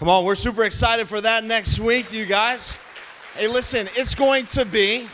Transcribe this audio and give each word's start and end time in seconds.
Come 0.00 0.08
on, 0.08 0.24
we're 0.24 0.34
super 0.34 0.64
excited 0.64 1.08
for 1.08 1.20
that 1.20 1.44
next 1.44 1.78
week, 1.78 2.10
you 2.10 2.24
guys. 2.24 2.78
Hey, 3.36 3.48
listen, 3.48 3.86
it's 3.94 4.14
going 4.14 4.46
to 4.46 4.64
be 4.64 5.06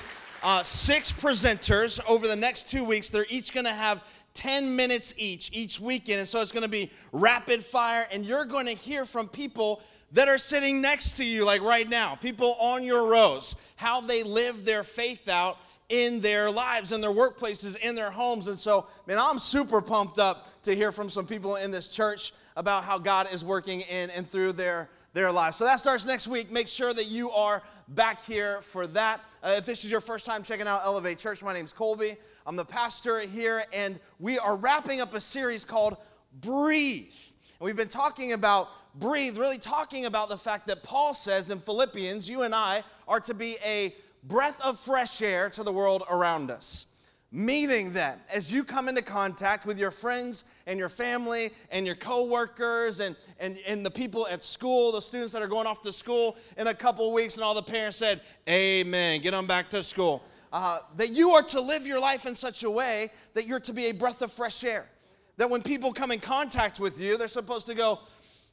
uh, 0.44 0.62
six 0.62 1.10
presenters 1.12 1.98
over 2.08 2.28
the 2.28 2.36
next 2.36 2.70
two 2.70 2.84
weeks. 2.84 3.10
They're 3.10 3.26
each 3.28 3.52
going 3.52 3.66
to 3.66 3.72
have 3.72 4.04
10 4.34 4.76
minutes 4.76 5.12
each, 5.16 5.50
each 5.52 5.80
weekend. 5.80 6.20
And 6.20 6.28
so 6.28 6.40
it's 6.40 6.52
going 6.52 6.62
to 6.62 6.68
be 6.68 6.92
rapid 7.10 7.64
fire, 7.64 8.06
and 8.12 8.24
you're 8.24 8.44
going 8.44 8.66
to 8.66 8.74
hear 8.74 9.04
from 9.04 9.26
people 9.26 9.82
that 10.12 10.28
are 10.28 10.38
sitting 10.38 10.80
next 10.80 11.14
to 11.14 11.24
you, 11.24 11.44
like 11.44 11.62
right 11.62 11.88
now, 11.88 12.14
people 12.14 12.54
on 12.60 12.84
your 12.84 13.10
rows, 13.10 13.56
how 13.74 14.00
they 14.00 14.22
live 14.22 14.64
their 14.64 14.84
faith 14.84 15.28
out 15.28 15.58
in 15.88 16.20
their 16.20 16.48
lives, 16.48 16.92
in 16.92 17.00
their 17.00 17.10
workplaces, 17.10 17.76
in 17.78 17.96
their 17.96 18.12
homes. 18.12 18.46
And 18.46 18.56
so, 18.56 18.86
man, 19.08 19.18
I'm 19.18 19.40
super 19.40 19.82
pumped 19.82 20.20
up 20.20 20.46
to 20.62 20.76
hear 20.76 20.92
from 20.92 21.10
some 21.10 21.26
people 21.26 21.56
in 21.56 21.72
this 21.72 21.88
church 21.88 22.32
about 22.56 22.84
how 22.84 22.98
God 22.98 23.28
is 23.32 23.44
working 23.44 23.82
in 23.82 24.10
and 24.10 24.26
through 24.26 24.52
their, 24.52 24.88
their 25.12 25.30
lives. 25.30 25.56
So 25.56 25.64
that 25.64 25.78
starts 25.78 26.06
next 26.06 26.26
week. 26.26 26.50
Make 26.50 26.68
sure 26.68 26.92
that 26.92 27.06
you 27.06 27.30
are 27.30 27.62
back 27.88 28.24
here 28.24 28.60
for 28.62 28.86
that. 28.88 29.20
Uh, 29.42 29.54
if 29.58 29.66
this 29.66 29.84
is 29.84 29.90
your 29.90 30.00
first 30.00 30.26
time 30.26 30.42
checking 30.42 30.66
out 30.66 30.80
Elevate 30.84 31.18
Church, 31.18 31.42
my 31.42 31.52
name 31.52 31.64
is 31.64 31.72
Colby. 31.72 32.16
I'm 32.46 32.56
the 32.56 32.64
pastor 32.64 33.20
here, 33.20 33.64
and 33.72 34.00
we 34.18 34.38
are 34.38 34.56
wrapping 34.56 35.00
up 35.00 35.14
a 35.14 35.20
series 35.20 35.64
called 35.64 35.98
Breathe. 36.40 37.12
And 37.58 37.66
we've 37.66 37.76
been 37.76 37.88
talking 37.88 38.32
about 38.32 38.68
breathe, 38.94 39.38
really 39.38 39.58
talking 39.58 40.06
about 40.06 40.28
the 40.28 40.38
fact 40.38 40.66
that 40.68 40.82
Paul 40.82 41.14
says 41.14 41.50
in 41.50 41.58
Philippians, 41.58 42.28
you 42.28 42.42
and 42.42 42.54
I 42.54 42.82
are 43.06 43.20
to 43.20 43.34
be 43.34 43.56
a 43.64 43.94
breath 44.24 44.60
of 44.64 44.80
fresh 44.80 45.22
air 45.22 45.48
to 45.50 45.62
the 45.62 45.72
world 45.72 46.02
around 46.10 46.50
us. 46.50 46.86
Meaning 47.36 47.92
that 47.92 48.20
as 48.32 48.50
you 48.50 48.64
come 48.64 48.88
into 48.88 49.02
contact 49.02 49.66
with 49.66 49.78
your 49.78 49.90
friends 49.90 50.44
and 50.66 50.78
your 50.78 50.88
family 50.88 51.50
and 51.70 51.84
your 51.84 51.94
coworkers 51.94 53.00
and, 53.00 53.14
and, 53.38 53.58
and 53.68 53.84
the 53.84 53.90
people 53.90 54.26
at 54.30 54.42
school, 54.42 54.90
the 54.90 55.02
students 55.02 55.34
that 55.34 55.42
are 55.42 55.46
going 55.46 55.66
off 55.66 55.82
to 55.82 55.92
school 55.92 56.38
in 56.56 56.68
a 56.68 56.72
couple 56.72 57.12
weeks, 57.12 57.34
and 57.34 57.44
all 57.44 57.54
the 57.54 57.60
parents 57.60 57.98
said, 57.98 58.22
Amen, 58.48 59.20
get 59.20 59.32
them 59.32 59.46
back 59.46 59.68
to 59.68 59.82
school. 59.82 60.22
Uh, 60.50 60.78
that 60.96 61.10
you 61.10 61.32
are 61.32 61.42
to 61.42 61.60
live 61.60 61.86
your 61.86 62.00
life 62.00 62.24
in 62.24 62.34
such 62.34 62.62
a 62.62 62.70
way 62.70 63.10
that 63.34 63.46
you're 63.46 63.60
to 63.60 63.74
be 63.74 63.88
a 63.88 63.92
breath 63.92 64.22
of 64.22 64.32
fresh 64.32 64.64
air. 64.64 64.86
That 65.36 65.50
when 65.50 65.60
people 65.60 65.92
come 65.92 66.12
in 66.12 66.20
contact 66.20 66.80
with 66.80 66.98
you, 66.98 67.18
they're 67.18 67.28
supposed 67.28 67.66
to 67.66 67.74
go, 67.74 67.98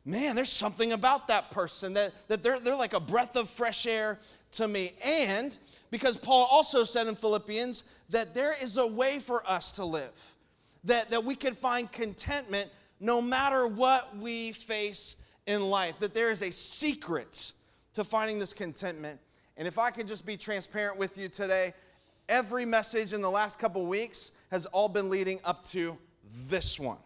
Man, 0.04 0.36
there's 0.36 0.52
something 0.52 0.92
about 0.92 1.30
that 1.30 1.52
person 1.52 1.94
that, 1.94 2.12
that 2.28 2.44
they're, 2.44 2.60
they're 2.60 2.76
like 2.76 2.92
a 2.92 3.00
breath 3.00 3.38
of 3.38 3.50
fresh 3.50 3.86
air 3.86 4.20
to 4.52 4.68
me. 4.68 4.92
And 5.06 5.58
because 5.94 6.18
Paul 6.18 6.48
also 6.50 6.86
said 6.86 7.06
in 7.06 7.14
Philippians 7.14 7.84
that 8.10 8.34
there 8.34 8.56
is 8.60 8.78
a 8.78 8.88
way 8.88 9.20
for 9.20 9.48
us 9.48 9.74
to 9.74 9.86
live, 9.86 10.36
that, 10.86 11.12
that 11.12 11.24
we 11.24 11.36
can 11.36 11.54
find 11.54 11.92
contentment 11.92 12.68
no 13.00 13.22
matter 13.22 13.68
what 13.68 14.18
we 14.18 14.54
face 14.54 15.18
in 15.46 15.62
life, 15.62 16.00
that 16.00 16.16
there 16.16 16.32
is 16.32 16.42
a 16.42 16.52
secret 16.52 17.52
to 17.94 18.04
finding 18.04 18.40
this 18.40 18.54
contentment. 18.54 19.20
And 19.56 19.68
if 19.68 19.78
I 19.78 19.92
could 19.92 20.08
just 20.08 20.26
be 20.26 20.36
transparent 20.36 20.98
with 20.98 21.16
you 21.16 21.30
today, 21.30 21.76
every 22.28 22.66
message 22.66 23.14
in 23.14 23.22
the 23.22 23.30
last 23.30 23.60
couple 23.60 23.86
weeks 23.86 24.32
has 24.50 24.66
all 24.66 24.90
been 24.90 25.12
leading 25.12 25.40
up 25.46 25.64
to 25.66 25.96
this 26.50 26.80
one. 26.80 26.98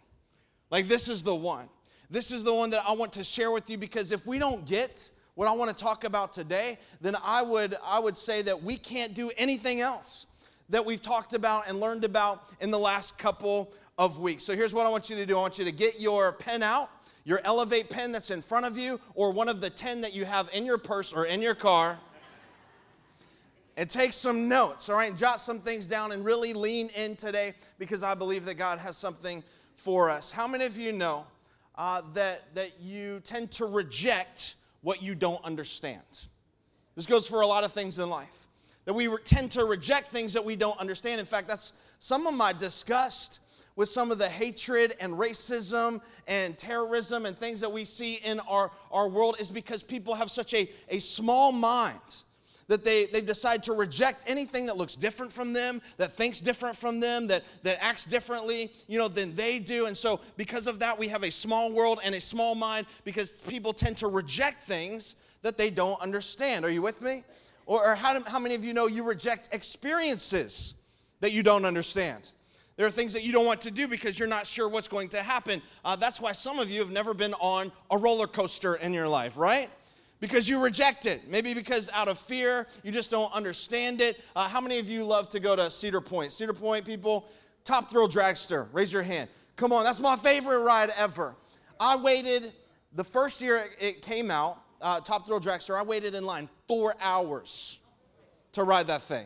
Like, 0.71 0.87
this 0.87 1.09
is 1.09 1.23
the 1.23 1.35
one. 1.35 1.67
This 2.09 2.31
is 2.31 2.45
the 2.45 2.53
one 2.53 2.69
that 2.69 2.85
I 2.87 2.93
want 2.93 3.11
to 3.13 3.25
share 3.25 3.51
with 3.51 3.69
you 3.69 3.77
because 3.77 4.13
if 4.13 4.25
we 4.25 4.39
don't 4.39 4.65
get 4.65 5.11
what 5.37 5.47
I 5.47 5.51
want 5.51 5.69
to 5.69 5.83
talk 5.83 6.03
about 6.03 6.33
today, 6.33 6.79
then 6.99 7.15
I 7.23 7.43
would, 7.43 7.75
I 7.85 7.99
would 7.99 8.17
say 8.17 8.41
that 8.41 8.63
we 8.63 8.75
can't 8.75 9.13
do 9.13 9.29
anything 9.37 9.81
else 9.81 10.25
that 10.69 10.83
we've 10.83 11.01
talked 11.01 11.35
about 11.35 11.69
and 11.69 11.79
learned 11.79 12.03
about 12.03 12.43
in 12.59 12.71
the 12.71 12.79
last 12.79 13.19
couple 13.19 13.71
of 13.99 14.17
weeks. 14.19 14.43
So 14.43 14.55
here's 14.55 14.73
what 14.73 14.87
I 14.87 14.89
want 14.89 15.11
you 15.11 15.15
to 15.15 15.27
do 15.27 15.37
I 15.37 15.41
want 15.41 15.59
you 15.59 15.65
to 15.65 15.71
get 15.71 16.01
your 16.01 16.31
pen 16.31 16.63
out, 16.63 16.89
your 17.23 17.39
Elevate 17.43 17.87
pen 17.87 18.11
that's 18.11 18.31
in 18.31 18.41
front 18.41 18.65
of 18.65 18.79
you, 18.79 18.99
or 19.13 19.29
one 19.29 19.47
of 19.47 19.61
the 19.61 19.69
10 19.69 20.01
that 20.01 20.15
you 20.15 20.25
have 20.25 20.49
in 20.53 20.65
your 20.65 20.79
purse 20.79 21.13
or 21.13 21.27
in 21.27 21.39
your 21.39 21.53
car. 21.53 21.99
And 23.77 23.87
take 23.87 24.13
some 24.13 24.49
notes, 24.49 24.89
all 24.89 24.95
right? 24.95 25.15
Jot 25.15 25.39
some 25.39 25.59
things 25.59 25.85
down 25.85 26.13
and 26.13 26.25
really 26.25 26.53
lean 26.53 26.89
in 26.97 27.15
today 27.15 27.53
because 27.77 28.01
I 28.01 28.15
believe 28.15 28.43
that 28.45 28.55
God 28.55 28.79
has 28.79 28.97
something 28.97 29.43
for 29.75 30.09
us. 30.09 30.31
How 30.31 30.47
many 30.47 30.65
of 30.65 30.79
you 30.79 30.93
know 30.93 31.27
uh, 31.75 32.01
that, 32.15 32.55
that 32.55 32.71
you 32.81 33.19
tend 33.19 33.51
to 33.51 33.67
reject 33.67 34.55
what 34.87 35.03
you 35.03 35.15
don't 35.15 35.43
understand. 35.43 36.27
This 36.95 37.05
goes 37.05 37.27
for 37.27 37.41
a 37.41 37.45
lot 37.45 37.65
of 37.65 37.73
things 37.73 37.99
in 37.99 38.09
life. 38.09 38.47
That 38.85 38.93
we 38.93 39.09
tend 39.25 39.51
to 39.51 39.65
reject 39.65 40.07
things 40.07 40.31
that 40.31 40.45
we 40.45 40.55
don't 40.55 40.79
understand. 40.79 41.19
In 41.19 41.25
fact, 41.25 41.49
that's 41.49 41.73
some 41.99 42.25
of 42.25 42.33
my 42.33 42.53
disgust 42.53 43.41
with 43.75 43.89
some 43.89 44.11
of 44.11 44.17
the 44.17 44.29
hatred 44.29 44.95
and 45.01 45.11
racism 45.11 45.99
and 46.25 46.57
terrorism 46.57 47.25
and 47.25 47.37
things 47.37 47.59
that 47.59 47.69
we 47.69 47.83
see 47.83 48.21
in 48.23 48.39
our, 48.47 48.71
our 48.89 49.09
world 49.09 49.35
is 49.41 49.49
because 49.49 49.83
people 49.83 50.15
have 50.15 50.31
such 50.31 50.53
a, 50.53 50.69
a 50.87 50.99
small 50.99 51.51
mind 51.51 52.23
that 52.67 52.83
they, 52.83 53.05
they 53.05 53.21
decide 53.21 53.63
to 53.63 53.73
reject 53.73 54.23
anything 54.27 54.65
that 54.65 54.77
looks 54.77 54.95
different 54.95 55.31
from 55.31 55.53
them, 55.53 55.81
that 55.97 56.11
thinks 56.11 56.41
different 56.41 56.75
from 56.75 56.99
them, 56.99 57.27
that, 57.27 57.43
that 57.63 57.81
acts 57.81 58.05
differently, 58.05 58.71
you 58.87 58.97
know, 58.97 59.07
than 59.07 59.35
they 59.35 59.59
do. 59.59 59.85
And 59.85 59.95
so 59.95 60.19
because 60.35 60.67
of 60.67 60.79
that, 60.79 60.97
we 60.97 61.07
have 61.07 61.23
a 61.23 61.31
small 61.31 61.71
world 61.71 61.99
and 62.03 62.13
a 62.15 62.21
small 62.21 62.55
mind 62.55 62.85
because 63.03 63.43
people 63.43 63.73
tend 63.73 63.97
to 63.97 64.07
reject 64.07 64.63
things 64.63 65.15
that 65.43 65.57
they 65.57 65.69
don't 65.69 65.99
understand. 66.01 66.65
Are 66.65 66.69
you 66.69 66.81
with 66.81 67.01
me? 67.01 67.23
Or, 67.65 67.91
or 67.91 67.95
how, 67.95 68.21
how 68.23 68.39
many 68.39 68.55
of 68.55 68.65
you 68.65 68.73
know 68.73 68.87
you 68.87 69.03
reject 69.03 69.49
experiences 69.53 70.73
that 71.21 71.31
you 71.31 71.43
don't 71.43 71.65
understand? 71.65 72.29
There 72.75 72.85
are 72.85 72.91
things 72.91 73.13
that 73.13 73.23
you 73.23 73.33
don't 73.33 73.45
want 73.45 73.61
to 73.61 73.71
do 73.71 73.87
because 73.87 74.19
you're 74.19 74.27
not 74.27 74.45
sure 74.45 74.69
what's 74.69 74.87
going 74.87 75.09
to 75.09 75.23
happen. 75.23 75.61
Uh, 75.83 75.95
that's 75.95 76.21
why 76.21 76.31
some 76.31 76.59
of 76.59 76.69
you 76.69 76.79
have 76.79 76.91
never 76.91 77.13
been 77.13 77.33
on 77.35 77.71
a 77.89 77.97
roller 77.97 78.27
coaster 78.27 78.75
in 78.75 78.93
your 78.93 79.07
life, 79.07 79.35
right? 79.35 79.69
Because 80.19 80.47
you 80.49 80.61
reject 80.61 81.05
it. 81.05 81.29
Maybe 81.29 81.53
because 81.53 81.89
out 81.93 82.07
of 82.07 82.17
fear, 82.17 82.67
you 82.83 82.91
just 82.91 83.11
don't 83.11 83.31
understand 83.33 84.01
it. 84.01 84.21
Uh, 84.35 84.47
how 84.47 84.61
many 84.61 84.79
of 84.79 84.87
you 84.87 85.03
love 85.03 85.29
to 85.29 85.39
go 85.39 85.55
to 85.55 85.69
Cedar 85.69 86.01
Point? 86.01 86.31
Cedar 86.31 86.53
Point 86.53 86.85
people, 86.85 87.27
top 87.63 87.89
thrill 87.89 88.07
dragster, 88.07 88.67
raise 88.71 88.91
your 88.91 89.03
hand. 89.03 89.29
Come 89.55 89.71
on, 89.73 89.83
that's 89.83 89.99
my 89.99 90.15
favorite 90.15 90.61
ride 90.61 90.91
ever. 90.97 91.35
I 91.79 91.95
waited, 91.97 92.53
the 92.93 93.03
first 93.03 93.41
year 93.41 93.65
it 93.79 94.01
came 94.01 94.31
out, 94.31 94.59
uh, 94.81 95.01
Top 95.01 95.25
Thrill 95.25 95.39
Dragster, 95.39 95.77
I 95.77 95.83
waited 95.83 96.15
in 96.15 96.25
line 96.25 96.49
four 96.67 96.95
hours 97.01 97.79
to 98.53 98.63
ride 98.63 98.87
that 98.87 99.03
thing. 99.03 99.25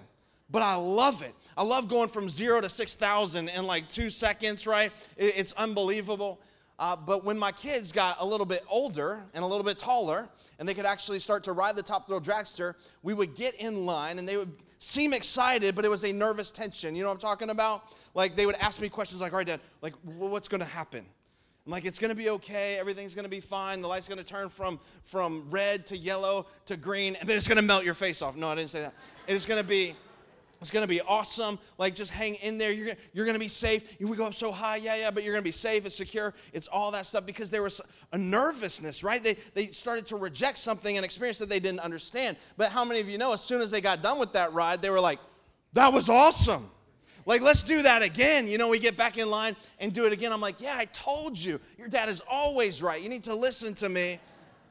But 0.49 0.61
I 0.61 0.75
love 0.75 1.21
it. 1.21 1.33
I 1.55 1.63
love 1.63 1.87
going 1.87 2.09
from 2.09 2.29
zero 2.29 2.59
to 2.61 2.69
6,000 2.69 3.49
in 3.49 3.67
like 3.67 3.87
two 3.87 4.09
seconds, 4.09 4.67
right? 4.67 4.91
It's 5.17 5.53
unbelievable. 5.53 6.39
Uh, 6.81 6.95
but 6.95 7.23
when 7.23 7.37
my 7.37 7.51
kids 7.51 7.91
got 7.91 8.17
a 8.19 8.25
little 8.25 8.45
bit 8.45 8.63
older 8.67 9.23
and 9.35 9.43
a 9.43 9.47
little 9.47 9.63
bit 9.63 9.77
taller, 9.77 10.27
and 10.57 10.67
they 10.67 10.73
could 10.73 10.85
actually 10.85 11.19
start 11.19 11.43
to 11.43 11.53
ride 11.53 11.75
the 11.75 11.83
top 11.83 12.07
thrill 12.07 12.19
dragster, 12.19 12.73
we 13.03 13.13
would 13.13 13.35
get 13.35 13.53
in 13.55 13.85
line 13.85 14.17
and 14.17 14.27
they 14.27 14.35
would 14.35 14.51
seem 14.79 15.13
excited, 15.13 15.75
but 15.75 15.85
it 15.85 15.89
was 15.89 16.03
a 16.03 16.11
nervous 16.11 16.51
tension. 16.51 16.95
You 16.95 17.03
know 17.03 17.09
what 17.09 17.13
I'm 17.13 17.19
talking 17.21 17.51
about? 17.51 17.83
Like 18.15 18.35
they 18.35 18.47
would 18.47 18.55
ask 18.55 18.81
me 18.81 18.89
questions 18.89 19.21
like, 19.21 19.31
all 19.31 19.37
right, 19.37 19.45
Dad, 19.45 19.59
like 19.83 19.93
what's 20.03 20.47
gonna 20.47 20.65
happen? 20.65 21.05
I'm 21.67 21.71
like, 21.71 21.85
it's 21.85 21.99
gonna 21.99 22.15
be 22.15 22.31
okay, 22.31 22.77
everything's 22.79 23.13
gonna 23.13 23.29
be 23.29 23.41
fine, 23.41 23.81
the 23.81 23.87
light's 23.87 24.07
gonna 24.07 24.23
turn 24.23 24.49
from, 24.49 24.79
from 25.03 25.45
red 25.51 25.85
to 25.85 25.97
yellow 25.97 26.47
to 26.65 26.77
green, 26.77 27.15
and 27.17 27.29
then 27.29 27.37
it's 27.37 27.47
gonna 27.47 27.61
melt 27.61 27.85
your 27.85 27.93
face 27.93 28.23
off. 28.23 28.35
No, 28.35 28.47
I 28.47 28.55
didn't 28.55 28.71
say 28.71 28.81
that. 28.81 28.95
It's 29.27 29.45
gonna 29.45 29.63
be 29.63 29.95
it's 30.61 30.69
going 30.69 30.83
to 30.83 30.87
be 30.87 31.01
awesome. 31.01 31.57
Like, 31.79 31.95
just 31.95 32.11
hang 32.11 32.35
in 32.35 32.59
there. 32.59 32.71
You're, 32.71 32.93
you're 33.13 33.25
going 33.25 33.35
to 33.35 33.39
be 33.39 33.47
safe. 33.47 33.83
Would 33.99 34.17
go 34.17 34.27
up 34.27 34.35
so 34.35 34.51
high, 34.51 34.75
yeah, 34.77 34.95
yeah, 34.95 35.11
but 35.11 35.23
you're 35.23 35.33
going 35.33 35.41
to 35.41 35.47
be 35.47 35.51
safe. 35.51 35.85
It's 35.87 35.95
secure. 35.95 36.35
It's 36.53 36.67
all 36.67 36.91
that 36.91 37.07
stuff 37.07 37.25
because 37.25 37.49
there 37.49 37.63
was 37.63 37.81
a 38.13 38.17
nervousness, 38.17 39.03
right? 39.03 39.23
They, 39.23 39.37
they 39.55 39.67
started 39.67 40.05
to 40.07 40.17
reject 40.17 40.59
something, 40.59 40.97
an 40.97 41.03
experience 41.03 41.39
that 41.39 41.49
they 41.49 41.59
didn't 41.59 41.79
understand. 41.79 42.37
But 42.57 42.69
how 42.69 42.85
many 42.85 42.99
of 42.99 43.09
you 43.09 43.17
know, 43.17 43.33
as 43.33 43.41
soon 43.41 43.61
as 43.61 43.71
they 43.71 43.81
got 43.81 44.03
done 44.03 44.19
with 44.19 44.33
that 44.33 44.53
ride, 44.53 44.83
they 44.83 44.91
were 44.91 45.01
like, 45.01 45.19
that 45.73 45.91
was 45.91 46.09
awesome. 46.09 46.69
Like, 47.25 47.41
let's 47.41 47.63
do 47.63 47.81
that 47.81 48.03
again. 48.03 48.47
You 48.47 48.57
know, 48.57 48.69
we 48.69 48.77
get 48.77 48.95
back 48.97 49.17
in 49.17 49.29
line 49.29 49.55
and 49.79 49.93
do 49.93 50.05
it 50.05 50.13
again. 50.13 50.31
I'm 50.31 50.41
like, 50.41 50.61
yeah, 50.61 50.75
I 50.75 50.85
told 50.85 51.37
you. 51.37 51.59
Your 51.77 51.87
dad 51.87 52.09
is 52.09 52.21
always 52.29 52.83
right. 52.83 53.01
You 53.01 53.09
need 53.09 53.23
to 53.25 53.35
listen 53.35 53.73
to 53.75 53.89
me 53.89 54.19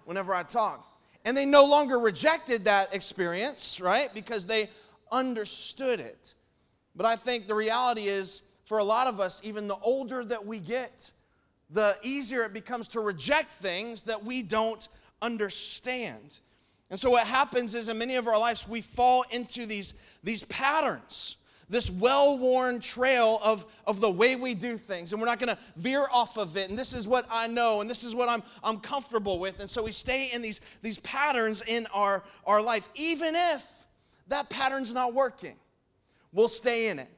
whenever 0.05 0.35
I 0.35 0.43
talk. 0.45 0.87
And 1.25 1.37
they 1.37 1.45
no 1.45 1.65
longer 1.65 1.99
rejected 1.99 2.65
that 2.65 2.95
experience, 2.95 3.81
right? 3.81 4.13
Because 4.15 4.47
they 4.47 4.71
understood 5.11 6.01
it. 6.01 6.35
But 6.95 7.07
I 7.07 7.17
think 7.17 7.47
the 7.47 7.55
reality 7.55 8.07
is, 8.07 8.43
for 8.65 8.79
a 8.79 8.85
lot 8.85 9.07
of 9.07 9.21
us, 9.21 9.41
even 9.45 9.69
the 9.69 9.79
older 9.83 10.25
that 10.25 10.45
we 10.45 10.61
get, 10.61 11.11
the 11.71 11.97
easier 12.03 12.43
it 12.43 12.53
becomes 12.53 12.89
to 12.89 13.01
reject 13.01 13.51
things 13.51 14.05
that 14.05 14.25
we 14.25 14.43
don't 14.43 14.89
understand. 15.23 16.41
And 16.91 16.99
so, 16.99 17.11
what 17.11 17.27
happens 17.27 17.75
is, 17.75 17.89
in 17.89 17.99
many 17.99 18.17
of 18.17 18.27
our 18.27 18.39
lives, 18.39 18.67
we 18.69 18.81
fall 18.81 19.25
into 19.31 19.65
these, 19.65 19.95
these 20.25 20.43
patterns, 20.45 21.37
this 21.69 21.89
well 21.89 22.37
worn 22.37 22.81
trail 22.81 23.39
of, 23.45 23.65
of 23.87 24.01
the 24.01 24.11
way 24.11 24.35
we 24.35 24.55
do 24.55 24.77
things, 24.77 25.13
and 25.13 25.21
we're 25.21 25.29
not 25.29 25.39
gonna 25.39 25.59
veer 25.77 26.07
off 26.11 26.37
of 26.37 26.57
it. 26.57 26.69
And 26.69 26.77
this 26.77 26.93
is 26.93 27.07
what 27.07 27.27
I 27.31 27.47
know, 27.47 27.81
and 27.81 27.89
this 27.89 28.03
is 28.03 28.13
what 28.13 28.29
I'm, 28.29 28.43
I'm 28.65 28.81
comfortable 28.81 29.39
with. 29.39 29.61
And 29.61 29.71
so, 29.71 29.85
we 29.85 29.93
stay 29.93 30.31
in 30.33 30.43
these, 30.43 30.61
these 30.83 30.99
patterns 30.99 31.63
in 31.67 31.87
our, 31.95 32.25
our 32.45 32.61
life, 32.61 32.89
even 32.97 33.35
if 33.37 33.80
that 34.31 34.51
pattern's 34.51 34.93
not 34.93 35.15
working. 35.15 35.57
We'll 36.33 36.49
stay 36.49 36.89
in 36.89 36.99
it. 36.99 37.11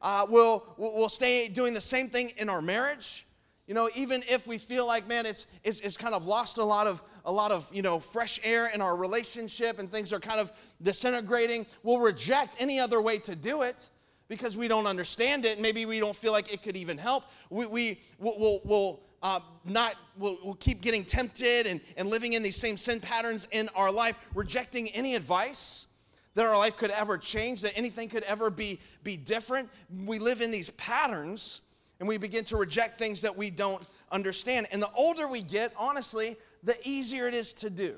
Uh, 0.00 0.26
we'll, 0.28 0.74
we'll 0.76 1.08
stay 1.08 1.48
doing 1.48 1.72
the 1.72 1.80
same 1.80 2.08
thing 2.10 2.32
in 2.36 2.50
our 2.50 2.60
marriage, 2.60 3.26
You 3.66 3.72
know, 3.72 3.88
even 3.96 4.22
if 4.28 4.46
we 4.46 4.58
feel 4.58 4.86
like, 4.86 5.08
man, 5.08 5.24
it's, 5.24 5.46
it's, 5.62 5.80
it's 5.80 5.96
kind 5.96 6.14
of 6.14 6.26
lost 6.26 6.58
a 6.58 6.64
lot 6.64 6.86
of, 6.86 7.02
a 7.24 7.32
lot 7.32 7.50
of, 7.50 7.68
you 7.72 7.80
know, 7.80 7.98
fresh 7.98 8.38
air 8.44 8.66
in 8.66 8.82
our 8.82 8.94
relationship 8.94 9.78
and 9.78 9.90
things 9.90 10.12
are 10.12 10.20
kind 10.20 10.38
of 10.38 10.52
disintegrating, 10.82 11.64
we'll 11.82 11.98
reject 11.98 12.56
any 12.58 12.78
other 12.78 13.00
way 13.00 13.16
to 13.18 13.34
do 13.34 13.62
it 13.62 13.88
because 14.28 14.54
we 14.54 14.68
don't 14.68 14.86
understand 14.86 15.46
it. 15.46 15.58
Maybe 15.60 15.86
we 15.86 15.98
don't 15.98 16.16
feel 16.16 16.32
like 16.32 16.52
it 16.52 16.62
could 16.62 16.76
even 16.76 16.98
help. 16.98 17.24
We, 17.48 17.64
we, 17.64 18.00
will 18.18 18.38
we'll, 18.38 18.60
we'll 18.64 19.00
uh, 19.22 19.40
not, 19.64 19.94
we'll, 20.18 20.36
we'll 20.44 20.54
keep 20.54 20.82
getting 20.82 21.02
tempted 21.02 21.66
and, 21.66 21.80
and 21.96 22.08
living 22.08 22.34
in 22.34 22.42
these 22.42 22.56
same 22.56 22.76
sin 22.76 23.00
patterns 23.00 23.48
in 23.50 23.70
our 23.74 23.90
life, 23.90 24.18
rejecting 24.34 24.90
any 24.90 25.14
advice 25.14 25.86
that 26.34 26.44
our 26.44 26.56
life 26.56 26.76
could 26.76 26.90
ever 26.90 27.16
change, 27.16 27.62
that 27.62 27.76
anything 27.76 28.08
could 28.08 28.24
ever 28.24 28.50
be, 28.50 28.80
be 29.02 29.16
different. 29.16 29.68
We 30.04 30.18
live 30.18 30.40
in 30.40 30.50
these 30.50 30.70
patterns 30.70 31.60
and 32.00 32.08
we 32.08 32.18
begin 32.18 32.44
to 32.46 32.56
reject 32.56 32.94
things 32.94 33.22
that 33.22 33.36
we 33.36 33.50
don't 33.50 33.84
understand. 34.10 34.66
And 34.72 34.82
the 34.82 34.90
older 34.96 35.28
we 35.28 35.42
get, 35.42 35.72
honestly, 35.78 36.36
the 36.62 36.76
easier 36.84 37.28
it 37.28 37.34
is 37.34 37.54
to 37.54 37.70
do, 37.70 37.96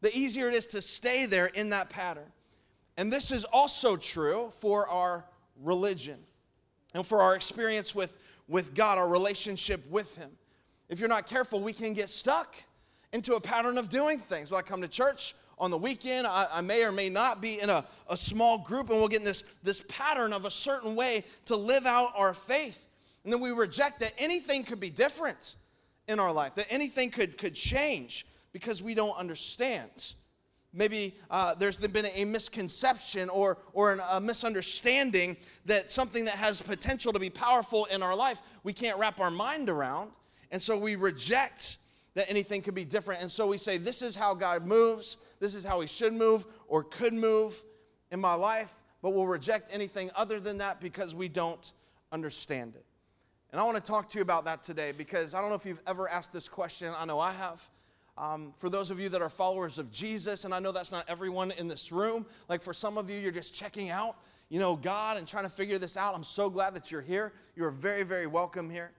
the 0.00 0.16
easier 0.16 0.48
it 0.48 0.54
is 0.54 0.66
to 0.68 0.82
stay 0.82 1.26
there 1.26 1.46
in 1.46 1.70
that 1.70 1.88
pattern. 1.88 2.30
And 2.96 3.12
this 3.12 3.30
is 3.30 3.44
also 3.44 3.96
true 3.96 4.50
for 4.50 4.88
our 4.88 5.24
religion 5.62 6.18
and 6.94 7.06
for 7.06 7.20
our 7.20 7.34
experience 7.34 7.94
with, 7.94 8.16
with 8.48 8.74
God, 8.74 8.98
our 8.98 9.08
relationship 9.08 9.88
with 9.88 10.16
Him. 10.16 10.30
If 10.88 11.00
you're 11.00 11.08
not 11.08 11.26
careful, 11.26 11.60
we 11.60 11.72
can 11.72 11.94
get 11.94 12.10
stuck 12.10 12.56
into 13.12 13.34
a 13.34 13.40
pattern 13.40 13.78
of 13.78 13.88
doing 13.88 14.18
things. 14.18 14.50
Well, 14.50 14.58
I 14.58 14.62
come 14.62 14.82
to 14.82 14.88
church 14.88 15.34
on 15.62 15.70
the 15.70 15.78
weekend, 15.78 16.26
I, 16.26 16.48
I 16.54 16.60
may 16.60 16.82
or 16.82 16.90
may 16.90 17.08
not 17.08 17.40
be 17.40 17.60
in 17.60 17.70
a, 17.70 17.84
a 18.10 18.16
small 18.16 18.58
group, 18.58 18.90
and 18.90 18.98
we'll 18.98 19.06
get 19.06 19.20
in 19.20 19.24
this, 19.24 19.44
this 19.62 19.84
pattern 19.88 20.32
of 20.32 20.44
a 20.44 20.50
certain 20.50 20.96
way 20.96 21.24
to 21.44 21.54
live 21.54 21.86
out 21.86 22.08
our 22.16 22.34
faith. 22.34 22.90
And 23.22 23.32
then 23.32 23.40
we 23.40 23.52
reject 23.52 24.00
that 24.00 24.12
anything 24.18 24.64
could 24.64 24.80
be 24.80 24.90
different 24.90 25.54
in 26.08 26.18
our 26.18 26.32
life, 26.32 26.56
that 26.56 26.66
anything 26.68 27.12
could, 27.12 27.38
could 27.38 27.54
change 27.54 28.26
because 28.52 28.82
we 28.82 28.92
don't 28.92 29.16
understand. 29.16 30.14
Maybe 30.72 31.14
uh, 31.30 31.54
there's 31.54 31.76
been 31.76 32.06
a 32.06 32.24
misconception 32.24 33.28
or, 33.28 33.58
or 33.72 33.92
an, 33.92 34.00
a 34.10 34.20
misunderstanding 34.20 35.36
that 35.66 35.92
something 35.92 36.24
that 36.24 36.34
has 36.34 36.60
potential 36.60 37.12
to 37.12 37.20
be 37.20 37.30
powerful 37.30 37.84
in 37.84 38.02
our 38.02 38.16
life, 38.16 38.42
we 38.64 38.72
can't 38.72 38.98
wrap 38.98 39.20
our 39.20 39.30
mind 39.30 39.70
around. 39.70 40.10
And 40.50 40.60
so 40.60 40.76
we 40.76 40.96
reject 40.96 41.76
that 42.14 42.28
anything 42.28 42.62
could 42.62 42.74
be 42.74 42.84
different. 42.84 43.22
And 43.22 43.30
so 43.30 43.46
we 43.46 43.58
say, 43.58 43.78
This 43.78 44.02
is 44.02 44.14
how 44.14 44.34
God 44.34 44.66
moves, 44.66 45.16
this 45.42 45.56
is 45.56 45.64
how 45.64 45.80
He 45.80 45.88
should 45.88 46.12
move 46.12 46.46
or 46.68 46.84
could 46.84 47.12
move 47.12 47.60
in 48.12 48.20
my 48.20 48.34
life, 48.34 48.72
but 49.02 49.10
we'll 49.10 49.26
reject 49.26 49.70
anything 49.72 50.08
other 50.14 50.38
than 50.38 50.58
that 50.58 50.80
because 50.80 51.16
we 51.16 51.28
don't 51.28 51.72
understand 52.12 52.76
it. 52.76 52.84
And 53.50 53.60
I 53.60 53.64
want 53.64 53.76
to 53.76 53.82
talk 53.82 54.08
to 54.10 54.18
you 54.18 54.22
about 54.22 54.44
that 54.44 54.62
today 54.62 54.92
because 54.92 55.34
I 55.34 55.40
don't 55.40 55.50
know 55.50 55.56
if 55.56 55.66
you've 55.66 55.82
ever 55.84 56.08
asked 56.08 56.32
this 56.32 56.48
question. 56.48 56.94
I 56.96 57.04
know 57.06 57.18
I 57.18 57.32
have. 57.32 57.68
Um, 58.16 58.54
for 58.56 58.68
those 58.70 58.92
of 58.92 59.00
you 59.00 59.08
that 59.08 59.20
are 59.20 59.28
followers 59.28 59.78
of 59.78 59.90
Jesus, 59.90 60.44
and 60.44 60.54
I 60.54 60.60
know 60.60 60.70
that's 60.70 60.92
not 60.92 61.06
everyone 61.08 61.50
in 61.50 61.66
this 61.66 61.90
room, 61.90 62.24
like 62.48 62.62
for 62.62 62.72
some 62.72 62.96
of 62.96 63.10
you, 63.10 63.18
you're 63.18 63.32
just 63.32 63.52
checking 63.52 63.90
out, 63.90 64.18
you 64.48 64.60
know, 64.60 64.76
God 64.76 65.16
and 65.16 65.26
trying 65.26 65.44
to 65.44 65.50
figure 65.50 65.78
this 65.78 65.96
out. 65.96 66.14
I'm 66.14 66.22
so 66.22 66.48
glad 66.48 66.76
that 66.76 66.92
you're 66.92 67.02
here. 67.02 67.32
You're 67.56 67.70
very, 67.70 68.04
very 68.04 68.28
welcome 68.28 68.70
here. 68.70 68.92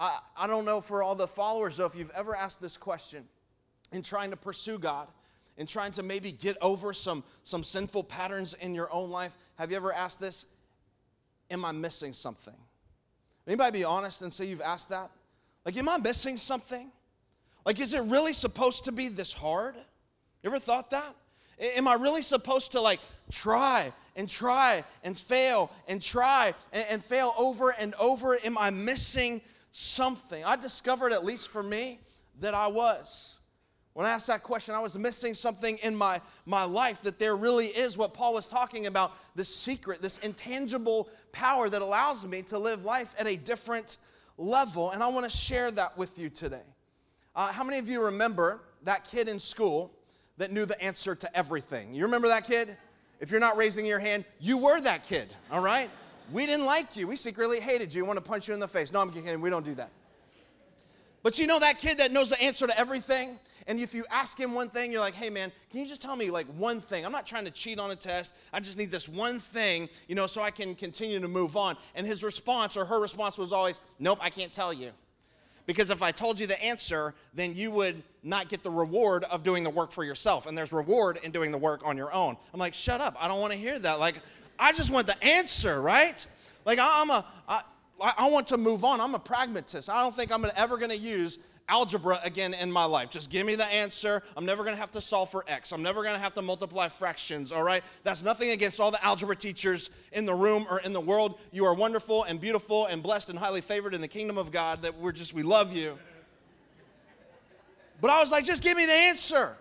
I, 0.00 0.18
I 0.36 0.48
don't 0.48 0.64
know 0.64 0.80
for 0.80 1.02
all 1.02 1.14
the 1.14 1.28
followers, 1.28 1.76
though, 1.76 1.86
if 1.86 1.94
you've 1.94 2.10
ever 2.10 2.34
asked 2.34 2.60
this 2.60 2.76
question 2.76 3.28
in 3.92 4.02
trying 4.02 4.30
to 4.30 4.36
pursue 4.36 4.78
God, 4.78 5.06
in 5.58 5.66
trying 5.66 5.92
to 5.92 6.02
maybe 6.02 6.32
get 6.32 6.56
over 6.62 6.94
some, 6.94 7.22
some 7.42 7.62
sinful 7.62 8.04
patterns 8.04 8.54
in 8.54 8.74
your 8.74 8.90
own 8.92 9.10
life, 9.10 9.36
have 9.56 9.70
you 9.70 9.76
ever 9.76 9.92
asked 9.92 10.20
this? 10.20 10.46
Am 11.50 11.64
I 11.64 11.72
missing 11.72 12.14
something? 12.14 12.54
Anybody 13.46 13.80
be 13.80 13.84
honest 13.84 14.22
and 14.22 14.32
say 14.32 14.46
you've 14.46 14.62
asked 14.62 14.88
that? 14.88 15.10
Like, 15.66 15.76
am 15.76 15.88
I 15.88 15.98
missing 15.98 16.36
something? 16.36 16.90
Like, 17.66 17.78
is 17.80 17.92
it 17.92 18.02
really 18.04 18.32
supposed 18.32 18.84
to 18.84 18.92
be 18.92 19.08
this 19.08 19.34
hard? 19.34 19.74
You 20.42 20.50
ever 20.50 20.58
thought 20.58 20.90
that? 20.90 21.14
Am 21.60 21.86
I 21.86 21.94
really 21.94 22.22
supposed 22.22 22.72
to 22.72 22.80
like 22.80 23.00
try 23.30 23.92
and 24.16 24.28
try 24.28 24.84
and 25.04 25.18
fail 25.18 25.70
and 25.88 26.00
try 26.00 26.54
and, 26.72 26.86
and 26.90 27.04
fail 27.04 27.34
over 27.36 27.74
and 27.78 27.94
over? 27.96 28.38
Am 28.44 28.56
I 28.56 28.70
missing 28.70 29.42
something. 29.78 30.44
I 30.44 30.56
discovered, 30.56 31.12
at 31.12 31.24
least 31.24 31.48
for 31.48 31.62
me, 31.62 32.00
that 32.40 32.54
I 32.54 32.66
was. 32.66 33.38
When 33.98 34.06
I 34.06 34.10
asked 34.10 34.28
that 34.28 34.44
question, 34.44 34.76
I 34.76 34.78
was 34.78 34.96
missing 34.96 35.34
something 35.34 35.76
in 35.78 35.96
my, 35.96 36.20
my 36.46 36.62
life, 36.62 37.02
that 37.02 37.18
there 37.18 37.34
really 37.34 37.66
is 37.66 37.98
what 37.98 38.14
Paul 38.14 38.32
was 38.32 38.48
talking 38.48 38.86
about 38.86 39.10
this 39.34 39.52
secret, 39.52 40.00
this 40.00 40.18
intangible 40.18 41.08
power 41.32 41.68
that 41.68 41.82
allows 41.82 42.24
me 42.24 42.42
to 42.42 42.60
live 42.60 42.84
life 42.84 43.12
at 43.18 43.26
a 43.26 43.34
different 43.34 43.96
level. 44.36 44.92
And 44.92 45.02
I 45.02 45.08
want 45.08 45.28
to 45.28 45.36
share 45.36 45.72
that 45.72 45.98
with 45.98 46.16
you 46.16 46.30
today. 46.30 46.62
Uh, 47.34 47.50
how 47.50 47.64
many 47.64 47.80
of 47.80 47.88
you 47.88 48.04
remember 48.04 48.60
that 48.84 49.04
kid 49.04 49.28
in 49.28 49.40
school 49.40 49.92
that 50.36 50.52
knew 50.52 50.64
the 50.64 50.80
answer 50.80 51.16
to 51.16 51.36
everything? 51.36 51.92
You 51.92 52.04
remember 52.04 52.28
that 52.28 52.46
kid? 52.46 52.76
If 53.18 53.32
you're 53.32 53.40
not 53.40 53.56
raising 53.56 53.84
your 53.84 53.98
hand, 53.98 54.24
you 54.38 54.58
were 54.58 54.80
that 54.80 55.08
kid, 55.08 55.26
all 55.50 55.60
right? 55.60 55.90
We 56.32 56.46
didn't 56.46 56.66
like 56.66 56.96
you. 56.96 57.08
We 57.08 57.16
secretly 57.16 57.58
hated 57.58 57.92
you. 57.92 58.04
We 58.04 58.06
want 58.06 58.24
to 58.24 58.24
punch 58.24 58.46
you 58.46 58.54
in 58.54 58.60
the 58.60 58.68
face. 58.68 58.92
No, 58.92 59.00
I'm 59.00 59.10
kidding. 59.10 59.40
We 59.40 59.50
don't 59.50 59.64
do 59.64 59.74
that. 59.74 59.90
But 61.24 61.36
you 61.36 61.48
know 61.48 61.58
that 61.58 61.78
kid 61.78 61.98
that 61.98 62.12
knows 62.12 62.30
the 62.30 62.40
answer 62.40 62.68
to 62.68 62.78
everything? 62.78 63.40
And 63.68 63.78
if 63.78 63.94
you 63.94 64.04
ask 64.10 64.40
him 64.40 64.54
one 64.54 64.70
thing, 64.70 64.90
you're 64.90 65.00
like, 65.00 65.14
hey 65.14 65.28
man, 65.28 65.52
can 65.70 65.80
you 65.80 65.86
just 65.86 66.02
tell 66.02 66.16
me 66.16 66.30
like 66.30 66.46
one 66.56 66.80
thing? 66.80 67.04
I'm 67.04 67.12
not 67.12 67.26
trying 67.26 67.44
to 67.44 67.50
cheat 67.50 67.78
on 67.78 67.90
a 67.90 67.96
test. 67.96 68.34
I 68.52 68.60
just 68.60 68.78
need 68.78 68.90
this 68.90 69.08
one 69.08 69.38
thing, 69.38 69.88
you 70.08 70.14
know, 70.14 70.26
so 70.26 70.42
I 70.42 70.50
can 70.50 70.74
continue 70.74 71.20
to 71.20 71.28
move 71.28 71.56
on. 71.56 71.76
And 71.94 72.06
his 72.06 72.24
response 72.24 72.76
or 72.76 72.86
her 72.86 72.98
response 72.98 73.36
was 73.36 73.52
always, 73.52 73.82
nope, 73.98 74.18
I 74.22 74.30
can't 74.30 74.52
tell 74.52 74.72
you. 74.72 74.90
Because 75.66 75.90
if 75.90 76.02
I 76.02 76.12
told 76.12 76.40
you 76.40 76.46
the 76.46 76.60
answer, 76.64 77.14
then 77.34 77.54
you 77.54 77.70
would 77.70 78.02
not 78.22 78.48
get 78.48 78.62
the 78.62 78.70
reward 78.70 79.24
of 79.24 79.42
doing 79.42 79.62
the 79.62 79.70
work 79.70 79.92
for 79.92 80.02
yourself. 80.02 80.46
And 80.46 80.56
there's 80.56 80.72
reward 80.72 81.18
in 81.22 81.30
doing 81.30 81.52
the 81.52 81.58
work 81.58 81.82
on 81.84 81.94
your 81.94 82.10
own. 82.10 82.38
I'm 82.54 82.58
like, 82.58 82.72
shut 82.72 83.02
up. 83.02 83.16
I 83.20 83.28
don't 83.28 83.38
want 83.38 83.52
to 83.52 83.58
hear 83.58 83.78
that. 83.78 84.00
Like, 84.00 84.16
I 84.58 84.72
just 84.72 84.90
want 84.90 85.06
the 85.06 85.22
answer, 85.22 85.80
right? 85.82 86.26
Like 86.64 86.78
I'm 86.80 87.10
a, 87.10 87.24
I, 87.46 87.60
I 88.00 88.30
want 88.30 88.46
to 88.48 88.56
move 88.56 88.84
on. 88.84 89.00
I'm 89.00 89.14
a 89.14 89.18
pragmatist. 89.18 89.90
I 89.90 90.02
don't 90.02 90.14
think 90.14 90.32
I'm 90.32 90.44
ever 90.56 90.78
going 90.78 90.90
to 90.90 90.96
use 90.96 91.38
algebra 91.68 92.20
again 92.24 92.54
in 92.54 92.70
my 92.72 92.84
life. 92.84 93.10
Just 93.10 93.30
give 93.30 93.46
me 93.46 93.54
the 93.54 93.66
answer. 93.66 94.22
I'm 94.36 94.44
never 94.44 94.64
going 94.64 94.74
to 94.74 94.80
have 94.80 94.90
to 94.92 95.00
solve 95.00 95.30
for 95.30 95.44
x. 95.48 95.72
I'm 95.72 95.82
never 95.82 96.02
going 96.02 96.14
to 96.14 96.20
have 96.20 96.34
to 96.34 96.42
multiply 96.42 96.88
fractions, 96.88 97.52
all 97.52 97.62
right? 97.62 97.82
That's 98.04 98.22
nothing 98.22 98.50
against 98.50 98.80
all 98.80 98.90
the 98.90 99.04
algebra 99.04 99.36
teachers 99.36 99.90
in 100.12 100.26
the 100.26 100.34
room 100.34 100.66
or 100.70 100.80
in 100.80 100.92
the 100.92 101.00
world. 101.00 101.38
You 101.52 101.64
are 101.66 101.74
wonderful 101.74 102.24
and 102.24 102.40
beautiful 102.40 102.86
and 102.86 103.02
blessed 103.02 103.30
and 103.30 103.38
highly 103.38 103.60
favored 103.60 103.94
in 103.94 104.00
the 104.00 104.08
kingdom 104.08 104.38
of 104.38 104.50
God 104.50 104.82
that 104.82 104.98
we're 104.98 105.12
just 105.12 105.34
we 105.34 105.42
love 105.42 105.74
you. 105.74 105.98
But 108.00 108.10
I 108.10 108.20
was 108.20 108.30
like, 108.30 108.44
just 108.44 108.62
give 108.62 108.76
me 108.76 108.86
the 108.86 108.92
answer. 108.92 109.56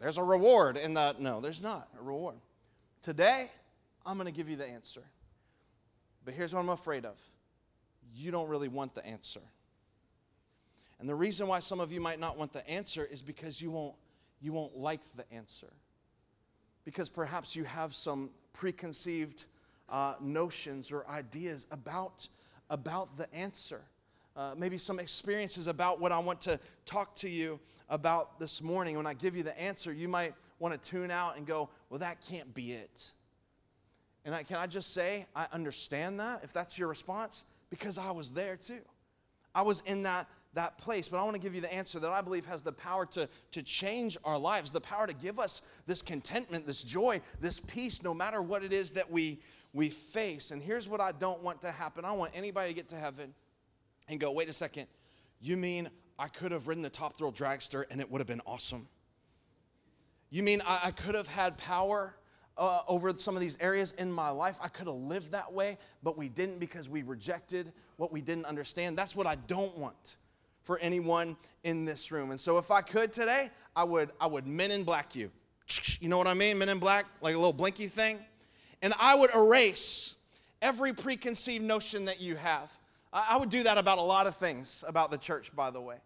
There's 0.00 0.18
a 0.18 0.22
reward 0.22 0.76
in 0.76 0.94
that. 0.94 1.20
No, 1.20 1.40
there's 1.40 1.60
not 1.60 1.88
a 2.00 2.04
reward. 2.04 2.36
Today, 3.02 3.50
I'm 4.06 4.16
going 4.16 4.26
to 4.26 4.32
give 4.32 4.48
you 4.48 4.56
the 4.56 4.68
answer. 4.68 5.02
But 6.24 6.34
here's 6.34 6.54
what 6.54 6.60
I'm 6.60 6.68
afraid 6.68 7.04
of 7.04 7.16
you 8.14 8.30
don't 8.30 8.48
really 8.48 8.68
want 8.68 8.94
the 8.94 9.04
answer. 9.04 9.40
And 11.00 11.08
the 11.08 11.14
reason 11.14 11.46
why 11.46 11.60
some 11.60 11.80
of 11.80 11.92
you 11.92 12.00
might 12.00 12.18
not 12.18 12.36
want 12.36 12.52
the 12.52 12.68
answer 12.68 13.04
is 13.04 13.22
because 13.22 13.60
you 13.60 13.70
won't, 13.70 13.94
you 14.40 14.52
won't 14.52 14.76
like 14.76 15.00
the 15.16 15.30
answer. 15.32 15.72
Because 16.84 17.08
perhaps 17.08 17.54
you 17.54 17.64
have 17.64 17.94
some 17.94 18.30
preconceived 18.52 19.44
uh, 19.88 20.14
notions 20.20 20.90
or 20.90 21.08
ideas 21.08 21.66
about, 21.70 22.28
about 22.70 23.16
the 23.16 23.32
answer. 23.32 23.82
Uh, 24.36 24.54
maybe 24.56 24.78
some 24.78 24.98
experiences 24.98 25.66
about 25.66 26.00
what 26.00 26.12
I 26.12 26.18
want 26.18 26.40
to 26.42 26.58
talk 26.84 27.14
to 27.16 27.28
you 27.28 27.60
about 27.88 28.38
this 28.38 28.62
morning. 28.62 28.96
When 28.96 29.06
I 29.06 29.14
give 29.14 29.36
you 29.36 29.42
the 29.42 29.58
answer, 29.60 29.92
you 29.92 30.08
might 30.08 30.34
want 30.58 30.80
to 30.80 30.90
tune 30.90 31.10
out 31.10 31.36
and 31.36 31.46
go, 31.46 31.70
Well, 31.90 31.98
that 32.00 32.24
can't 32.28 32.52
be 32.54 32.72
it. 32.72 33.10
And 34.24 34.34
I, 34.34 34.42
can 34.42 34.56
I 34.56 34.66
just 34.66 34.92
say, 34.92 35.26
I 35.34 35.46
understand 35.52 36.20
that 36.20 36.44
if 36.44 36.52
that's 36.52 36.78
your 36.78 36.88
response, 36.88 37.44
because 37.70 37.98
I 37.98 38.10
was 38.10 38.32
there 38.32 38.56
too. 38.56 38.80
I 39.54 39.62
was 39.62 39.82
in 39.86 40.02
that, 40.02 40.28
that 40.54 40.78
place. 40.78 41.08
But 41.08 41.18
I 41.18 41.24
want 41.24 41.34
to 41.34 41.40
give 41.40 41.54
you 41.54 41.60
the 41.60 41.72
answer 41.72 41.98
that 41.98 42.10
I 42.10 42.20
believe 42.20 42.46
has 42.46 42.62
the 42.62 42.72
power 42.72 43.06
to, 43.06 43.28
to 43.52 43.62
change 43.62 44.16
our 44.24 44.38
lives, 44.38 44.72
the 44.72 44.80
power 44.80 45.06
to 45.06 45.14
give 45.14 45.38
us 45.38 45.62
this 45.86 46.02
contentment, 46.02 46.66
this 46.66 46.82
joy, 46.82 47.20
this 47.40 47.60
peace, 47.60 48.02
no 48.02 48.14
matter 48.14 48.42
what 48.42 48.62
it 48.62 48.72
is 48.72 48.92
that 48.92 49.10
we, 49.10 49.40
we 49.72 49.90
face. 49.90 50.50
And 50.50 50.62
here's 50.62 50.88
what 50.88 51.00
I 51.00 51.12
don't 51.12 51.42
want 51.42 51.60
to 51.62 51.70
happen 51.70 52.04
I 52.04 52.12
want 52.12 52.32
anybody 52.34 52.70
to 52.70 52.74
get 52.74 52.88
to 52.88 52.96
heaven 52.96 53.34
and 54.08 54.18
go, 54.18 54.32
wait 54.32 54.48
a 54.48 54.52
second, 54.52 54.86
you 55.40 55.56
mean 55.56 55.90
I 56.18 56.28
could 56.28 56.52
have 56.52 56.66
ridden 56.66 56.82
the 56.82 56.90
top 56.90 57.16
thrill 57.16 57.32
dragster 57.32 57.84
and 57.90 58.00
it 58.00 58.10
would 58.10 58.20
have 58.20 58.28
been 58.28 58.42
awesome? 58.46 58.88
You 60.30 60.42
mean 60.42 60.62
I, 60.66 60.80
I 60.84 60.90
could 60.90 61.14
have 61.14 61.28
had 61.28 61.56
power 61.58 62.14
uh, 62.56 62.80
over 62.88 63.12
some 63.12 63.36
of 63.36 63.40
these 63.40 63.56
areas 63.60 63.92
in 63.92 64.10
my 64.10 64.30
life. 64.30 64.58
I 64.60 64.68
could 64.68 64.88
have 64.88 64.96
lived 64.96 65.30
that 65.32 65.52
way, 65.52 65.78
but 66.02 66.18
we 66.18 66.28
didn't 66.28 66.58
because 66.58 66.88
we 66.88 67.02
rejected 67.02 67.72
what 67.98 68.10
we 68.10 68.20
didn't 68.20 68.46
understand. 68.46 68.98
That's 68.98 69.14
what 69.14 69.26
I 69.26 69.36
don't 69.36 69.76
want 69.78 70.16
for 70.62 70.78
anyone 70.78 71.36
in 71.64 71.84
this 71.84 72.12
room. 72.12 72.30
And 72.30 72.40
so 72.40 72.58
if 72.58 72.70
I 72.70 72.80
could 72.80 73.12
today, 73.12 73.50
I 73.74 73.84
would 73.84 74.10
I 74.20 74.26
would 74.26 74.46
men 74.46 74.70
in 74.70 74.84
black 74.84 75.14
you. 75.14 75.30
You 76.00 76.08
know 76.08 76.18
what 76.18 76.28
I 76.28 76.34
mean? 76.34 76.58
Men 76.58 76.68
in 76.68 76.78
black, 76.78 77.06
like 77.20 77.34
a 77.34 77.38
little 77.38 77.52
blinky 77.52 77.88
thing. 77.88 78.20
And 78.82 78.94
I 79.00 79.16
would 79.16 79.34
erase 79.34 80.14
every 80.62 80.92
preconceived 80.92 81.64
notion 81.64 82.04
that 82.04 82.20
you 82.20 82.36
have 82.36 82.78
I 83.12 83.36
would 83.36 83.50
do 83.50 83.62
that 83.62 83.78
about 83.78 83.98
a 83.98 84.02
lot 84.02 84.26
of 84.26 84.36
things 84.36 84.84
about 84.86 85.10
the 85.10 85.18
church, 85.18 85.54
by 85.54 85.70
the 85.70 85.80
way. 85.80 85.96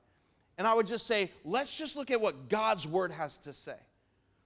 And 0.56 0.66
I 0.66 0.74
would 0.74 0.86
just 0.86 1.06
say, 1.06 1.30
let's 1.44 1.76
just 1.76 1.96
look 1.96 2.10
at 2.10 2.20
what 2.20 2.48
God's 2.48 2.86
word 2.86 3.10
has 3.10 3.38
to 3.38 3.52
say. 3.52 3.76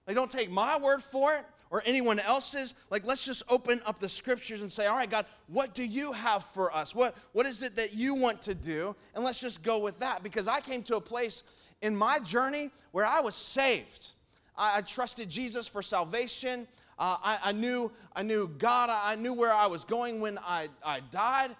Like, 0.06 0.16
don't 0.16 0.30
take 0.30 0.50
my 0.50 0.78
word 0.78 1.02
for 1.02 1.34
it 1.34 1.44
or 1.70 1.82
anyone 1.84 2.18
else's. 2.18 2.74
Like, 2.90 3.04
let's 3.04 3.24
just 3.24 3.42
open 3.48 3.80
up 3.86 3.98
the 3.98 4.08
scriptures 4.08 4.62
and 4.62 4.70
say, 4.70 4.86
all 4.86 4.96
right, 4.96 5.10
God, 5.10 5.26
what 5.48 5.74
do 5.74 5.84
you 5.84 6.12
have 6.12 6.44
for 6.44 6.74
us? 6.74 6.94
What, 6.94 7.14
what 7.32 7.46
is 7.46 7.62
it 7.62 7.76
that 7.76 7.94
you 7.94 8.14
want 8.14 8.42
to 8.42 8.54
do? 8.54 8.94
And 9.14 9.24
let's 9.24 9.40
just 9.40 9.62
go 9.62 9.78
with 9.78 9.98
that. 10.00 10.22
Because 10.22 10.48
I 10.48 10.60
came 10.60 10.82
to 10.84 10.96
a 10.96 11.00
place 11.00 11.42
in 11.82 11.96
my 11.96 12.18
journey 12.18 12.70
where 12.92 13.06
I 13.06 13.20
was 13.20 13.34
saved. 13.34 14.08
I, 14.56 14.78
I 14.78 14.80
trusted 14.82 15.28
Jesus 15.28 15.68
for 15.68 15.82
salvation. 15.82 16.66
Uh, 16.98 17.16
I, 17.22 17.38
I, 17.44 17.52
knew, 17.52 17.92
I 18.14 18.22
knew 18.22 18.48
God. 18.58 18.90
I 18.90 19.16
knew 19.16 19.34
where 19.34 19.52
I 19.52 19.66
was 19.66 19.84
going 19.84 20.20
when 20.20 20.38
I, 20.38 20.68
I 20.84 21.00
died. 21.10 21.50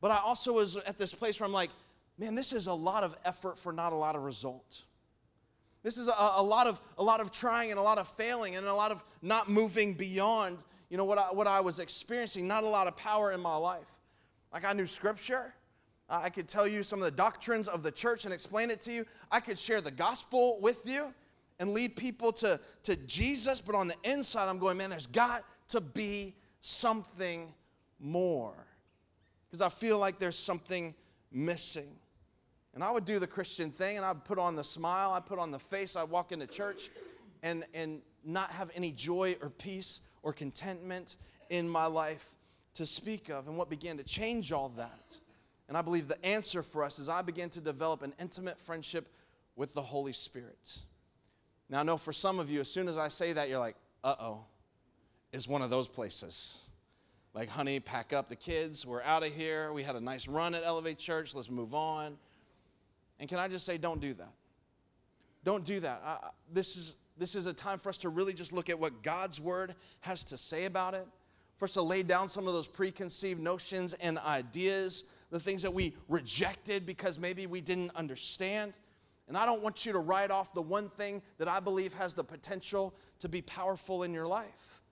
But 0.00 0.10
I 0.10 0.18
also 0.18 0.54
was 0.54 0.76
at 0.76 0.98
this 0.98 1.14
place 1.14 1.40
where 1.40 1.46
I'm 1.46 1.52
like, 1.52 1.70
man, 2.18 2.34
this 2.34 2.52
is 2.52 2.66
a 2.66 2.74
lot 2.74 3.02
of 3.02 3.14
effort 3.24 3.58
for 3.58 3.72
not 3.72 3.92
a 3.92 3.96
lot 3.96 4.16
of 4.16 4.22
result. 4.22 4.82
This 5.86 5.98
is 5.98 6.08
a, 6.08 6.32
a, 6.38 6.42
lot 6.42 6.66
of 6.66 6.80
a 6.98 7.04
lot 7.04 7.20
of 7.20 7.30
trying 7.30 7.70
and 7.70 7.78
a 7.78 7.82
lot 7.82 7.98
of 7.98 8.08
failing 8.08 8.56
and 8.56 8.66
a 8.66 8.74
lot 8.74 8.90
of 8.90 9.04
not 9.22 9.48
moving 9.48 9.94
beyond 9.94 10.58
you 10.90 10.96
know 10.96 11.04
what 11.04 11.16
I, 11.16 11.26
what 11.30 11.46
I 11.46 11.60
was 11.60 11.78
experiencing. 11.78 12.48
Not 12.48 12.64
a 12.64 12.68
lot 12.68 12.88
of 12.88 12.96
power 12.96 13.30
in 13.30 13.38
my 13.38 13.54
life. 13.54 13.86
Like 14.52 14.64
I 14.64 14.72
knew 14.72 14.88
Scripture. 14.88 15.54
I 16.10 16.28
could 16.28 16.48
tell 16.48 16.66
you 16.66 16.82
some 16.82 16.98
of 16.98 17.04
the 17.04 17.12
doctrines 17.12 17.68
of 17.68 17.84
the 17.84 17.92
church 17.92 18.24
and 18.24 18.34
explain 18.34 18.72
it 18.72 18.80
to 18.80 18.92
you. 18.92 19.06
I 19.30 19.38
could 19.38 19.56
share 19.56 19.80
the 19.80 19.92
gospel 19.92 20.58
with 20.60 20.88
you 20.88 21.14
and 21.60 21.70
lead 21.70 21.94
people 21.94 22.32
to, 22.32 22.58
to 22.82 22.96
Jesus. 23.06 23.60
But 23.60 23.76
on 23.76 23.86
the 23.86 23.94
inside, 24.02 24.48
I'm 24.48 24.58
going, 24.58 24.76
man, 24.78 24.90
there's 24.90 25.06
got 25.06 25.44
to 25.68 25.80
be 25.80 26.34
something 26.62 27.52
more 28.00 28.54
because 29.46 29.60
I 29.60 29.68
feel 29.68 30.00
like 30.00 30.18
there's 30.18 30.38
something 30.38 30.96
missing. 31.30 31.94
And 32.76 32.84
I 32.84 32.90
would 32.90 33.06
do 33.06 33.18
the 33.18 33.26
Christian 33.26 33.70
thing 33.70 33.96
and 33.96 34.04
I'd 34.04 34.26
put 34.26 34.38
on 34.38 34.54
the 34.54 34.62
smile, 34.62 35.12
I'd 35.12 35.24
put 35.24 35.38
on 35.38 35.50
the 35.50 35.58
face, 35.58 35.96
I'd 35.96 36.10
walk 36.10 36.30
into 36.30 36.46
church 36.46 36.90
and, 37.42 37.64
and 37.72 38.02
not 38.22 38.50
have 38.50 38.70
any 38.74 38.92
joy 38.92 39.34
or 39.40 39.48
peace 39.48 40.02
or 40.22 40.34
contentment 40.34 41.16
in 41.48 41.70
my 41.70 41.86
life 41.86 42.36
to 42.74 42.84
speak 42.84 43.30
of. 43.30 43.48
And 43.48 43.56
what 43.56 43.70
began 43.70 43.96
to 43.96 44.04
change 44.04 44.52
all 44.52 44.68
that? 44.76 45.16
And 45.68 45.76
I 45.76 45.80
believe 45.80 46.06
the 46.06 46.22
answer 46.22 46.62
for 46.62 46.84
us 46.84 46.98
is 46.98 47.08
I 47.08 47.22
began 47.22 47.48
to 47.50 47.62
develop 47.62 48.02
an 48.02 48.12
intimate 48.20 48.60
friendship 48.60 49.08
with 49.56 49.72
the 49.72 49.80
Holy 49.80 50.12
Spirit. 50.12 50.80
Now, 51.70 51.80
I 51.80 51.82
know 51.82 51.96
for 51.96 52.12
some 52.12 52.38
of 52.38 52.50
you, 52.50 52.60
as 52.60 52.70
soon 52.70 52.88
as 52.88 52.98
I 52.98 53.08
say 53.08 53.32
that, 53.32 53.48
you're 53.48 53.58
like, 53.58 53.76
uh 54.04 54.16
oh, 54.20 54.44
is 55.32 55.48
one 55.48 55.62
of 55.62 55.70
those 55.70 55.88
places. 55.88 56.56
Like, 57.32 57.48
honey, 57.48 57.80
pack 57.80 58.12
up 58.12 58.28
the 58.28 58.36
kids. 58.36 58.84
We're 58.84 59.02
out 59.02 59.22
of 59.22 59.34
here. 59.34 59.72
We 59.72 59.82
had 59.82 59.96
a 59.96 60.00
nice 60.00 60.28
run 60.28 60.54
at 60.54 60.62
Elevate 60.62 60.98
Church. 60.98 61.34
Let's 61.34 61.48
move 61.48 61.74
on. 61.74 62.18
And 63.18 63.28
can 63.28 63.38
I 63.38 63.48
just 63.48 63.64
say, 63.64 63.78
don't 63.78 64.00
do 64.00 64.14
that. 64.14 64.32
Don't 65.44 65.64
do 65.64 65.80
that. 65.80 66.02
I, 66.04 66.18
this, 66.52 66.76
is, 66.76 66.94
this 67.16 67.34
is 67.34 67.46
a 67.46 67.52
time 67.52 67.78
for 67.78 67.88
us 67.88 67.98
to 67.98 68.08
really 68.08 68.32
just 68.32 68.52
look 68.52 68.68
at 68.68 68.78
what 68.78 69.02
God's 69.02 69.40
word 69.40 69.74
has 70.00 70.24
to 70.24 70.36
say 70.36 70.64
about 70.64 70.94
it, 70.94 71.06
for 71.56 71.64
us 71.66 71.74
to 71.74 71.82
lay 71.82 72.02
down 72.02 72.28
some 72.28 72.46
of 72.46 72.52
those 72.52 72.66
preconceived 72.66 73.40
notions 73.40 73.92
and 73.94 74.18
ideas, 74.18 75.04
the 75.30 75.40
things 75.40 75.62
that 75.62 75.72
we 75.72 75.94
rejected 76.08 76.84
because 76.84 77.18
maybe 77.18 77.46
we 77.46 77.60
didn't 77.60 77.94
understand. 77.94 78.76
And 79.28 79.36
I 79.36 79.46
don't 79.46 79.62
want 79.62 79.86
you 79.86 79.92
to 79.92 79.98
write 79.98 80.30
off 80.30 80.52
the 80.52 80.62
one 80.62 80.88
thing 80.88 81.22
that 81.38 81.48
I 81.48 81.60
believe 81.60 81.94
has 81.94 82.14
the 82.14 82.24
potential 82.24 82.94
to 83.20 83.28
be 83.28 83.42
powerful 83.42 84.02
in 84.02 84.12
your 84.12 84.26
life. 84.26 84.82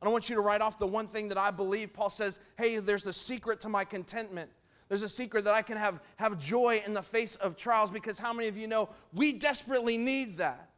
I 0.00 0.06
don't 0.06 0.12
want 0.12 0.28
you 0.28 0.36
to 0.36 0.42
write 0.42 0.60
off 0.60 0.78
the 0.78 0.86
one 0.86 1.06
thing 1.06 1.28
that 1.28 1.38
I 1.38 1.50
believe. 1.50 1.92
Paul 1.92 2.10
says, 2.10 2.40
hey, 2.58 2.78
there's 2.78 3.04
the 3.04 3.12
secret 3.12 3.60
to 3.60 3.68
my 3.68 3.84
contentment. 3.84 4.50
There's 4.88 5.02
a 5.02 5.08
secret 5.08 5.44
that 5.44 5.54
I 5.54 5.62
can 5.62 5.76
have, 5.76 6.02
have 6.16 6.38
joy 6.38 6.82
in 6.86 6.92
the 6.92 7.02
face 7.02 7.36
of 7.36 7.56
trials 7.56 7.90
because 7.90 8.18
how 8.18 8.32
many 8.32 8.48
of 8.48 8.56
you 8.56 8.66
know 8.66 8.88
we 9.12 9.32
desperately 9.32 9.96
need 9.96 10.36
that? 10.36 10.70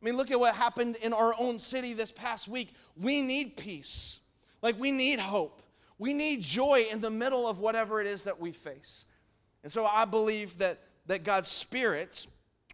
I 0.00 0.04
mean, 0.04 0.16
look 0.16 0.30
at 0.30 0.40
what 0.40 0.54
happened 0.54 0.96
in 0.96 1.12
our 1.12 1.34
own 1.38 1.58
city 1.58 1.92
this 1.92 2.10
past 2.10 2.48
week. 2.48 2.74
We 2.96 3.22
need 3.22 3.56
peace. 3.56 4.18
Like, 4.60 4.78
we 4.78 4.90
need 4.90 5.18
hope. 5.18 5.62
We 5.98 6.12
need 6.12 6.42
joy 6.42 6.86
in 6.90 7.00
the 7.00 7.10
middle 7.10 7.46
of 7.46 7.60
whatever 7.60 8.00
it 8.00 8.06
is 8.08 8.24
that 8.24 8.40
we 8.40 8.50
face. 8.50 9.06
And 9.62 9.70
so 9.70 9.86
I 9.86 10.04
believe 10.04 10.58
that, 10.58 10.80
that 11.06 11.22
God's 11.22 11.48
Spirit 11.48 12.26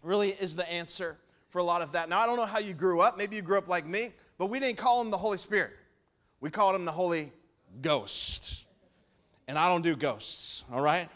really 0.02 0.30
is 0.30 0.56
the 0.56 0.70
answer 0.70 1.18
for 1.48 1.58
a 1.58 1.64
lot 1.64 1.82
of 1.82 1.92
that. 1.92 2.08
Now, 2.08 2.20
I 2.20 2.26
don't 2.26 2.36
know 2.36 2.46
how 2.46 2.60
you 2.60 2.72
grew 2.72 3.00
up. 3.00 3.18
Maybe 3.18 3.36
you 3.36 3.42
grew 3.42 3.58
up 3.58 3.68
like 3.68 3.84
me, 3.84 4.12
but 4.38 4.46
we 4.46 4.60
didn't 4.60 4.78
call 4.78 5.02
him 5.02 5.10
the 5.10 5.18
Holy 5.18 5.38
Spirit. 5.38 5.72
We 6.40 6.50
called 6.50 6.74
him 6.74 6.84
the 6.84 6.92
Holy 6.92 7.32
Ghost. 7.82 8.64
And 9.48 9.58
I 9.58 9.68
don't 9.68 9.82
do 9.82 9.96
ghosts, 9.96 10.62
all 10.70 10.80
right? 10.80 11.08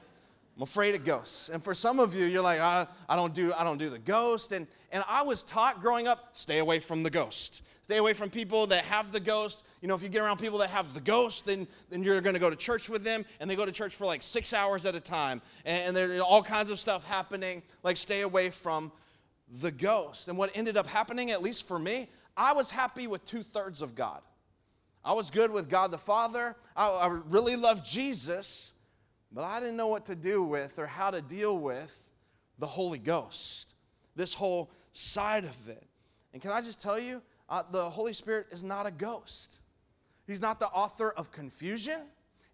I'm 0.57 0.63
afraid 0.63 0.97
of 0.97 1.05
ghosts. 1.05 1.49
And 1.49 1.63
for 1.63 1.75
some 1.75 2.01
of 2.01 2.15
you, 2.15 2.27
you're 2.27 2.43
like, 2.43 2.59
I, 2.59 2.87
I, 3.09 3.15
don't 3.15 3.33
do 3.33 3.53
I 3.57 3.63
don't 3.63 3.79
do 3.79 3.89
the 3.89 3.99
ghost. 3.99 4.53
And 4.53 4.67
and 4.91 5.05
I 5.09 5.23
was 5.23 5.45
taught 5.45 5.81
growing 5.81 6.09
up, 6.09 6.31
stay 6.33 6.59
away 6.59 6.81
from 6.81 7.05
the 7.05 7.11
ghost. 7.11 7.63
Stay 7.83 7.97
away 7.97 8.13
from 8.13 8.31
people 8.31 8.67
that 8.69 8.85
have 8.85 9.11
the 9.11 9.19
ghost. 9.19 9.67
You 9.81 9.89
know, 9.89 9.95
if 9.95 10.03
you 10.03 10.09
get 10.09 10.23
around 10.23 10.39
people 10.39 10.59
that 10.59 10.71
have 10.71 10.95
the 10.95 11.01
ghost, 11.01 11.47
then, 11.47 11.67
then 11.91 12.05
you're 12.05 12.21
going 12.21 12.35
to 12.35 12.41
go 12.41 12.49
to 12.49 12.55
church 12.55 12.89
with 12.89 13.03
them, 13.03 13.25
and 13.41 13.51
they 13.51 13.57
go 13.57 13.67
to 13.67 13.73
church 13.73 13.97
for 13.97 14.07
like 14.07 14.23
six 14.23 14.53
hours 14.55 14.87
at 14.87 14.95
a 14.95 15.01
time, 15.01 15.43
and, 15.65 15.89
and 15.89 15.97
there's 15.97 16.21
all 16.21 16.45
kinds 16.45 16.71
of 16.71 16.79
stuff 16.79 17.07
happening. 17.09 17.61
Like, 17.83 17.97
stay 17.97 18.21
away 18.21 18.51
from 18.51 18.93
the 19.61 19.73
ghost. 19.73 20.29
And 20.29 20.39
what 20.39 20.57
ended 20.57 20.77
up 20.77 20.87
happening, 20.87 21.33
at 21.33 21.43
least 21.43 21.67
for 21.67 21.79
me, 21.79 22.09
I 22.37 22.53
was 22.53 22.71
happy 22.71 23.09
with 23.09 23.25
two 23.25 23.43
thirds 23.43 23.83
of 23.83 23.97
God. 23.97 24.21
I 25.05 25.13
was 25.13 25.31
good 25.31 25.51
with 25.51 25.69
God 25.69 25.91
the 25.91 25.99
Father. 25.99 26.57
I, 26.77 26.89
I 26.89 27.07
really 27.07 27.57
loved 27.57 27.85
Jesus, 27.85 28.73
but 29.33 29.43
I 29.45 29.61
didn't 29.61 29.77
know 29.77 29.89
what 29.89 30.07
to 30.07 30.15
do 30.15 30.43
with 30.43 30.79
or 30.79 30.87
how 30.87 31.11
to 31.11 31.21
deal 31.21 31.59
with 31.59 32.11
the 32.59 32.67
Holy 32.67 32.99
Ghost, 32.99 33.75
this 34.15 34.33
whole 34.35 34.71
side 34.93 35.45
of 35.45 35.69
it. 35.69 35.85
And 36.33 36.41
can 36.41 36.53
I 36.53 36.61
just 36.61 36.81
tell 36.81 36.99
you, 36.99 37.21
uh, 37.49 37.63
the 37.71 37.91
Holy 37.91 38.13
Spirit 38.13 38.47
is 38.51 38.63
not 38.63 38.87
a 38.87 38.91
ghost. 38.91 39.59
He's 40.27 40.41
not 40.41 40.61
the 40.61 40.69
author 40.69 41.11
of 41.11 41.33
confusion. 41.33 42.01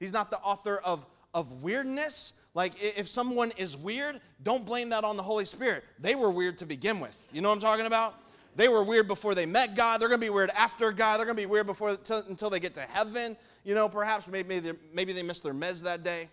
He's 0.00 0.12
not 0.12 0.31
the 0.31 0.38
author 0.38 0.78
of, 0.78 1.07
of 1.35 1.62
weirdness. 1.62 2.33
Like, 2.55 2.73
if 2.83 3.09
someone 3.09 3.52
is 3.57 3.76
weird, 3.76 4.21
don't 4.43 4.64
blame 4.64 4.88
that 4.88 5.05
on 5.05 5.17
the 5.17 5.23
Holy 5.23 5.45
Spirit. 5.45 5.85
They 5.99 6.14
were 6.14 6.31
weird 6.31 6.59
to 6.59 6.67
begin 6.67 6.99
with. 6.99 7.31
You 7.33 7.43
know 7.43 7.50
what 7.50 7.57
I'm 7.57 7.61
talking 7.61 7.87
about? 7.87 8.21
They 8.57 8.69
were 8.69 8.83
weird 8.83 9.07
before 9.07 9.35
they 9.35 9.47
met 9.47 9.76
God. 9.76 10.00
They're 10.00 10.09
going 10.09 10.21
to 10.21 10.26
be 10.26 10.31
weird 10.31 10.50
after 10.50 10.90
God. 10.93 11.19
They're 11.19 11.26
going 11.26 11.37
to 11.37 11.43
be 11.43 11.47
weird 11.47 11.67
before 11.67 11.90
until 11.90 12.50
they 12.50 12.61
get 12.61 12.75
to 12.75 12.81
heaven. 12.81 13.37
You 13.64 13.75
know, 13.75 13.88
perhaps 13.88 14.26
maybe 14.26 14.61
maybe 14.93 15.12
they 15.12 15.23
missed 15.23 15.43
their 15.43 15.55
mez 15.55 15.83
that 15.83 16.02
day. 16.02 16.28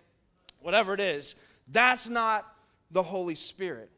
Whatever 0.61 0.93
it 0.93 0.99
is, 0.99 1.35
that's 1.67 2.09
not 2.09 2.45
the 2.91 3.03
Holy 3.03 3.35
Spirit. 3.35 3.91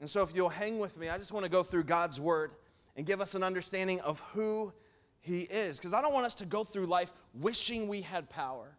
And 0.00 0.10
so, 0.10 0.22
if 0.22 0.34
you'll 0.34 0.48
hang 0.48 0.80
with 0.80 0.98
me, 0.98 1.08
I 1.08 1.18
just 1.18 1.32
want 1.32 1.44
to 1.44 1.50
go 1.50 1.62
through 1.62 1.84
God's 1.84 2.20
word 2.20 2.52
and 2.96 3.06
give 3.06 3.20
us 3.20 3.34
an 3.34 3.42
understanding 3.44 4.00
of 4.00 4.20
who 4.32 4.72
He 5.20 5.42
is. 5.42 5.78
Because 5.78 5.94
I 5.94 6.02
don't 6.02 6.12
want 6.12 6.26
us 6.26 6.34
to 6.36 6.46
go 6.46 6.64
through 6.64 6.86
life 6.86 7.12
wishing 7.34 7.86
we 7.86 8.00
had 8.00 8.28
power 8.28 8.76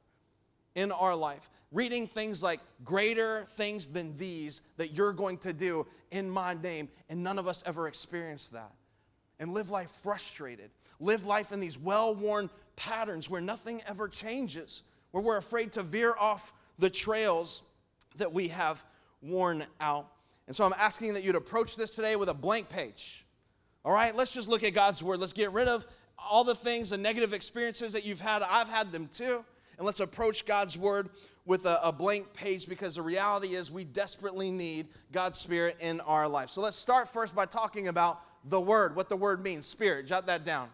in 0.75 0.91
our 0.91 1.15
life, 1.15 1.49
reading 1.71 2.07
things 2.07 2.41
like 2.41 2.59
greater 2.83 3.43
things 3.49 3.87
than 3.87 4.15
these 4.17 4.61
that 4.77 4.91
you're 4.91 5.13
going 5.13 5.37
to 5.39 5.53
do 5.53 5.85
in 6.11 6.29
my 6.29 6.53
name, 6.55 6.89
and 7.09 7.23
none 7.23 7.37
of 7.37 7.47
us 7.47 7.63
ever 7.65 7.87
experience 7.87 8.49
that. 8.49 8.71
And 9.39 9.51
live 9.51 9.69
life 9.69 9.89
frustrated, 9.89 10.71
live 10.99 11.25
life 11.25 11.51
in 11.51 11.59
these 11.59 11.77
well 11.77 12.15
worn 12.15 12.49
patterns 12.75 13.29
where 13.29 13.41
nothing 13.41 13.81
ever 13.87 14.07
changes, 14.07 14.83
where 15.11 15.23
we're 15.23 15.37
afraid 15.37 15.71
to 15.73 15.83
veer 15.83 16.15
off 16.19 16.53
the 16.79 16.89
trails 16.89 17.63
that 18.17 18.31
we 18.31 18.47
have 18.47 18.83
worn 19.21 19.65
out. 19.79 20.07
And 20.47 20.55
so 20.55 20.65
I'm 20.65 20.73
asking 20.77 21.13
that 21.13 21.23
you'd 21.23 21.35
approach 21.35 21.75
this 21.75 21.95
today 21.95 22.15
with 22.15 22.29
a 22.29 22.33
blank 22.33 22.69
page. 22.69 23.25
All 23.85 23.91
right, 23.91 24.15
let's 24.15 24.33
just 24.33 24.47
look 24.47 24.63
at 24.63 24.73
God's 24.73 25.03
word. 25.03 25.19
Let's 25.19 25.33
get 25.33 25.51
rid 25.51 25.67
of 25.67 25.85
all 26.17 26.43
the 26.43 26.55
things, 26.55 26.89
the 26.89 26.97
negative 26.97 27.33
experiences 27.33 27.93
that 27.93 28.05
you've 28.05 28.21
had. 28.21 28.41
I've 28.43 28.69
had 28.69 28.91
them 28.91 29.07
too 29.07 29.43
and 29.83 29.85
let's 29.85 29.99
approach 29.99 30.45
God's 30.45 30.77
word 30.77 31.09
with 31.45 31.65
a, 31.65 31.85
a, 31.85 31.91
blank 31.91 32.33
page 32.33 32.69
because 32.69 32.95
the 32.95 33.01
reality 33.01 33.49
is 33.49 33.69
we 33.69 33.83
desperately 33.83 34.49
need 34.49 34.87
God's 35.11 35.37
Spirit 35.37 35.75
in 35.81 35.99
our 35.99 36.25
life. 36.25 36.49
So 36.49 36.61
let's 36.61 36.77
start 36.77 37.09
first 37.09 37.35
by 37.35 37.45
talking 37.45 37.89
about 37.89 38.21
the 38.45 38.61
word, 38.61 38.95
what 38.95 39.09
the 39.09 39.17
word 39.17 39.43
means. 39.43 39.65
Spirit, 39.65 40.07
jot 40.07 40.25
that 40.27 40.45
down. 40.45 40.69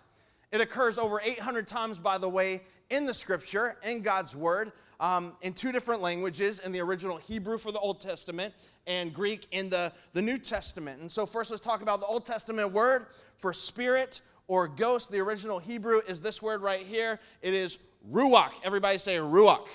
It 0.52 0.62
occurs 0.62 1.00
over 1.00 1.20
800 1.26 1.68
times, 1.68 1.98
by 1.98 2.20
the 2.20 2.30
way, 2.30 2.62
in 2.92 3.06
the 3.06 3.14
scripture, 3.16 3.78
in 3.84 4.02
God's 4.04 4.36
word, 4.36 4.74
um, 5.00 5.34
in 5.42 5.54
two 5.54 5.72
different 5.72 6.04
languages 6.04 6.60
in 6.60 6.72
the 6.72 6.82
original 6.82 7.18
Hebrew 7.18 7.58
for 7.58 7.72
the 7.72 7.80
Old 7.80 8.00
Testament 8.00 8.54
and 8.86 9.12
Greek 9.12 9.48
in 9.50 9.72
the, 9.72 9.92
the 10.14 10.22
New 10.22 10.38
Testament. 10.38 11.02
And 11.02 11.12
so, 11.12 11.26
first, 11.26 11.50
let's 11.50 11.62
talk 11.62 11.82
about 11.82 12.00
the 12.00 12.06
Old 12.06 12.28
Testament 12.28 12.74
word 12.74 13.08
for 13.38 13.54
spirit 13.54 14.22
or 14.48 14.68
ghost. 14.68 15.12
The 15.12 15.20
original 15.20 15.58
Hebrew 15.58 16.02
is 16.08 16.22
this 16.22 16.44
word 16.44 16.62
right 16.62 16.86
here 16.86 17.20
it 17.42 17.56
is 17.56 17.80
Ruach. 18.12 18.52
Everybody 18.64 18.98
say 18.98 19.16
Ruach. 19.18 19.68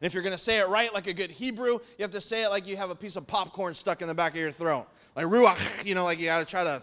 And 0.00 0.06
if 0.06 0.14
you're 0.14 0.22
going 0.22 0.34
to 0.34 0.38
say 0.38 0.58
it 0.58 0.68
right, 0.68 0.92
like 0.94 1.06
a 1.06 1.12
good 1.12 1.30
Hebrew, 1.30 1.72
you 1.72 2.02
have 2.02 2.12
to 2.12 2.20
say 2.20 2.44
it 2.44 2.48
like 2.48 2.66
you 2.66 2.76
have 2.76 2.90
a 2.90 2.94
piece 2.94 3.16
of 3.16 3.26
popcorn 3.26 3.74
stuck 3.74 4.00
in 4.02 4.08
the 4.08 4.14
back 4.14 4.32
of 4.32 4.38
your 4.38 4.50
throat. 4.50 4.86
Like 5.14 5.26
Ruach, 5.26 5.84
you 5.86 5.94
know, 5.94 6.04
like 6.04 6.18
you 6.18 6.26
got 6.26 6.38
to 6.38 6.44
try 6.44 6.64
to 6.64 6.82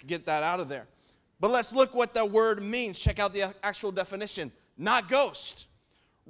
get 0.06 0.26
that 0.26 0.42
out 0.42 0.60
of 0.60 0.68
there. 0.68 0.86
But 1.40 1.50
let's 1.50 1.72
look 1.72 1.94
what 1.94 2.14
the 2.14 2.24
word 2.24 2.62
means. 2.62 2.98
Check 2.98 3.18
out 3.18 3.32
the 3.32 3.54
actual 3.62 3.92
definition. 3.92 4.52
Not 4.76 5.08
ghost. 5.08 5.66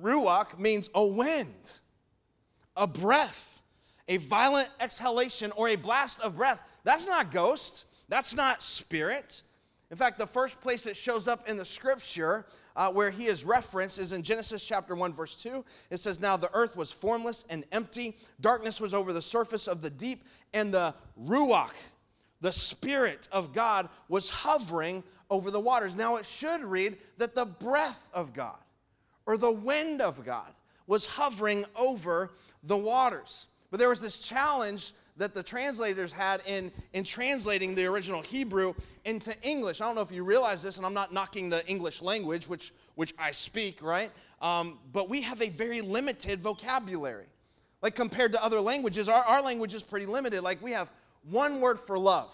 Ruach 0.01 0.59
means 0.59 0.91
a 0.95 1.05
wind. 1.05 1.81
a 2.79 2.87
breath, 2.87 3.61
a 4.07 4.17
violent 4.19 4.69
exhalation 4.81 5.53
or 5.57 5.69
a 5.69 5.77
blast 5.77 6.21
of 6.21 6.37
breath. 6.37 6.63
That's 6.85 7.07
not 7.07 7.33
ghost, 7.33 7.85
that's 8.09 8.35
not 8.35 8.63
spirit. 8.63 9.43
In 9.91 9.97
fact, 9.97 10.19
the 10.19 10.27
first 10.27 10.61
place 10.61 10.85
it 10.85 10.97
shows 10.97 11.27
up 11.27 11.49
in 11.49 11.57
the 11.57 11.65
scripture 11.65 12.45
uh, 12.77 12.91
where 12.91 13.11
he 13.11 13.25
is 13.25 13.45
referenced 13.45 13.99
is 13.99 14.13
in 14.13 14.23
Genesis 14.23 14.67
chapter 14.67 14.95
1, 14.95 15.15
verse 15.15 15.35
2. 15.37 15.65
It 15.91 15.97
says, 15.99 16.21
Now 16.21 16.37
the 16.37 16.51
earth 16.53 16.77
was 16.77 16.93
formless 16.93 17.47
and 17.49 17.65
empty, 17.73 18.17
darkness 18.41 18.81
was 18.81 18.93
over 18.93 19.15
the 19.15 19.23
surface 19.23 19.67
of 19.67 19.81
the 19.81 19.89
deep, 19.89 20.25
and 20.53 20.73
the 20.73 20.95
Ruach, 21.19 21.75
the 22.43 22.53
Spirit 22.53 23.29
of 23.33 23.55
God, 23.55 23.89
was 24.11 24.29
hovering 24.29 25.03
over 25.31 25.51
the 25.51 25.61
waters. 25.61 25.97
Now 25.97 26.17
it 26.17 26.27
should 26.27 26.61
read 26.61 26.99
that 27.17 27.35
the 27.35 27.47
breath 27.47 28.11
of 28.13 28.35
God 28.35 28.59
or 29.25 29.39
the 29.39 29.53
wind 29.53 30.03
of 30.03 30.25
God 30.25 30.53
was 30.87 31.07
hovering 31.07 31.65
over 31.77 32.31
the 32.63 32.77
waters. 32.77 33.47
But 33.71 33.81
there 33.81 33.89
was 33.89 34.01
this 34.01 34.19
challenge 34.19 34.93
that 35.19 35.35
the 35.35 35.43
translators 35.43 36.13
had 36.13 36.41
in, 36.47 36.73
in 36.93 37.05
translating 37.05 37.75
the 37.75 37.85
original 37.87 38.23
Hebrew 38.23 38.75
into 39.05 39.35
English. 39.43 39.81
I 39.81 39.87
don't 39.87 39.97
know 39.97 40.01
if 40.01 40.13
you 40.13 40.25
realize 40.25 40.63
this, 40.63 40.77
and 40.77 40.87
I'm 40.87 40.95
not 40.95 41.13
knocking 41.13 41.51
the 41.51 41.67
English 41.67 42.01
language, 42.01 42.49
which, 42.49 42.73
which 42.95 43.13
I 43.19 43.33
speak, 43.33 43.83
right? 43.83 44.11
Um, 44.41 44.79
but 44.93 45.09
we 45.09 45.23
have 45.23 45.43
a 45.43 45.51
very 45.51 45.81
limited 45.81 46.41
vocabulary. 46.41 47.27
Like 47.83 47.95
compared 47.95 48.33
to 48.33 48.43
other 48.43 48.61
languages, 48.61 49.09
our, 49.09 49.23
our 49.25 49.43
language 49.43 49.75
is 49.75 49.83
pretty 49.83 50.07
limited. 50.07 50.43
Like 50.43 50.63
we 50.63 50.73
have 50.73 50.91
one 51.29 51.61
word 51.61 51.79
for 51.79 51.99
love. 51.99 52.33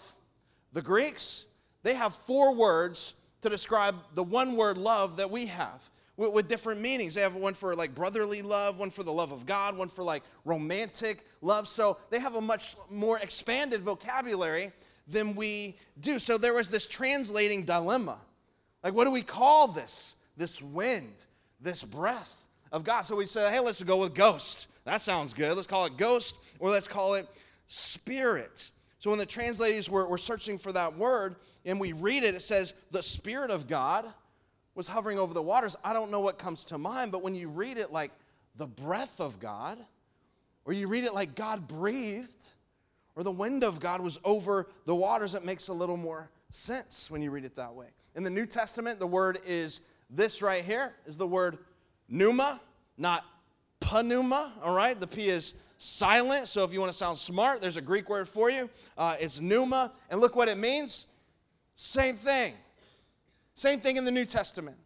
The 0.73 0.81
Greeks, 0.81 1.45
they 1.83 1.95
have 1.95 2.13
four 2.13 2.53
words 2.53 3.15
to 3.41 3.49
describe 3.49 3.95
the 4.13 4.23
one 4.23 4.55
word 4.55 4.77
love 4.77 5.17
that 5.17 5.29
we 5.29 5.47
have 5.47 5.89
with, 6.17 6.33
with, 6.33 6.47
different 6.47 6.81
meanings. 6.81 7.15
They 7.15 7.21
have 7.21 7.35
one 7.35 7.53
for 7.53 7.75
like 7.75 7.93
brotherly 7.93 8.41
love, 8.41 8.77
one 8.77 8.89
for 8.89 9.03
the 9.03 9.11
love 9.11 9.31
of 9.31 9.45
God, 9.45 9.77
one 9.77 9.89
for 9.89 10.03
like 10.03 10.23
romantic 10.43 11.25
love. 11.41 11.67
So 11.67 11.97
they 12.09 12.19
have 12.19 12.35
a 12.35 12.41
much 12.41 12.75
more 12.89 13.19
expanded 13.19 13.81
vocabulary 13.81 14.71
than 15.07 15.35
we 15.35 15.77
do. 15.99 16.19
So 16.19 16.37
there 16.37 16.53
was 16.53 16.69
this 16.69 16.87
translating 16.87 17.63
dilemma. 17.63 18.19
Like, 18.83 18.93
what 18.93 19.05
do 19.05 19.11
we 19.11 19.21
call 19.21 19.67
this? 19.67 20.15
This 20.37 20.61
wind, 20.61 21.13
this 21.61 21.83
breath 21.83 22.45
of 22.71 22.83
God. 22.83 23.01
So 23.01 23.15
we 23.15 23.25
said, 23.25 23.51
hey, 23.51 23.59
let's 23.59 23.81
go 23.83 23.97
with 23.97 24.13
ghost. 24.13 24.67
That 24.83 25.01
sounds 25.01 25.33
good. 25.33 25.55
Let's 25.55 25.67
call 25.67 25.85
it 25.85 25.97
ghost 25.97 26.39
or 26.59 26.69
let's 26.69 26.87
call 26.87 27.15
it 27.15 27.27
spirit. 27.67 28.69
So 28.99 29.09
when 29.09 29.19
the 29.19 29.25
translators 29.25 29.89
were, 29.89 30.05
were 30.07 30.17
searching 30.17 30.57
for 30.57 30.71
that 30.71 30.97
word 30.97 31.35
and 31.65 31.79
we 31.79 31.93
read 31.93 32.23
it, 32.23 32.35
it 32.35 32.41
says, 32.41 32.73
the 32.91 33.03
Spirit 33.03 33.51
of 33.51 33.67
God 33.67 34.05
was 34.75 34.87
hovering 34.87 35.17
over 35.17 35.33
the 35.33 35.41
waters, 35.41 35.75
I 35.83 35.93
don't 35.93 36.11
know 36.11 36.19
what 36.19 36.37
comes 36.37 36.65
to 36.65 36.77
mind, 36.77 37.11
but 37.11 37.23
when 37.23 37.33
you 37.33 37.49
read 37.49 37.77
it 37.77 37.91
like 37.91 38.11
the 38.57 38.67
breath 38.67 39.19
of 39.19 39.39
God, 39.39 39.77
or 40.65 40.73
you 40.73 40.87
read 40.87 41.05
it 41.05 41.13
like 41.13 41.35
God 41.35 41.67
breathed, 41.67 42.43
or 43.15 43.23
the 43.23 43.31
wind 43.31 43.63
of 43.63 43.79
God 43.79 44.01
was 44.01 44.19
over 44.23 44.67
the 44.85 44.95
waters, 44.95 45.33
it 45.33 45.45
makes 45.45 45.69
a 45.69 45.73
little 45.73 45.97
more 45.97 46.29
sense 46.51 47.09
when 47.09 47.21
you 47.21 47.31
read 47.31 47.45
it 47.45 47.55
that 47.55 47.73
way. 47.73 47.87
In 48.15 48.23
the 48.23 48.29
New 48.29 48.45
Testament, 48.45 48.99
the 48.99 49.07
word 49.07 49.39
is 49.45 49.79
this 50.09 50.41
right 50.41 50.63
here 50.63 50.93
is 51.05 51.17
the 51.17 51.27
word 51.27 51.57
pneuma, 52.09 52.59
not 52.97 53.23
pneuma, 54.03 54.53
all 54.63 54.75
right? 54.75 54.99
The 54.99 55.07
P 55.07 55.27
is 55.27 55.53
silent, 55.77 56.47
so 56.47 56.63
if 56.63 56.73
you 56.73 56.79
want 56.79 56.91
to 56.91 56.97
sound 56.97 57.17
smart, 57.17 57.61
there's 57.61 57.77
a 57.77 57.81
Greek 57.81 58.09
word 58.09 58.27
for 58.27 58.49
you. 58.49 58.69
Uh, 58.97 59.15
it's 59.19 59.39
pneuma, 59.39 59.91
and 60.09 60.19
look 60.19 60.35
what 60.35 60.47
it 60.47 60.57
means. 60.57 61.07
Same 61.75 62.15
thing. 62.15 62.53
Same 63.55 63.79
thing 63.79 63.95
in 63.95 64.05
the 64.05 64.11
New 64.11 64.25
Testament 64.25 64.77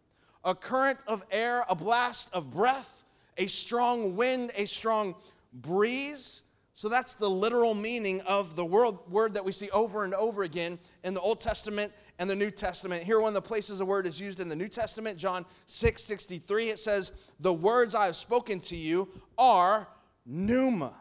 a 0.42 0.54
current 0.54 0.98
of 1.06 1.22
air, 1.30 1.64
a 1.68 1.74
blast 1.74 2.30
of 2.32 2.50
breath, 2.50 3.04
a 3.36 3.46
strong 3.46 4.16
wind, 4.16 4.52
a 4.56 4.64
strong 4.64 5.14
breeze. 5.52 6.42
So 6.72 6.88
that's 6.88 7.14
the 7.14 7.28
literal 7.28 7.74
meaning 7.74 8.22
of 8.22 8.56
the 8.56 8.64
word, 8.64 8.94
word 9.10 9.34
that 9.34 9.44
we 9.44 9.52
see 9.52 9.68
over 9.68 10.02
and 10.02 10.14
over 10.14 10.44
again 10.44 10.78
in 11.04 11.12
the 11.12 11.20
Old 11.20 11.42
Testament 11.42 11.92
and 12.18 12.30
the 12.30 12.34
New 12.34 12.50
Testament. 12.50 13.02
Here, 13.02 13.20
one 13.20 13.28
of 13.28 13.34
the 13.34 13.42
places 13.42 13.80
the 13.80 13.84
word 13.84 14.06
is 14.06 14.18
used 14.18 14.40
in 14.40 14.48
the 14.48 14.56
New 14.56 14.68
Testament, 14.68 15.18
John 15.18 15.44
6 15.66 16.02
63, 16.02 16.70
it 16.70 16.78
says, 16.78 17.12
The 17.38 17.52
words 17.52 17.94
I 17.94 18.06
have 18.06 18.16
spoken 18.16 18.60
to 18.60 18.76
you 18.76 19.08
are 19.36 19.88
pneuma, 20.24 20.94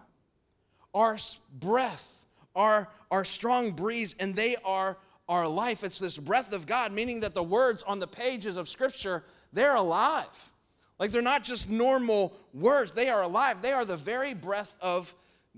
our 0.94 1.18
breath, 1.54 2.26
our, 2.56 2.90
our 3.10 3.24
strong 3.24 3.72
breeze, 3.72 4.16
and 4.20 4.36
they 4.36 4.58
are 4.66 4.98
our 5.30 5.48
life. 5.48 5.84
It's 5.84 6.00
this 6.00 6.18
breath 6.18 6.54
of 6.54 6.66
God, 6.66 6.92
meaning 6.92 7.22
that 7.22 7.36
the 7.36 7.44
words 7.44 7.84
on 7.84 8.00
the 8.00 8.08
pages 8.08 8.58
of 8.58 8.68
Scripture, 8.68 9.24
they're 9.54 9.76
alive. 9.76 10.52
Like 10.98 11.12
they're 11.12 11.22
not 11.22 11.44
just 11.46 11.70
normal 11.70 12.36
words, 12.54 12.92
they 12.92 13.08
are 13.08 13.22
alive. 13.22 13.62
They 13.62 13.72
are 13.72 13.86
the 13.86 13.96
very 13.96 14.34
breath 14.34 14.76
of 14.82 15.14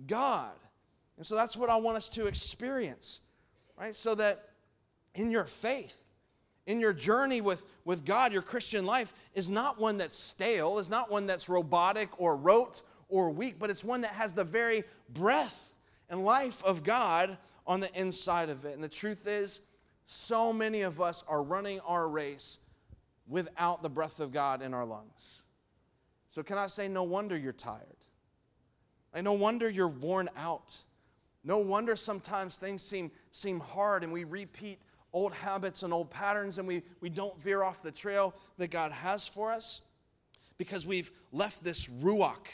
God. 0.05 0.51
And 1.17 1.25
so 1.25 1.35
that's 1.35 1.55
what 1.55 1.69
I 1.69 1.77
want 1.77 1.97
us 1.97 2.09
to 2.09 2.27
experience, 2.27 3.21
right? 3.79 3.95
So 3.95 4.13
that 4.15 4.49
in 5.15 5.31
your 5.31 5.45
faith, 5.45 6.03
in 6.67 6.79
your 6.79 6.93
journey 6.93 7.41
with, 7.41 7.63
with 7.85 8.05
God, 8.05 8.33
your 8.33 8.41
Christian 8.41 8.85
life 8.85 9.13
is 9.33 9.49
not 9.49 9.79
one 9.79 9.97
that's 9.97 10.15
stale, 10.15 10.79
is 10.79 10.89
not 10.89 11.09
one 11.09 11.25
that's 11.25 11.49
robotic 11.49 12.09
or 12.19 12.35
rote 12.35 12.81
or 13.09 13.29
weak, 13.29 13.55
but 13.57 13.69
it's 13.69 13.83
one 13.83 14.01
that 14.01 14.11
has 14.11 14.33
the 14.33 14.43
very 14.43 14.83
breath 15.09 15.75
and 16.09 16.23
life 16.23 16.63
of 16.63 16.83
God 16.83 17.37
on 17.65 17.79
the 17.79 17.99
inside 17.99 18.49
of 18.49 18.65
it. 18.65 18.73
And 18.73 18.83
the 18.83 18.89
truth 18.89 19.27
is, 19.27 19.59
so 20.05 20.51
many 20.51 20.81
of 20.81 20.99
us 20.99 21.23
are 21.27 21.41
running 21.41 21.79
our 21.81 22.07
race 22.07 22.57
without 23.27 23.81
the 23.81 23.89
breath 23.89 24.19
of 24.19 24.31
God 24.31 24.61
in 24.61 24.73
our 24.73 24.85
lungs. 24.85 25.41
So, 26.29 26.43
can 26.43 26.57
I 26.57 26.67
say, 26.67 26.87
no 26.87 27.03
wonder 27.03 27.37
you're 27.37 27.53
tired? 27.53 27.85
And 29.13 29.25
no 29.25 29.33
wonder 29.33 29.69
you're 29.69 29.87
worn 29.87 30.29
out. 30.37 30.77
No 31.43 31.57
wonder 31.57 31.95
sometimes 31.95 32.57
things 32.57 32.81
seem, 32.81 33.11
seem 33.31 33.59
hard 33.59 34.03
and 34.03 34.13
we 34.13 34.23
repeat 34.23 34.79
old 35.11 35.33
habits 35.33 35.83
and 35.83 35.91
old 35.91 36.09
patterns 36.09 36.57
and 36.57 36.67
we, 36.67 36.83
we 37.01 37.09
don't 37.09 37.37
veer 37.41 37.63
off 37.63 37.81
the 37.81 37.91
trail 37.91 38.33
that 38.57 38.69
God 38.69 38.91
has 38.91 39.27
for 39.27 39.51
us 39.51 39.81
because 40.57 40.85
we've 40.85 41.11
left 41.31 41.63
this 41.63 41.87
ruach, 41.87 42.47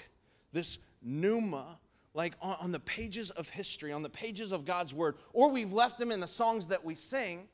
this 0.53 0.77
pneuma, 1.03 1.77
like 2.17 2.33
on, 2.41 2.57
on 2.59 2.71
the 2.71 2.79
pages 2.79 3.29
of 3.29 3.47
history, 3.47 3.93
on 3.93 4.01
the 4.01 4.09
pages 4.09 4.51
of 4.51 4.65
God's 4.65 4.91
word, 4.91 5.15
or 5.33 5.51
we've 5.51 5.71
left 5.71 5.99
them 5.99 6.11
in 6.11 6.19
the 6.19 6.27
songs 6.27 6.65
that 6.67 6.83
we 6.83 6.95
sing 6.95 7.47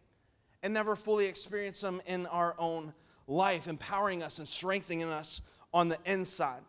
and 0.63 0.73
never 0.73 0.95
fully 0.95 1.25
experienced 1.25 1.81
them 1.81 2.01
in 2.07 2.25
our 2.27 2.55
own 2.57 2.93
life, 3.27 3.67
empowering 3.67 4.23
us 4.23 4.39
and 4.39 4.47
strengthening 4.47 5.03
us 5.03 5.41
on 5.73 5.89
the 5.89 5.97
inside. 6.05 6.61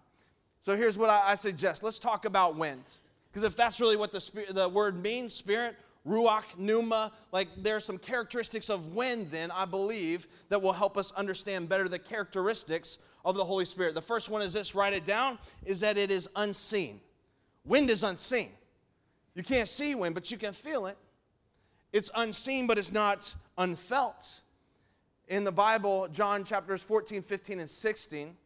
So 0.60 0.76
here's 0.76 0.98
what 0.98 1.08
I, 1.08 1.22
I 1.30 1.34
suggest 1.36 1.84
let's 1.84 2.00
talk 2.00 2.24
about 2.24 2.56
wind. 2.56 2.82
Because 3.30 3.44
if 3.44 3.54
that's 3.54 3.80
really 3.80 3.96
what 3.96 4.10
the, 4.10 4.20
spirit, 4.20 4.52
the 4.54 4.68
word 4.68 5.00
means, 5.00 5.32
spirit, 5.32 5.76
ruach, 6.04 6.58
pneuma, 6.58 7.12
like 7.30 7.46
there 7.58 7.76
are 7.76 7.80
some 7.80 7.98
characteristics 7.98 8.70
of 8.70 8.94
wind, 8.94 9.28
then 9.30 9.52
I 9.52 9.66
believe 9.66 10.26
that 10.48 10.60
will 10.60 10.72
help 10.72 10.96
us 10.96 11.12
understand 11.12 11.68
better 11.68 11.88
the 11.88 11.98
characteristics 12.00 12.98
of 13.24 13.36
the 13.36 13.44
Holy 13.44 13.64
Spirit. 13.64 13.94
The 13.94 14.02
first 14.02 14.30
one 14.30 14.42
is 14.42 14.52
this 14.52 14.74
write 14.74 14.94
it 14.94 15.04
down 15.04 15.38
is 15.64 15.78
that 15.80 15.96
it 15.96 16.10
is 16.10 16.28
unseen. 16.34 17.00
Wind 17.66 17.90
is 17.90 18.02
unseen. 18.02 18.50
You 19.34 19.42
can't 19.42 19.68
see 19.68 19.94
wind, 19.94 20.14
but 20.14 20.30
you 20.30 20.36
can 20.36 20.52
feel 20.52 20.86
it. 20.86 20.96
It's 21.92 22.10
unseen, 22.14 22.66
but 22.66 22.78
it's 22.78 22.92
not 22.92 23.34
unfelt. 23.56 24.42
In 25.28 25.44
the 25.44 25.52
Bible, 25.52 26.08
John 26.08 26.44
chapters 26.44 26.82
14, 26.82 27.22
15, 27.22 27.60
and 27.60 27.70
16 27.70 28.36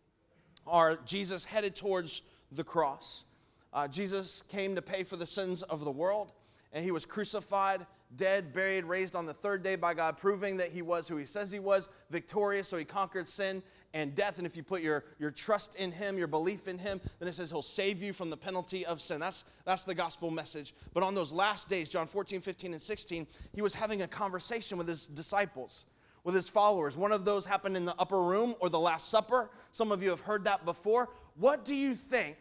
are 0.66 0.96
Jesus 1.04 1.44
headed 1.44 1.74
towards 1.74 2.22
the 2.52 2.62
cross. 2.62 3.24
Uh, 3.72 3.88
Jesus 3.88 4.42
came 4.48 4.74
to 4.74 4.82
pay 4.82 5.02
for 5.02 5.16
the 5.16 5.26
sins 5.26 5.62
of 5.62 5.84
the 5.84 5.90
world, 5.90 6.32
and 6.72 6.84
he 6.84 6.90
was 6.90 7.06
crucified, 7.06 7.86
dead, 8.16 8.52
buried, 8.52 8.84
raised 8.84 9.16
on 9.16 9.26
the 9.26 9.34
third 9.34 9.62
day 9.62 9.76
by 9.76 9.94
God, 9.94 10.18
proving 10.18 10.58
that 10.58 10.68
he 10.68 10.82
was 10.82 11.08
who 11.08 11.16
he 11.16 11.26
says 11.26 11.50
he 11.50 11.58
was, 11.58 11.88
victorious, 12.10 12.68
so 12.68 12.76
he 12.76 12.84
conquered 12.84 13.26
sin 13.26 13.62
and 13.94 14.14
death. 14.14 14.38
And 14.38 14.46
if 14.46 14.56
you 14.56 14.62
put 14.62 14.82
your, 14.82 15.04
your 15.18 15.30
trust 15.30 15.76
in 15.76 15.92
Him, 15.92 16.18
your 16.18 16.26
belief 16.26 16.68
in 16.68 16.78
Him, 16.78 17.00
then 17.18 17.28
it 17.28 17.34
says 17.34 17.50
He'll 17.50 17.62
save 17.62 18.02
you 18.02 18.12
from 18.12 18.30
the 18.30 18.36
penalty 18.36 18.84
of 18.84 19.00
sin. 19.00 19.20
That's, 19.20 19.44
that's 19.64 19.84
the 19.84 19.94
gospel 19.94 20.30
message. 20.30 20.74
But 20.94 21.02
on 21.02 21.14
those 21.14 21.32
last 21.32 21.68
days, 21.68 21.88
John 21.88 22.06
14, 22.06 22.40
15, 22.40 22.72
and 22.72 22.82
16, 22.82 23.26
He 23.52 23.62
was 23.62 23.74
having 23.74 24.02
a 24.02 24.08
conversation 24.08 24.78
with 24.78 24.88
His 24.88 25.08
disciples, 25.08 25.86
with 26.24 26.34
His 26.34 26.48
followers. 26.48 26.96
One 26.96 27.12
of 27.12 27.24
those 27.24 27.46
happened 27.46 27.76
in 27.76 27.84
the 27.84 27.94
upper 27.98 28.22
room 28.22 28.54
or 28.60 28.68
the 28.68 28.78
Last 28.78 29.08
Supper. 29.08 29.50
Some 29.72 29.92
of 29.92 30.02
you 30.02 30.10
have 30.10 30.20
heard 30.20 30.44
that 30.44 30.64
before. 30.64 31.08
What 31.36 31.64
do 31.64 31.74
you 31.74 31.94
think 31.94 32.36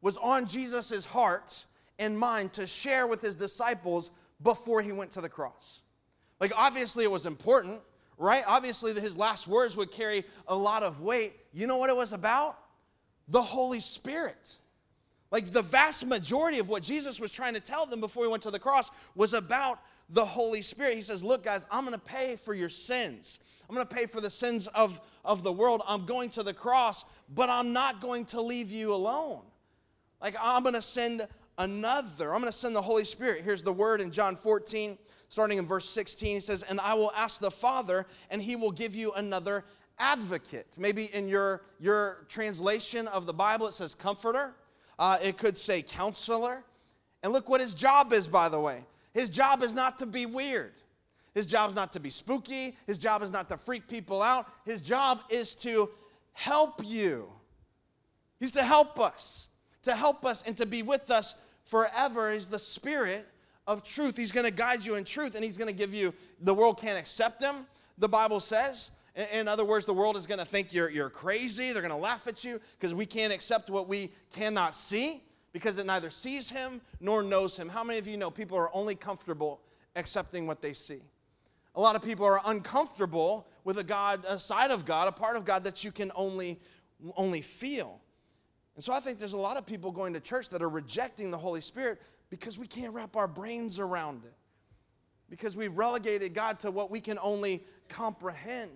was 0.00 0.16
on 0.16 0.46
Jesus' 0.46 1.04
heart 1.04 1.66
and 2.00 2.18
mind 2.18 2.52
to 2.54 2.66
share 2.66 3.06
with 3.06 3.20
His 3.20 3.36
disciples 3.36 4.10
before 4.42 4.82
He 4.82 4.90
went 4.90 5.12
to 5.12 5.20
the 5.20 5.28
cross? 5.28 5.80
Like, 6.40 6.52
obviously, 6.56 7.04
it 7.04 7.10
was 7.10 7.26
important 7.26 7.80
right? 8.20 8.44
Obviously, 8.46 8.92
his 8.92 9.16
last 9.16 9.48
words 9.48 9.76
would 9.76 9.90
carry 9.90 10.24
a 10.46 10.54
lot 10.54 10.82
of 10.82 11.00
weight. 11.00 11.32
You 11.54 11.66
know 11.66 11.78
what 11.78 11.88
it 11.88 11.96
was 11.96 12.12
about? 12.12 12.58
The 13.28 13.40
Holy 13.40 13.80
Spirit. 13.80 14.58
Like 15.30 15.50
the 15.50 15.62
vast 15.62 16.06
majority 16.06 16.58
of 16.58 16.68
what 16.68 16.82
Jesus 16.82 17.18
was 17.18 17.32
trying 17.32 17.54
to 17.54 17.60
tell 17.60 17.86
them 17.86 17.98
before 17.98 18.24
he 18.24 18.30
went 18.30 18.42
to 18.42 18.50
the 18.50 18.58
cross 18.58 18.90
was 19.14 19.32
about 19.32 19.80
the 20.10 20.24
Holy 20.24 20.60
Spirit. 20.60 20.96
He 20.96 21.00
says, 21.00 21.24
Look, 21.24 21.44
guys, 21.44 21.66
I'm 21.70 21.84
going 21.84 21.94
to 21.94 22.04
pay 22.04 22.36
for 22.36 22.52
your 22.52 22.68
sins. 22.68 23.38
I'm 23.68 23.74
going 23.74 23.86
to 23.86 23.94
pay 23.94 24.06
for 24.06 24.20
the 24.20 24.30
sins 24.30 24.66
of, 24.68 25.00
of 25.24 25.42
the 25.42 25.52
world. 25.52 25.82
I'm 25.86 26.04
going 26.04 26.28
to 26.30 26.42
the 26.42 26.52
cross, 26.52 27.04
but 27.34 27.48
I'm 27.48 27.72
not 27.72 28.00
going 28.00 28.26
to 28.26 28.42
leave 28.42 28.70
you 28.70 28.92
alone. 28.92 29.42
Like, 30.20 30.34
I'm 30.38 30.62
going 30.62 30.74
to 30.74 30.82
send 30.82 31.26
another. 31.60 32.32
I'm 32.32 32.40
going 32.40 32.50
to 32.50 32.58
send 32.58 32.74
the 32.74 32.82
Holy 32.82 33.04
Spirit. 33.04 33.44
Here's 33.44 33.62
the 33.62 33.72
word 33.72 34.00
in 34.00 34.10
John 34.10 34.34
14, 34.34 34.98
starting 35.28 35.58
in 35.58 35.66
verse 35.66 35.88
16. 35.88 36.34
He 36.34 36.40
says, 36.40 36.62
And 36.62 36.80
I 36.80 36.94
will 36.94 37.12
ask 37.14 37.40
the 37.40 37.50
Father, 37.50 38.06
and 38.30 38.42
he 38.42 38.56
will 38.56 38.72
give 38.72 38.94
you 38.94 39.12
another 39.12 39.64
advocate. 39.98 40.76
Maybe 40.78 41.04
in 41.14 41.28
your, 41.28 41.62
your 41.78 42.24
translation 42.28 43.06
of 43.08 43.26
the 43.26 43.34
Bible, 43.34 43.68
it 43.68 43.74
says 43.74 43.94
comforter. 43.94 44.54
Uh, 44.98 45.18
it 45.22 45.36
could 45.36 45.56
say 45.56 45.82
counselor. 45.82 46.64
And 47.22 47.32
look 47.32 47.48
what 47.48 47.60
his 47.60 47.74
job 47.74 48.12
is, 48.12 48.26
by 48.26 48.48
the 48.48 48.58
way. 48.58 48.84
His 49.12 49.28
job 49.28 49.62
is 49.62 49.74
not 49.74 49.98
to 49.98 50.06
be 50.06 50.26
weird. 50.26 50.72
His 51.34 51.46
job 51.46 51.70
is 51.70 51.76
not 51.76 51.92
to 51.92 52.00
be 52.00 52.10
spooky. 52.10 52.76
His 52.86 52.98
job 52.98 53.22
is 53.22 53.30
not 53.30 53.48
to 53.50 53.56
freak 53.56 53.86
people 53.86 54.22
out. 54.22 54.46
His 54.64 54.82
job 54.82 55.20
is 55.28 55.54
to 55.56 55.90
help 56.32 56.80
you. 56.84 57.28
He's 58.40 58.52
to 58.52 58.62
help 58.62 58.98
us, 58.98 59.48
to 59.82 59.94
help 59.94 60.24
us 60.24 60.42
and 60.46 60.56
to 60.56 60.66
be 60.66 60.82
with 60.82 61.10
us 61.10 61.34
forever. 61.64 62.30
is 62.30 62.46
the 62.46 62.58
Spirit 62.58 63.26
of 63.66 63.82
truth. 63.82 64.16
He's 64.16 64.32
going 64.32 64.46
to 64.46 64.52
guide 64.52 64.84
you 64.84 64.96
in 64.96 65.04
truth 65.04 65.34
and 65.34 65.44
He's 65.44 65.56
going 65.56 65.68
to 65.68 65.76
give 65.76 65.94
you, 65.94 66.12
the 66.40 66.54
world 66.54 66.80
can't 66.80 66.98
accept 66.98 67.42
Him, 67.42 67.66
the 67.98 68.08
Bible 68.08 68.40
says. 68.40 68.90
In 69.32 69.48
other 69.48 69.64
words, 69.64 69.86
the 69.86 69.94
world 69.94 70.16
is 70.16 70.26
going 70.26 70.38
to 70.38 70.44
think 70.44 70.72
you're, 70.72 70.88
you're 70.88 71.10
crazy. 71.10 71.72
They're 71.72 71.82
going 71.82 71.94
to 71.94 71.96
laugh 71.96 72.26
at 72.26 72.44
you 72.44 72.60
because 72.78 72.94
we 72.94 73.06
can't 73.06 73.32
accept 73.32 73.68
what 73.68 73.88
we 73.88 74.10
cannot 74.32 74.74
see 74.74 75.22
because 75.52 75.78
it 75.78 75.86
neither 75.86 76.10
sees 76.10 76.48
Him 76.48 76.80
nor 77.00 77.22
knows 77.22 77.56
Him. 77.56 77.68
How 77.68 77.84
many 77.84 77.98
of 77.98 78.06
you 78.06 78.16
know 78.16 78.30
people 78.30 78.56
are 78.56 78.74
only 78.74 78.94
comfortable 78.94 79.60
accepting 79.96 80.46
what 80.46 80.60
they 80.62 80.72
see? 80.72 81.02
A 81.74 81.80
lot 81.80 81.96
of 81.96 82.02
people 82.02 82.24
are 82.24 82.40
uncomfortable 82.46 83.48
with 83.64 83.78
a 83.78 83.84
God, 83.84 84.24
a 84.26 84.38
side 84.38 84.70
of 84.70 84.84
God, 84.84 85.08
a 85.08 85.12
part 85.12 85.36
of 85.36 85.44
God 85.44 85.64
that 85.64 85.84
you 85.84 85.92
can 85.92 86.10
only, 86.14 86.58
only 87.16 87.42
feel. 87.42 88.00
And 88.80 88.84
so 88.86 88.94
I 88.94 89.00
think 89.00 89.18
there's 89.18 89.34
a 89.34 89.36
lot 89.36 89.58
of 89.58 89.66
people 89.66 89.92
going 89.92 90.14
to 90.14 90.20
church 90.20 90.48
that 90.48 90.62
are 90.62 90.68
rejecting 90.70 91.30
the 91.30 91.36
Holy 91.36 91.60
Spirit 91.60 92.00
because 92.30 92.58
we 92.58 92.66
can't 92.66 92.94
wrap 92.94 93.14
our 93.14 93.28
brains 93.28 93.78
around 93.78 94.24
it. 94.24 94.32
Because 95.28 95.54
we've 95.54 95.76
relegated 95.76 96.32
God 96.32 96.58
to 96.60 96.70
what 96.70 96.90
we 96.90 96.98
can 96.98 97.18
only 97.22 97.62
comprehend. 97.90 98.70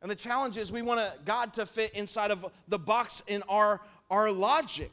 And 0.00 0.10
the 0.10 0.16
challenge 0.16 0.56
is 0.56 0.72
we 0.72 0.80
want 0.80 1.02
God 1.26 1.52
to 1.52 1.66
fit 1.66 1.92
inside 1.92 2.30
of 2.30 2.50
the 2.68 2.78
box 2.78 3.22
in 3.26 3.42
our, 3.50 3.82
our 4.10 4.32
logic. 4.32 4.92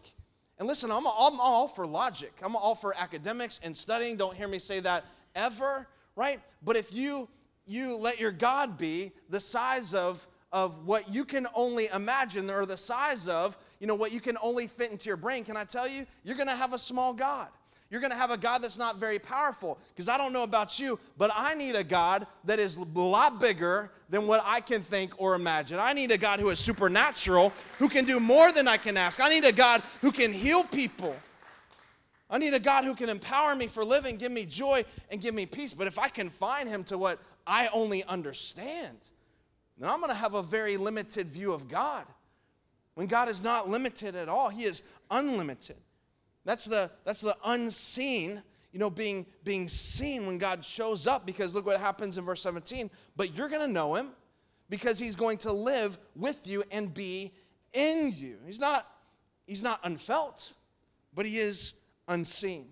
And 0.60 0.68
listen, 0.68 0.92
I'm, 0.92 1.08
I'm 1.08 1.40
all 1.40 1.70
for 1.70 1.88
logic. 1.88 2.34
I'm 2.44 2.58
all 2.58 2.76
for 2.76 2.94
academics 2.94 3.62
and 3.64 3.78
studying. 3.78 4.18
Don't 4.18 4.36
hear 4.36 4.50
me 4.50 4.60
say 4.60 4.82
that 4.82 5.06
ever 5.34 5.88
right? 6.18 6.42
But 6.62 6.76
if 6.76 6.94
you 6.94 7.30
you 7.66 7.96
let 7.96 8.20
your 8.20 8.32
God 8.32 8.78
be 8.78 9.12
the 9.30 9.40
size 9.40 9.94
of 9.94 10.28
of 10.56 10.88
what 10.88 11.14
you 11.14 11.26
can 11.26 11.46
only 11.54 11.90
imagine 11.94 12.50
or 12.50 12.66
the 12.66 12.78
size 12.78 13.28
of, 13.28 13.58
you 13.82 13.88
know, 13.88 13.94
what 13.94 14.14
you 14.14 14.22
can 14.22 14.38
only 14.42 14.68
fit 14.68 14.90
into 14.90 15.10
your 15.10 15.18
brain, 15.18 15.44
can 15.44 15.58
I 15.58 15.66
tell 15.66 15.86
you, 15.86 16.06
you're 16.24 16.38
going 16.38 16.48
to 16.48 16.56
have 16.56 16.72
a 16.72 16.80
small 16.80 17.14
God. 17.14 17.50
You're 17.92 18.00
going 18.00 18.12
to 18.12 18.18
have 18.18 18.32
a 18.32 18.38
God 18.38 18.60
that's 18.64 18.78
not 18.78 18.96
very 18.96 19.20
powerful. 19.20 19.78
Because 19.90 20.08
I 20.08 20.18
don't 20.18 20.32
know 20.32 20.44
about 20.44 20.80
you, 20.80 20.98
but 21.18 21.30
I 21.36 21.56
need 21.56 21.76
a 21.76 21.84
God 21.84 22.26
that 22.46 22.58
is 22.58 22.78
a 22.78 22.84
lot 22.84 23.42
bigger 23.42 23.92
than 24.10 24.28
what 24.28 24.42
I 24.46 24.62
can 24.62 24.80
think 24.80 25.12
or 25.18 25.36
imagine. 25.36 25.78
I 25.78 25.92
need 25.92 26.12
a 26.12 26.18
God 26.18 26.40
who 26.40 26.50
is 26.50 26.58
supernatural, 26.58 27.52
who 27.78 27.90
can 27.90 28.06
do 28.06 28.22
more 28.22 28.54
than 28.54 28.66
I 28.66 28.78
can 28.78 28.96
ask. 28.96 29.20
I 29.20 29.28
need 29.28 29.44
a 29.44 29.52
God 29.52 29.84
who 30.00 30.12
can 30.14 30.32
heal 30.32 30.64
people. 30.64 31.18
I 32.30 32.38
need 32.38 32.54
a 32.54 32.60
God 32.60 32.86
who 32.86 32.96
can 32.96 33.10
empower 33.10 33.58
me 33.58 33.68
for 33.68 33.84
living, 33.84 34.16
give 34.16 34.32
me 34.32 34.46
joy, 34.46 34.86
and 35.12 35.20
give 35.20 35.36
me 35.36 35.46
peace. 35.46 35.74
But 35.74 35.88
if 35.88 36.00
I 36.00 36.08
confine 36.08 36.68
him 36.68 36.86
to 36.86 36.98
what 36.98 37.20
I 37.46 37.68
only 37.74 38.06
understand, 38.06 39.12
then 39.78 39.90
I'm 39.90 40.00
going 40.00 40.12
to 40.12 40.16
have 40.16 40.34
a 40.34 40.44
very 40.44 40.78
limited 40.78 41.28
view 41.28 41.52
of 41.54 41.68
God. 41.68 42.06
When 42.94 43.08
God 43.08 43.28
is 43.28 43.44
not 43.44 43.70
limited 43.70 44.16
at 44.16 44.30
all, 44.30 44.50
he 44.50 44.64
is 44.64 44.82
unlimited. 45.12 45.76
That's 46.46 46.66
the, 46.66 46.90
that's 47.04 47.22
the 47.22 47.36
unseen, 47.44 48.42
you 48.72 48.80
know, 48.80 48.90
being, 48.90 49.26
being 49.44 49.68
seen 49.68 50.28
when 50.28 50.38
God 50.38 50.64
shows 50.64 51.08
up. 51.08 51.26
Because 51.26 51.56
look 51.56 51.66
what 51.66 51.80
happens 51.80 52.18
in 52.18 52.24
verse 52.24 52.42
17. 52.42 52.90
But 53.18 53.38
you're 53.38 53.50
going 53.50 53.68
to 53.68 53.72
know 53.72 53.96
him 53.96 54.12
because 54.70 54.98
he's 54.98 55.16
going 55.16 55.40
to 55.40 55.52
live 55.52 55.98
with 56.16 56.48
you 56.48 56.64
and 56.72 56.94
be 56.94 57.34
in 57.74 58.14
you. 58.16 58.38
He's 58.46 58.60
not, 58.60 58.88
he's 59.46 59.64
not 59.64 59.82
unfelt, 59.84 60.54
but 61.14 61.26
he 61.26 61.38
is 61.38 61.74
unseen. 62.08 62.68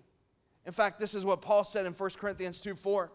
In 0.64 0.72
fact, 0.72 0.98
this 0.98 1.14
is 1.14 1.24
what 1.24 1.42
Paul 1.42 1.64
said 1.64 1.84
in 1.84 1.92
1 1.92 2.10
Corinthians 2.18 2.60
2 2.60 2.74
4. 2.74 3.12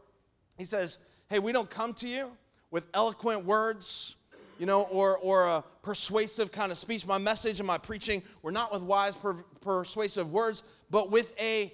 He 0.60 0.65
says, 0.65 0.99
Hey, 1.28 1.39
we 1.39 1.52
don't 1.52 1.69
come 1.69 1.93
to 1.93 2.08
you 2.08 2.32
with 2.71 2.88
eloquent 2.93 3.45
words, 3.45 4.15
you 4.58 4.65
know, 4.65 4.84
or, 4.84 5.17
or 5.17 5.47
a 5.47 5.63
persuasive 5.82 6.51
kind 6.51 6.71
of 6.71 6.77
speech. 6.77 7.05
My 7.05 7.17
message 7.17 7.60
and 7.60 7.67
my 7.67 7.77
preaching 7.77 8.21
were 8.41 8.51
not 8.51 8.71
with 8.71 8.84
wise, 8.84 9.15
per, 9.15 9.34
persuasive 9.62 10.32
words, 10.32 10.63
but 10.89 11.10
with 11.10 11.34
a 11.39 11.73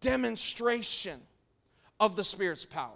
demonstration 0.00 1.20
of 1.98 2.16
the 2.16 2.24
Spirit's 2.24 2.64
power. 2.64 2.90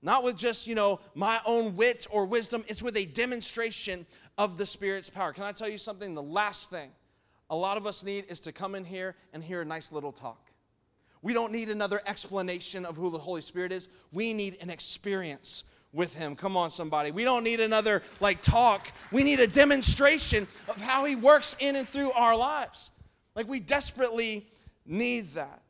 Not 0.00 0.22
with 0.22 0.36
just, 0.36 0.66
you 0.66 0.74
know, 0.74 1.00
my 1.14 1.40
own 1.44 1.74
wit 1.74 2.06
or 2.10 2.24
wisdom, 2.26 2.64
it's 2.68 2.82
with 2.82 2.96
a 2.96 3.06
demonstration 3.06 4.06
of 4.36 4.56
the 4.56 4.66
Spirit's 4.66 5.10
power. 5.10 5.32
Can 5.32 5.44
I 5.44 5.52
tell 5.52 5.68
you 5.68 5.78
something? 5.78 6.14
The 6.14 6.22
last 6.22 6.70
thing 6.70 6.90
a 7.50 7.56
lot 7.56 7.76
of 7.76 7.86
us 7.86 8.04
need 8.04 8.26
is 8.28 8.40
to 8.40 8.52
come 8.52 8.74
in 8.74 8.84
here 8.84 9.16
and 9.32 9.42
hear 9.42 9.62
a 9.62 9.64
nice 9.64 9.90
little 9.90 10.12
talk. 10.12 10.50
We 11.22 11.32
don't 11.32 11.50
need 11.50 11.68
another 11.68 12.00
explanation 12.06 12.84
of 12.84 12.96
who 12.96 13.10
the 13.10 13.18
Holy 13.18 13.40
Spirit 13.40 13.72
is. 13.72 13.88
We 14.12 14.32
need 14.32 14.58
an 14.60 14.70
experience 14.70 15.64
with 15.92 16.14
him. 16.14 16.36
Come 16.36 16.56
on, 16.56 16.70
somebody. 16.70 17.10
We 17.10 17.24
don't 17.24 17.44
need 17.44 17.60
another 17.60 18.02
like 18.20 18.42
talk. 18.42 18.92
We 19.10 19.22
need 19.22 19.40
a 19.40 19.46
demonstration 19.46 20.46
of 20.68 20.80
how 20.80 21.04
he 21.04 21.16
works 21.16 21.56
in 21.60 21.76
and 21.76 21.88
through 21.88 22.12
our 22.12 22.36
lives. 22.36 22.90
Like 23.34 23.48
we 23.48 23.60
desperately 23.60 24.46
need 24.84 25.32
that. 25.34 25.62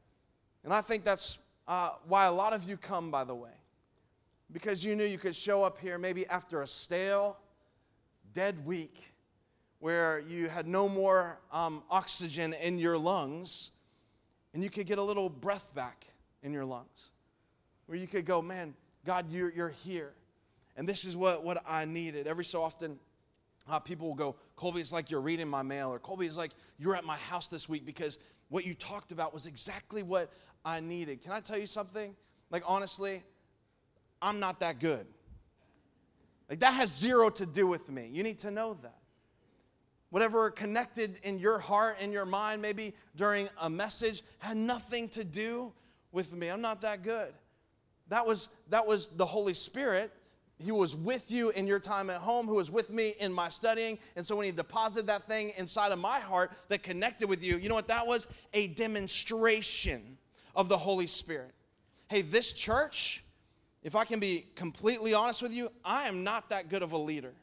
And 0.64 0.72
I 0.72 0.80
think 0.80 1.04
that's 1.04 1.38
uh, 1.66 1.90
why 2.06 2.26
a 2.26 2.32
lot 2.32 2.52
of 2.52 2.64
you 2.68 2.76
come, 2.76 3.10
by 3.10 3.24
the 3.24 3.34
way, 3.34 3.50
because 4.52 4.84
you 4.84 4.96
knew 4.96 5.04
you 5.04 5.18
could 5.18 5.36
show 5.36 5.62
up 5.62 5.78
here 5.78 5.98
maybe 5.98 6.26
after 6.26 6.62
a 6.62 6.66
stale, 6.66 7.36
dead 8.32 8.64
week 8.66 9.12
where 9.80 10.18
you 10.20 10.48
had 10.48 10.66
no 10.66 10.88
more 10.88 11.38
um, 11.52 11.82
oxygen 11.90 12.52
in 12.54 12.78
your 12.78 12.98
lungs 12.98 13.70
and 14.52 14.62
you 14.62 14.70
could 14.70 14.86
get 14.86 14.98
a 14.98 15.02
little 15.02 15.28
breath 15.28 15.72
back 15.74 16.06
in 16.42 16.52
your 16.52 16.64
lungs. 16.64 17.10
Where 17.86 17.96
you 17.96 18.06
could 18.06 18.24
go, 18.24 18.42
man, 18.42 18.74
God, 19.08 19.32
you're, 19.32 19.50
you're 19.50 19.70
here. 19.70 20.12
And 20.76 20.86
this 20.86 21.06
is 21.06 21.16
what, 21.16 21.42
what 21.42 21.62
I 21.66 21.86
needed. 21.86 22.26
Every 22.26 22.44
so 22.44 22.62
often, 22.62 22.98
uh, 23.66 23.80
people 23.80 24.06
will 24.06 24.14
go, 24.14 24.36
Colby, 24.54 24.82
it's 24.82 24.92
like 24.92 25.10
you're 25.10 25.22
reading 25.22 25.48
my 25.48 25.62
mail, 25.62 25.88
or 25.88 25.98
Colby, 25.98 26.26
it's 26.26 26.36
like 26.36 26.50
you're 26.78 26.94
at 26.94 27.04
my 27.04 27.16
house 27.16 27.48
this 27.48 27.70
week 27.70 27.86
because 27.86 28.18
what 28.50 28.66
you 28.66 28.74
talked 28.74 29.10
about 29.10 29.32
was 29.32 29.46
exactly 29.46 30.02
what 30.02 30.30
I 30.62 30.80
needed. 30.80 31.22
Can 31.22 31.32
I 31.32 31.40
tell 31.40 31.56
you 31.56 31.66
something? 31.66 32.14
Like, 32.50 32.62
honestly, 32.66 33.22
I'm 34.20 34.40
not 34.40 34.60
that 34.60 34.78
good. 34.78 35.06
Like, 36.50 36.60
that 36.60 36.74
has 36.74 36.94
zero 36.94 37.30
to 37.30 37.46
do 37.46 37.66
with 37.66 37.90
me. 37.90 38.10
You 38.12 38.22
need 38.22 38.40
to 38.40 38.50
know 38.50 38.74
that 38.82 38.98
whatever 40.10 40.50
connected 40.50 41.16
in 41.22 41.38
your 41.38 41.58
heart 41.58 41.98
in 41.98 42.12
your 42.12 42.26
mind, 42.26 42.60
maybe 42.60 42.92
during 43.16 43.48
a 43.62 43.70
message, 43.70 44.22
had 44.38 44.58
nothing 44.58 45.08
to 45.08 45.24
do 45.24 45.72
with 46.12 46.34
me. 46.34 46.50
I'm 46.50 46.60
not 46.60 46.82
that 46.82 47.02
good. 47.02 47.32
That 48.08 48.26
was, 48.26 48.48
that 48.70 48.86
was 48.86 49.08
the 49.08 49.26
Holy 49.26 49.54
Spirit. 49.54 50.12
He 50.58 50.72
was 50.72 50.96
with 50.96 51.30
you 51.30 51.50
in 51.50 51.66
your 51.66 51.78
time 51.78 52.10
at 52.10 52.16
home, 52.16 52.46
who 52.46 52.56
was 52.56 52.70
with 52.70 52.90
me 52.90 53.14
in 53.20 53.32
my 53.32 53.48
studying. 53.48 53.98
And 54.16 54.26
so 54.26 54.34
when 54.34 54.46
he 54.46 54.52
deposited 54.52 55.06
that 55.06 55.28
thing 55.28 55.52
inside 55.56 55.92
of 55.92 56.00
my 56.00 56.18
heart 56.18 56.50
that 56.68 56.82
connected 56.82 57.28
with 57.28 57.44
you, 57.44 57.58
you 57.58 57.68
know 57.68 57.76
what 57.76 57.88
that 57.88 58.06
was? 58.06 58.26
A 58.54 58.68
demonstration 58.68 60.18
of 60.56 60.68
the 60.68 60.76
Holy 60.76 61.06
Spirit. 61.06 61.52
Hey, 62.08 62.22
this 62.22 62.52
church, 62.52 63.22
if 63.84 63.94
I 63.94 64.04
can 64.04 64.18
be 64.18 64.46
completely 64.56 65.14
honest 65.14 65.42
with 65.42 65.54
you, 65.54 65.70
I 65.84 66.08
am 66.08 66.24
not 66.24 66.50
that 66.50 66.68
good 66.68 66.82
of 66.82 66.92
a 66.92 66.98
leader. 66.98 67.34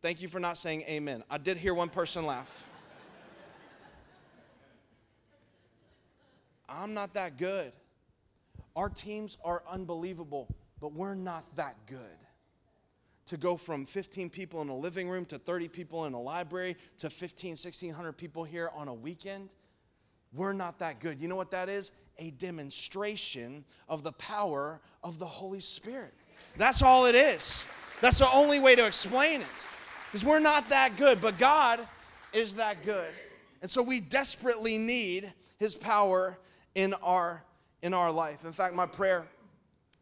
Thank 0.00 0.22
you 0.22 0.28
for 0.28 0.38
not 0.38 0.56
saying 0.56 0.82
amen. 0.82 1.24
I 1.28 1.38
did 1.38 1.56
hear 1.56 1.74
one 1.74 1.88
person 1.88 2.24
laugh. 2.24 2.66
I'm 6.68 6.94
not 6.94 7.14
that 7.14 7.36
good. 7.36 7.72
Our 8.80 8.88
teams 8.88 9.36
are 9.44 9.62
unbelievable, 9.70 10.48
but 10.80 10.94
we're 10.94 11.14
not 11.14 11.44
that 11.56 11.76
good. 11.84 12.16
To 13.26 13.36
go 13.36 13.58
from 13.58 13.84
15 13.84 14.30
people 14.30 14.62
in 14.62 14.70
a 14.70 14.74
living 14.74 15.06
room 15.06 15.26
to 15.26 15.38
30 15.38 15.68
people 15.68 16.06
in 16.06 16.14
a 16.14 16.20
library 16.20 16.78
to 16.96 17.10
15, 17.10 17.50
1600 17.50 18.12
people 18.14 18.42
here 18.42 18.70
on 18.74 18.88
a 18.88 18.94
weekend, 18.94 19.54
we're 20.32 20.54
not 20.54 20.78
that 20.78 20.98
good. 20.98 21.20
You 21.20 21.28
know 21.28 21.36
what 21.36 21.50
that 21.50 21.68
is? 21.68 21.92
A 22.20 22.30
demonstration 22.30 23.66
of 23.86 24.02
the 24.02 24.12
power 24.12 24.80
of 25.04 25.18
the 25.18 25.26
Holy 25.26 25.60
Spirit. 25.60 26.14
That's 26.56 26.80
all 26.80 27.04
it 27.04 27.14
is. 27.14 27.66
That's 28.00 28.20
the 28.20 28.32
only 28.32 28.60
way 28.60 28.76
to 28.76 28.86
explain 28.86 29.42
it. 29.42 29.66
Because 30.06 30.24
we're 30.24 30.40
not 30.40 30.70
that 30.70 30.96
good, 30.96 31.20
but 31.20 31.36
God 31.36 31.86
is 32.32 32.54
that 32.54 32.82
good. 32.82 33.10
And 33.60 33.70
so 33.70 33.82
we 33.82 34.00
desperately 34.00 34.78
need 34.78 35.30
his 35.58 35.74
power 35.74 36.38
in 36.74 36.94
our 37.02 37.44
in 37.82 37.94
our 37.94 38.12
life. 38.12 38.44
In 38.44 38.52
fact, 38.52 38.74
my 38.74 38.86
prayer 38.86 39.26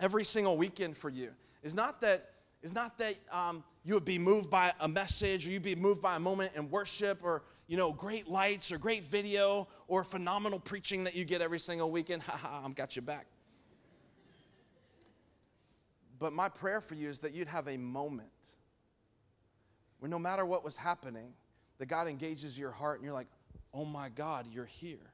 every 0.01 0.25
single 0.25 0.57
weekend 0.57 0.97
for 0.97 1.11
you 1.11 1.31
is 1.63 1.75
not 1.75 2.01
that 2.01 2.31
is 2.63 2.73
not 2.73 2.99
that 2.99 3.15
um, 3.31 3.63
you 3.85 3.95
would 3.95 4.05
be 4.05 4.19
moved 4.19 4.51
by 4.51 4.73
a 4.81 4.89
message 4.89 5.47
or 5.47 5.51
you'd 5.51 5.63
be 5.63 5.77
moved 5.77 6.03
by 6.03 6.17
a 6.17 6.21
moment 6.21 6.53
in 6.57 6.69
worship 6.71 7.21
or 7.23 7.43
you 7.69 7.77
know, 7.77 7.93
great 7.93 8.27
lights 8.27 8.73
or 8.73 8.79
great 8.79 9.05
video 9.05 9.69
or 9.87 10.03
phenomenal 10.03 10.59
preaching 10.59 11.05
that 11.05 11.15
you 11.15 11.25
get 11.25 11.41
every 11.41 11.59
single 11.59 11.91
weekend. 11.91 12.23
Ha 12.29 12.37
ha, 12.37 12.63
I've 12.65 12.75
got 12.75 12.97
you 12.97 13.03
back. 13.03 13.27
But 16.19 16.33
my 16.33 16.49
prayer 16.49 16.81
for 16.81 16.95
you 16.95 17.09
is 17.09 17.21
that 17.21 17.33
you'd 17.33 17.49
have 17.49 17.69
a 17.69 17.77
moment 17.77 18.31
where 20.01 20.11
no 20.11 20.19
matter 20.19 20.45
what 20.45 20.65
was 20.65 20.77
happening, 20.77 21.33
that 21.79 21.87
God 21.87 22.09
engages 22.09 22.59
your 22.59 22.71
heart 22.71 22.97
and 22.97 23.05
you're 23.05 23.15
like, 23.15 23.29
oh 23.73 23.85
my 23.85 24.09
God, 24.09 24.47
you're 24.51 24.65
here. 24.65 25.13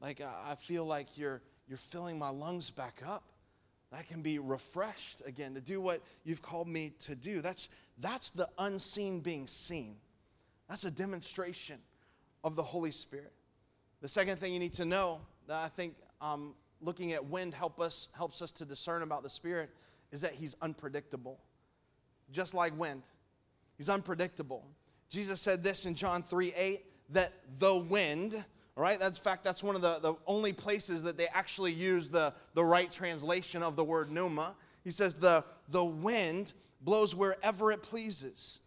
Like, 0.00 0.20
I 0.20 0.54
feel 0.54 0.84
like 0.84 1.18
you're, 1.18 1.42
you're 1.68 1.78
filling 1.78 2.18
my 2.18 2.30
lungs 2.30 2.70
back 2.70 3.02
up. 3.06 3.24
I 3.92 4.02
can 4.02 4.22
be 4.22 4.38
refreshed 4.38 5.22
again 5.26 5.54
to 5.54 5.60
do 5.60 5.80
what 5.80 6.00
you've 6.24 6.42
called 6.42 6.68
me 6.68 6.92
to 7.00 7.16
do. 7.16 7.40
That's, 7.40 7.68
that's 7.98 8.30
the 8.30 8.48
unseen 8.58 9.20
being 9.20 9.46
seen. 9.48 9.96
That's 10.68 10.84
a 10.84 10.90
demonstration 10.90 11.78
of 12.44 12.54
the 12.54 12.62
Holy 12.62 12.92
Spirit. 12.92 13.32
The 14.00 14.08
second 14.08 14.38
thing 14.38 14.52
you 14.52 14.60
need 14.60 14.74
to 14.74 14.84
know 14.84 15.20
that 15.48 15.58
I 15.58 15.68
think 15.68 15.96
um, 16.20 16.54
looking 16.80 17.12
at 17.12 17.24
wind 17.24 17.52
help 17.52 17.80
us, 17.80 18.08
helps 18.16 18.40
us 18.40 18.52
to 18.52 18.64
discern 18.64 19.02
about 19.02 19.22
the 19.24 19.30
Spirit 19.30 19.70
is 20.12 20.20
that 20.20 20.32
He's 20.32 20.54
unpredictable. 20.62 21.40
Just 22.30 22.54
like 22.54 22.78
wind, 22.78 23.02
He's 23.76 23.88
unpredictable. 23.88 24.64
Jesus 25.08 25.40
said 25.40 25.64
this 25.64 25.86
in 25.86 25.94
John 25.94 26.22
3 26.22 26.52
8 26.56 26.84
that 27.10 27.32
the 27.58 27.76
wind, 27.76 28.44
all 28.76 28.82
right, 28.82 28.98
that's 28.98 29.18
in 29.18 29.24
fact, 29.24 29.44
that's 29.44 29.62
one 29.62 29.74
of 29.74 29.82
the, 29.82 29.98
the 29.98 30.14
only 30.26 30.52
places 30.52 31.02
that 31.02 31.18
they 31.18 31.26
actually 31.28 31.72
use 31.72 32.08
the, 32.08 32.32
the 32.54 32.64
right 32.64 32.90
translation 32.90 33.62
of 33.62 33.76
the 33.76 33.84
word 33.84 34.10
pneuma. 34.10 34.54
He 34.84 34.90
says, 34.90 35.14
the, 35.14 35.44
the 35.68 35.84
wind 35.84 36.52
blows 36.80 37.14
wherever 37.14 37.72
it 37.72 37.82
pleases. 37.82 38.60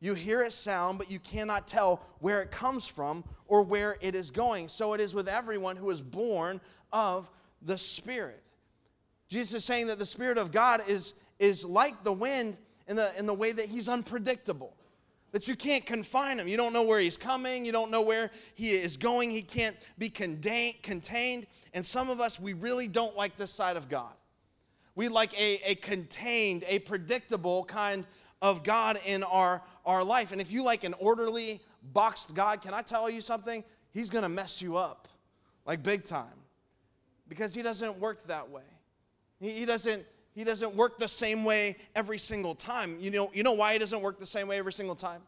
You 0.00 0.14
hear 0.14 0.42
it 0.42 0.52
sound, 0.52 0.98
but 0.98 1.10
you 1.10 1.18
cannot 1.18 1.66
tell 1.66 2.02
where 2.18 2.42
it 2.42 2.50
comes 2.50 2.86
from 2.86 3.24
or 3.46 3.62
where 3.62 3.96
it 4.00 4.14
is 4.14 4.30
going. 4.30 4.68
So 4.68 4.92
it 4.92 5.00
is 5.00 5.14
with 5.14 5.28
everyone 5.28 5.76
who 5.76 5.88
is 5.90 6.00
born 6.00 6.60
of 6.92 7.30
the 7.62 7.78
Spirit. 7.78 8.50
Jesus 9.28 9.54
is 9.54 9.64
saying 9.64 9.86
that 9.86 9.98
the 9.98 10.04
Spirit 10.04 10.36
of 10.36 10.52
God 10.52 10.82
is, 10.86 11.14
is 11.38 11.64
like 11.64 12.04
the 12.04 12.12
wind 12.12 12.56
in 12.86 12.96
the, 12.96 13.12
in 13.18 13.24
the 13.24 13.32
way 13.32 13.52
that 13.52 13.66
he's 13.66 13.88
unpredictable 13.88 14.76
that 15.34 15.48
you 15.48 15.56
can't 15.56 15.84
confine 15.84 16.38
him. 16.38 16.46
You 16.46 16.56
don't 16.56 16.72
know 16.72 16.84
where 16.84 17.00
he's 17.00 17.16
coming, 17.16 17.64
you 17.64 17.72
don't 17.72 17.90
know 17.90 18.02
where 18.02 18.30
he 18.54 18.70
is 18.70 18.96
going, 18.96 19.32
he 19.32 19.42
can't 19.42 19.76
be 19.98 20.08
contained. 20.08 21.48
And 21.72 21.84
some 21.84 22.08
of 22.08 22.20
us, 22.20 22.38
we 22.38 22.52
really 22.52 22.86
don't 22.86 23.16
like 23.16 23.34
this 23.34 23.50
side 23.50 23.76
of 23.76 23.88
God. 23.88 24.12
We 24.94 25.08
like 25.08 25.36
a, 25.36 25.58
a 25.66 25.74
contained, 25.74 26.62
a 26.68 26.78
predictable 26.78 27.64
kind 27.64 28.06
of 28.42 28.62
God 28.62 29.00
in 29.04 29.24
our, 29.24 29.60
our 29.84 30.04
life. 30.04 30.30
And 30.30 30.40
if 30.40 30.52
you 30.52 30.62
like 30.62 30.84
an 30.84 30.94
orderly, 31.00 31.60
boxed 31.82 32.36
God, 32.36 32.62
can 32.62 32.72
I 32.72 32.82
tell 32.82 33.10
you 33.10 33.20
something? 33.20 33.64
He's 33.90 34.10
gonna 34.10 34.28
mess 34.28 34.62
you 34.62 34.76
up, 34.76 35.08
like 35.66 35.82
big 35.82 36.04
time, 36.04 36.38
because 37.28 37.52
he 37.52 37.62
doesn't 37.62 37.98
work 37.98 38.22
that 38.26 38.50
way. 38.50 38.62
He, 39.40 39.50
he 39.50 39.64
doesn't 39.64 40.04
he 40.34 40.44
doesn't 40.44 40.74
work 40.74 40.98
the 40.98 41.08
same 41.08 41.44
way 41.44 41.76
every 41.94 42.18
single 42.18 42.54
time. 42.54 42.96
You 43.00 43.10
know, 43.10 43.30
you 43.32 43.42
know 43.42 43.52
why 43.52 43.72
he 43.72 43.78
doesn't 43.78 44.00
work 44.00 44.18
the 44.18 44.26
same 44.26 44.48
way 44.48 44.58
every 44.58 44.72
single 44.72 44.96
time? 44.96 45.22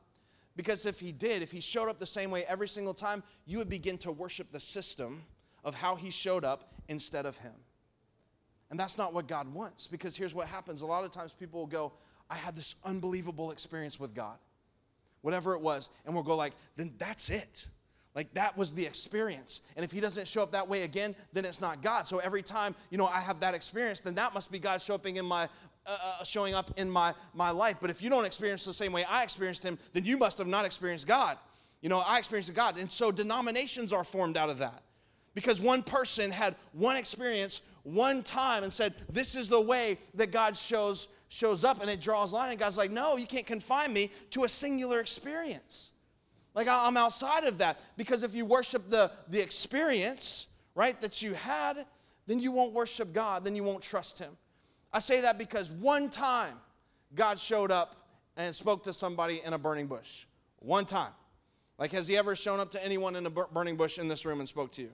Because 0.57 0.85
if 0.85 0.99
he 0.99 1.13
did, 1.13 1.43
if 1.43 1.53
he 1.53 1.61
showed 1.61 1.89
up 1.89 1.99
the 1.99 2.07
same 2.07 2.31
way 2.31 2.45
every 2.49 2.67
single 2.67 2.95
time, 2.95 3.23
you 3.45 3.59
would 3.59 3.69
begin 3.69 3.99
to 3.99 4.11
worship 4.11 4.51
the 4.51 4.61
system 4.61 5.23
of 5.65 5.75
how 5.75 5.95
he 5.95 6.11
showed 6.11 6.45
up 6.45 6.73
instead 6.89 7.27
of 7.27 7.37
him. 7.37 7.53
And 8.71 8.81
that's 8.81 8.99
not 8.99 9.15
what 9.15 9.29
God 9.29 9.53
wants 9.53 9.87
because 9.87 10.17
here's 10.17 10.35
what 10.35 10.49
happens. 10.49 10.81
A 10.81 10.87
lot 10.87 11.05
of 11.05 11.11
times 11.11 11.35
people 11.35 11.61
will 11.61 11.67
go, 11.67 11.93
I 12.29 12.35
had 12.35 12.57
this 12.57 12.75
unbelievable 12.85 13.53
experience 13.53 14.01
with 14.01 14.13
God, 14.13 14.39
whatever 15.21 15.55
it 15.55 15.61
was, 15.61 15.89
and 16.05 16.15
we'll 16.15 16.25
go 16.25 16.35
like, 16.35 16.55
then 16.75 16.95
that's 16.99 17.31
it. 17.31 17.69
Like 18.17 18.33
that 18.33 18.57
was 18.57 18.73
the 18.73 18.85
experience. 18.85 19.61
And 19.77 19.85
if 19.85 19.93
he 19.93 20.01
doesn't 20.01 20.27
show 20.27 20.43
up 20.43 20.53
that 20.53 20.67
way 20.67 20.85
again, 20.85 21.15
then 21.35 21.45
it's 21.45 21.61
not 21.61 21.83
God. 21.83 22.07
So 22.07 22.19
every 22.19 22.43
time, 22.43 22.75
you 22.91 22.97
know, 22.97 23.07
I 23.07 23.21
have 23.21 23.41
that 23.41 23.55
experience, 23.55 24.01
then 24.01 24.15
that 24.15 24.33
must 24.33 24.51
be 24.51 24.59
God 24.59 24.81
showing 24.81 25.17
in 25.17 25.27
my 25.27 25.51
uh, 25.85 25.99
uh, 26.03 26.25
showing 26.25 26.55
up 26.55 26.71
in 26.79 26.91
my 26.91 27.13
my 27.35 27.51
life. 27.51 27.77
But 27.79 27.91
if 27.91 28.01
you 28.01 28.09
don't 28.09 28.25
experience 28.25 28.65
the 28.65 28.73
same 28.73 28.91
way 28.91 29.05
I 29.05 29.23
experienced 29.23 29.63
him, 29.63 29.79
then 29.93 30.07
you 30.07 30.17
must 30.17 30.39
have 30.39 30.47
not 30.47 30.65
experienced 30.65 31.07
God. 31.07 31.37
You 31.83 31.91
know, 31.91 31.99
I 31.99 32.17
experienced 32.17 32.53
God. 32.55 32.79
And 32.79 32.91
so 32.91 33.13
denominations 33.13 33.93
are 33.93 34.03
formed 34.03 34.39
out 34.39 34.49
of 34.49 34.59
that. 34.59 34.83
Because 35.35 35.61
one 35.61 35.83
person 35.83 36.31
had 36.31 36.57
one 36.73 36.97
experience 36.97 37.61
one 37.83 38.23
time 38.23 38.65
and 38.65 38.73
said, 38.73 38.95
"This 39.11 39.37
is 39.37 39.51
the 39.51 39.61
way 39.61 39.99
that 40.15 40.33
God 40.33 40.57
shows 40.57 41.09
shows 41.29 41.65
up." 41.65 41.83
And 41.83 41.91
it 41.91 42.01
draws 42.01 42.33
line 42.33 42.49
and 42.49 42.59
God's 42.59 42.79
like, 42.79 42.91
"No, 42.91 43.19
you 43.19 43.27
can't 43.27 43.47
confine 43.47 43.93
me 43.93 44.11
to 44.31 44.45
a 44.45 44.49
singular 44.49 45.01
experience." 45.01 45.91
Like 46.57 46.69
I'm 46.69 46.97
outside 46.97 47.45
of 47.45 47.59
that. 47.59 47.79
Because 47.97 48.25
if 48.25 48.35
you 48.35 48.47
worship 48.47 48.89
the, 48.89 49.13
the 49.29 49.41
experience, 49.41 50.47
right, 50.75 50.99
that 51.03 51.23
you 51.23 51.35
had, 51.35 51.77
then 52.27 52.41
you 52.41 52.51
won't 52.51 52.73
worship 52.73 53.13
God, 53.13 53.45
then 53.45 53.55
you 53.55 53.63
won't 53.63 53.83
trust 53.83 54.19
Him. 54.19 54.37
I 54.93 54.99
say 54.99 55.21
that 55.21 55.39
because 55.39 55.71
one 55.71 56.09
time 56.09 56.55
God 57.15 57.39
showed 57.39 57.71
up 57.71 57.95
and 58.37 58.55
spoke 58.55 58.83
to 58.85 58.93
somebody 58.93 59.43
in 59.45 59.53
a 59.53 59.59
burning 59.59 59.87
bush. 59.87 60.25
One 60.59 60.87
time. 60.87 61.13
Like, 61.79 61.93
has 61.93 62.09
He 62.09 62.17
ever 62.17 62.35
shown 62.35 62.59
up 62.59 62.71
to 62.71 62.83
anyone 62.85 63.15
in 63.17 63.27
a 63.27 63.31
burning 63.31 63.77
bush 63.77 63.99
in 63.99 64.09
this 64.09 64.25
room 64.25 64.41
and 64.41 64.49
spoke 64.49 64.73
to 64.73 64.83
you? 64.83 64.91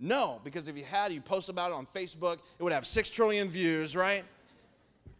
No, 0.00 0.40
because 0.42 0.66
if 0.66 0.74
He 0.74 0.82
had, 0.82 1.12
you 1.12 1.20
post 1.20 1.48
about 1.48 1.70
it 1.70 1.74
on 1.74 1.86
Facebook, 1.86 2.38
it 2.58 2.62
would 2.62 2.72
have 2.72 2.86
six 2.86 3.08
trillion 3.08 3.48
views, 3.48 3.94
right? 3.94 4.24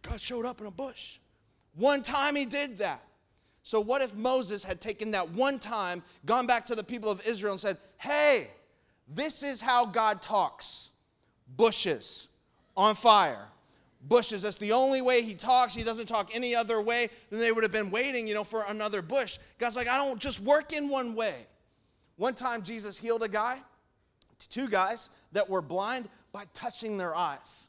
God 0.01 0.19
showed 0.19 0.45
up 0.45 0.59
in 0.59 0.67
a 0.67 0.71
bush. 0.71 1.19
One 1.75 2.03
time 2.03 2.35
He 2.35 2.45
did 2.45 2.77
that. 2.79 3.01
So, 3.67 3.81
what 3.81 4.01
if 4.01 4.15
Moses 4.15 4.63
had 4.63 4.79
taken 4.79 5.11
that 5.11 5.31
one 5.31 5.59
time, 5.59 6.01
gone 6.25 6.47
back 6.47 6.65
to 6.67 6.73
the 6.73 6.85
people 6.85 7.11
of 7.11 7.27
Israel, 7.27 7.51
and 7.51 7.59
said, 7.59 7.77
Hey, 7.97 8.47
this 9.09 9.43
is 9.43 9.59
how 9.59 9.85
God 9.85 10.21
talks 10.21 10.91
bushes 11.57 12.29
on 12.77 12.95
fire. 12.95 13.45
Bushes, 14.01 14.43
that's 14.43 14.55
the 14.55 14.71
only 14.71 15.01
way 15.01 15.21
he 15.21 15.33
talks. 15.33 15.75
He 15.75 15.83
doesn't 15.83 16.05
talk 16.05 16.33
any 16.33 16.55
other 16.55 16.79
way. 16.79 17.09
Then 17.29 17.41
they 17.41 17.51
would 17.51 17.63
have 17.65 17.73
been 17.73 17.91
waiting, 17.91 18.25
you 18.25 18.35
know, 18.35 18.45
for 18.45 18.63
another 18.69 19.01
bush. 19.01 19.37
God's 19.59 19.75
like, 19.75 19.89
I 19.89 19.97
don't 19.97 20.21
just 20.21 20.39
work 20.39 20.71
in 20.71 20.87
one 20.87 21.13
way. 21.13 21.35
One 22.15 22.35
time, 22.35 22.61
Jesus 22.61 22.97
healed 22.97 23.23
a 23.23 23.27
guy, 23.27 23.59
two 24.47 24.69
guys 24.69 25.09
that 25.33 25.49
were 25.49 25.61
blind 25.61 26.07
by 26.31 26.45
touching 26.53 26.97
their 26.97 27.13
eyes, 27.13 27.67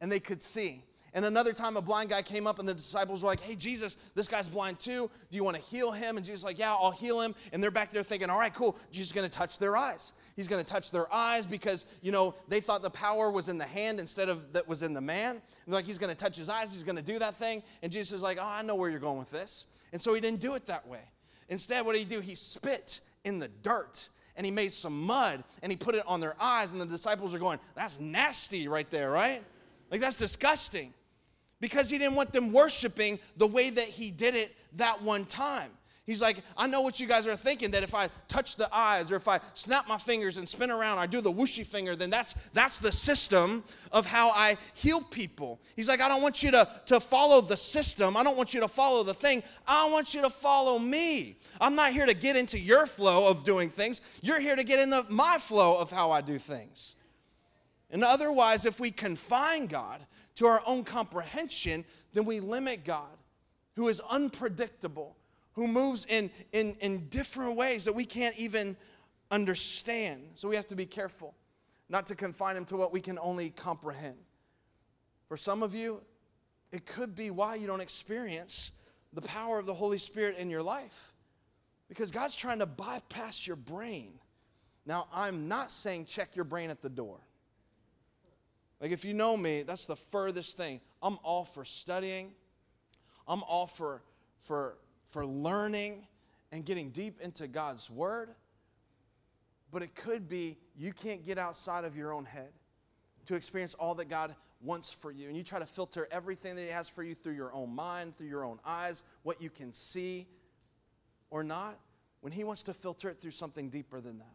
and 0.00 0.12
they 0.12 0.20
could 0.20 0.42
see. 0.42 0.84
And 1.12 1.24
another 1.24 1.52
time, 1.52 1.76
a 1.76 1.80
blind 1.82 2.10
guy 2.10 2.22
came 2.22 2.46
up, 2.46 2.60
and 2.60 2.68
the 2.68 2.74
disciples 2.74 3.22
were 3.22 3.28
like, 3.28 3.40
Hey, 3.40 3.56
Jesus, 3.56 3.96
this 4.14 4.28
guy's 4.28 4.46
blind 4.46 4.78
too. 4.78 5.10
Do 5.30 5.36
you 5.36 5.42
want 5.42 5.56
to 5.56 5.62
heal 5.62 5.90
him? 5.90 6.16
And 6.16 6.24
Jesus 6.24 6.44
like, 6.44 6.58
Yeah, 6.58 6.72
I'll 6.72 6.92
heal 6.92 7.20
him. 7.20 7.34
And 7.52 7.62
they're 7.62 7.72
back 7.72 7.90
there 7.90 8.02
thinking, 8.02 8.30
All 8.30 8.38
right, 8.38 8.54
cool. 8.54 8.76
Jesus 8.92 9.08
is 9.08 9.12
going 9.12 9.28
to 9.28 9.36
touch 9.36 9.58
their 9.58 9.76
eyes. 9.76 10.12
He's 10.36 10.46
going 10.46 10.64
to 10.64 10.72
touch 10.72 10.92
their 10.92 11.12
eyes 11.12 11.46
because, 11.46 11.84
you 12.00 12.12
know, 12.12 12.34
they 12.48 12.60
thought 12.60 12.82
the 12.82 12.90
power 12.90 13.30
was 13.30 13.48
in 13.48 13.58
the 13.58 13.64
hand 13.64 13.98
instead 13.98 14.28
of 14.28 14.52
that 14.52 14.68
was 14.68 14.82
in 14.84 14.94
the 14.94 15.00
man. 15.00 15.30
And 15.30 15.42
they're 15.66 15.74
like, 15.74 15.86
He's 15.86 15.98
going 15.98 16.14
to 16.14 16.20
touch 16.20 16.36
his 16.36 16.48
eyes. 16.48 16.72
He's 16.72 16.84
going 16.84 16.96
to 16.96 17.02
do 17.02 17.18
that 17.18 17.34
thing. 17.34 17.62
And 17.82 17.90
Jesus 17.90 18.12
is 18.12 18.22
like, 18.22 18.38
Oh, 18.40 18.46
I 18.46 18.62
know 18.62 18.76
where 18.76 18.88
you're 18.88 19.00
going 19.00 19.18
with 19.18 19.32
this. 19.32 19.66
And 19.92 20.00
so 20.00 20.14
he 20.14 20.20
didn't 20.20 20.40
do 20.40 20.54
it 20.54 20.66
that 20.66 20.86
way. 20.86 21.02
Instead, 21.48 21.84
what 21.84 21.94
did 21.94 21.98
he 21.98 22.04
do? 22.04 22.20
He 22.20 22.36
spit 22.36 23.00
in 23.24 23.40
the 23.40 23.48
dirt 23.48 24.08
and 24.36 24.46
he 24.46 24.52
made 24.52 24.72
some 24.72 25.02
mud 25.02 25.42
and 25.60 25.72
he 25.72 25.76
put 25.76 25.96
it 25.96 26.04
on 26.06 26.20
their 26.20 26.40
eyes. 26.40 26.70
And 26.70 26.80
the 26.80 26.86
disciples 26.86 27.34
are 27.34 27.40
going, 27.40 27.58
That's 27.74 27.98
nasty 27.98 28.68
right 28.68 28.88
there, 28.90 29.10
right? 29.10 29.42
Like, 29.90 30.00
that's 30.00 30.14
disgusting 30.14 30.94
because 31.60 31.90
he 31.90 31.98
didn't 31.98 32.16
want 32.16 32.32
them 32.32 32.52
worshiping 32.52 33.18
the 33.36 33.46
way 33.46 33.70
that 33.70 33.86
he 33.86 34.10
did 34.10 34.34
it 34.34 34.56
that 34.76 35.02
one 35.02 35.24
time. 35.24 35.70
He's 36.10 36.20
like, 36.20 36.38
I 36.56 36.66
know 36.66 36.80
what 36.80 36.98
you 36.98 37.06
guys 37.06 37.24
are 37.28 37.36
thinking 37.36 37.70
that 37.70 37.84
if 37.84 37.94
I 37.94 38.08
touch 38.26 38.56
the 38.56 38.68
eyes 38.74 39.12
or 39.12 39.16
if 39.16 39.28
I 39.28 39.38
snap 39.54 39.86
my 39.86 39.96
fingers 39.96 40.38
and 40.38 40.48
spin 40.48 40.70
around, 40.70 40.98
I 40.98 41.06
do 41.06 41.20
the 41.20 41.32
whooshy 41.32 41.64
finger, 41.64 41.94
then 41.94 42.10
that's 42.10 42.34
that's 42.52 42.80
the 42.80 42.90
system 42.90 43.62
of 43.92 44.06
how 44.06 44.30
I 44.30 44.56
heal 44.74 45.02
people. 45.02 45.60
He's 45.76 45.88
like, 45.88 46.00
I 46.00 46.08
don't 46.08 46.20
want 46.20 46.42
you 46.42 46.50
to, 46.50 46.68
to 46.86 46.98
follow 46.98 47.40
the 47.40 47.56
system. 47.56 48.16
I 48.16 48.24
don't 48.24 48.36
want 48.36 48.54
you 48.54 48.60
to 48.60 48.66
follow 48.66 49.04
the 49.04 49.14
thing. 49.14 49.44
I 49.68 49.88
want 49.88 50.12
you 50.12 50.22
to 50.22 50.30
follow 50.30 50.80
me. 50.80 51.36
I'm 51.60 51.76
not 51.76 51.92
here 51.92 52.06
to 52.06 52.14
get 52.14 52.34
into 52.34 52.58
your 52.58 52.86
flow 52.86 53.28
of 53.28 53.44
doing 53.44 53.68
things. 53.68 54.00
You're 54.20 54.40
here 54.40 54.56
to 54.56 54.64
get 54.64 54.80
in 54.80 54.90
the, 54.90 55.04
my 55.10 55.38
flow 55.38 55.78
of 55.78 55.92
how 55.92 56.10
I 56.10 56.22
do 56.22 56.38
things. 56.38 56.96
And 57.88 58.02
otherwise, 58.02 58.64
if 58.64 58.80
we 58.80 58.90
confine 58.90 59.66
God 59.66 60.00
to 60.36 60.46
our 60.46 60.62
own 60.66 60.84
comprehension, 60.84 61.84
then 62.12 62.24
we 62.24 62.40
limit 62.40 62.84
God, 62.84 63.16
who 63.76 63.88
is 63.88 64.00
unpredictable, 64.08 65.16
who 65.52 65.66
moves 65.66 66.06
in, 66.06 66.30
in, 66.52 66.76
in 66.80 67.08
different 67.08 67.56
ways 67.56 67.84
that 67.84 67.94
we 67.94 68.04
can't 68.04 68.36
even 68.36 68.76
understand. 69.30 70.22
So 70.34 70.48
we 70.48 70.56
have 70.56 70.68
to 70.68 70.76
be 70.76 70.86
careful 70.86 71.34
not 71.88 72.06
to 72.06 72.14
confine 72.14 72.56
him 72.56 72.64
to 72.66 72.76
what 72.76 72.92
we 72.92 73.00
can 73.00 73.18
only 73.20 73.50
comprehend. 73.50 74.16
For 75.28 75.36
some 75.36 75.62
of 75.62 75.74
you, 75.74 76.00
it 76.72 76.86
could 76.86 77.14
be 77.14 77.30
why 77.30 77.56
you 77.56 77.66
don't 77.66 77.80
experience 77.80 78.70
the 79.12 79.22
power 79.22 79.58
of 79.58 79.66
the 79.66 79.74
Holy 79.74 79.98
Spirit 79.98 80.36
in 80.38 80.50
your 80.50 80.62
life. 80.62 81.14
Because 81.88 82.12
God's 82.12 82.36
trying 82.36 82.60
to 82.60 82.66
bypass 82.66 83.46
your 83.46 83.56
brain. 83.56 84.12
Now, 84.86 85.08
I'm 85.12 85.48
not 85.48 85.72
saying 85.72 86.04
check 86.04 86.36
your 86.36 86.44
brain 86.44 86.70
at 86.70 86.80
the 86.80 86.88
door. 86.88 87.18
Like, 88.80 88.92
if 88.92 89.04
you 89.04 89.12
know 89.12 89.36
me, 89.36 89.62
that's 89.62 89.86
the 89.86 89.96
furthest 89.96 90.56
thing. 90.56 90.80
I'm 91.02 91.18
all 91.22 91.44
for 91.44 91.64
studying, 91.64 92.32
I'm 93.28 93.42
all 93.42 93.66
for, 93.66 94.02
for, 94.38 94.76
for 95.08 95.26
learning 95.26 96.06
and 96.52 96.64
getting 96.64 96.90
deep 96.90 97.20
into 97.20 97.46
God's 97.46 97.90
word. 97.90 98.30
But 99.70 99.82
it 99.82 99.94
could 99.94 100.28
be 100.28 100.56
you 100.76 100.92
can't 100.92 101.24
get 101.24 101.38
outside 101.38 101.84
of 101.84 101.96
your 101.96 102.12
own 102.12 102.24
head 102.24 102.50
to 103.26 103.34
experience 103.34 103.74
all 103.74 103.94
that 103.96 104.08
God 104.08 104.34
wants 104.60 104.92
for 104.92 105.10
you. 105.10 105.28
And 105.28 105.36
you 105.36 105.42
try 105.42 105.58
to 105.58 105.66
filter 105.66 106.08
everything 106.10 106.56
that 106.56 106.62
He 106.62 106.68
has 106.68 106.88
for 106.88 107.02
you 107.02 107.14
through 107.14 107.34
your 107.34 107.54
own 107.54 107.74
mind, 107.74 108.16
through 108.16 108.26
your 108.26 108.44
own 108.44 108.58
eyes, 108.64 109.02
what 109.22 109.40
you 109.40 109.50
can 109.50 109.72
see 109.72 110.26
or 111.30 111.44
not, 111.44 111.78
when 112.20 112.32
He 112.32 112.44
wants 112.44 112.64
to 112.64 112.74
filter 112.74 113.08
it 113.08 113.20
through 113.20 113.30
something 113.30 113.68
deeper 113.70 114.00
than 114.00 114.18
that. 114.18 114.26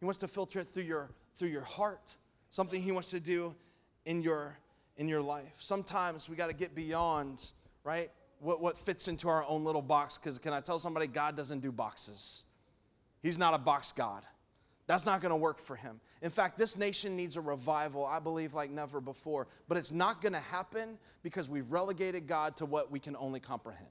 He 0.00 0.04
wants 0.04 0.18
to 0.18 0.28
filter 0.28 0.60
it 0.60 0.66
through 0.66 0.82
your, 0.82 1.10
through 1.36 1.50
your 1.50 1.62
heart, 1.62 2.16
something 2.52 2.80
He 2.80 2.92
wants 2.92 3.10
to 3.10 3.18
do 3.18 3.56
in 4.04 4.22
your, 4.22 4.56
in 4.96 5.08
your 5.08 5.22
life. 5.22 5.56
Sometimes 5.58 6.28
we 6.28 6.36
got 6.36 6.46
to 6.46 6.52
get 6.52 6.76
beyond, 6.76 7.50
right, 7.82 8.10
what, 8.38 8.60
what 8.60 8.78
fits 8.78 9.08
into 9.08 9.28
our 9.28 9.44
own 9.48 9.64
little 9.64 9.82
box. 9.82 10.18
Because 10.18 10.38
can 10.38 10.52
I 10.52 10.60
tell 10.60 10.78
somebody, 10.78 11.08
God 11.08 11.36
doesn't 11.36 11.60
do 11.60 11.72
boxes, 11.72 12.44
He's 13.20 13.38
not 13.38 13.54
a 13.54 13.58
box 13.58 13.90
God. 13.90 14.22
That's 14.88 15.06
not 15.06 15.20
going 15.20 15.30
to 15.30 15.36
work 15.36 15.58
for 15.58 15.76
him. 15.76 16.00
In 16.22 16.30
fact, 16.30 16.58
this 16.58 16.76
nation 16.76 17.16
needs 17.16 17.36
a 17.36 17.40
revival, 17.40 18.04
I 18.04 18.18
believe, 18.18 18.52
like 18.52 18.68
never 18.68 19.00
before. 19.00 19.46
But 19.68 19.78
it's 19.78 19.92
not 19.92 20.20
going 20.20 20.32
to 20.32 20.40
happen 20.40 20.98
because 21.22 21.48
we've 21.48 21.70
relegated 21.70 22.26
God 22.26 22.56
to 22.56 22.66
what 22.66 22.90
we 22.90 22.98
can 22.98 23.14
only 23.16 23.38
comprehend. 23.38 23.88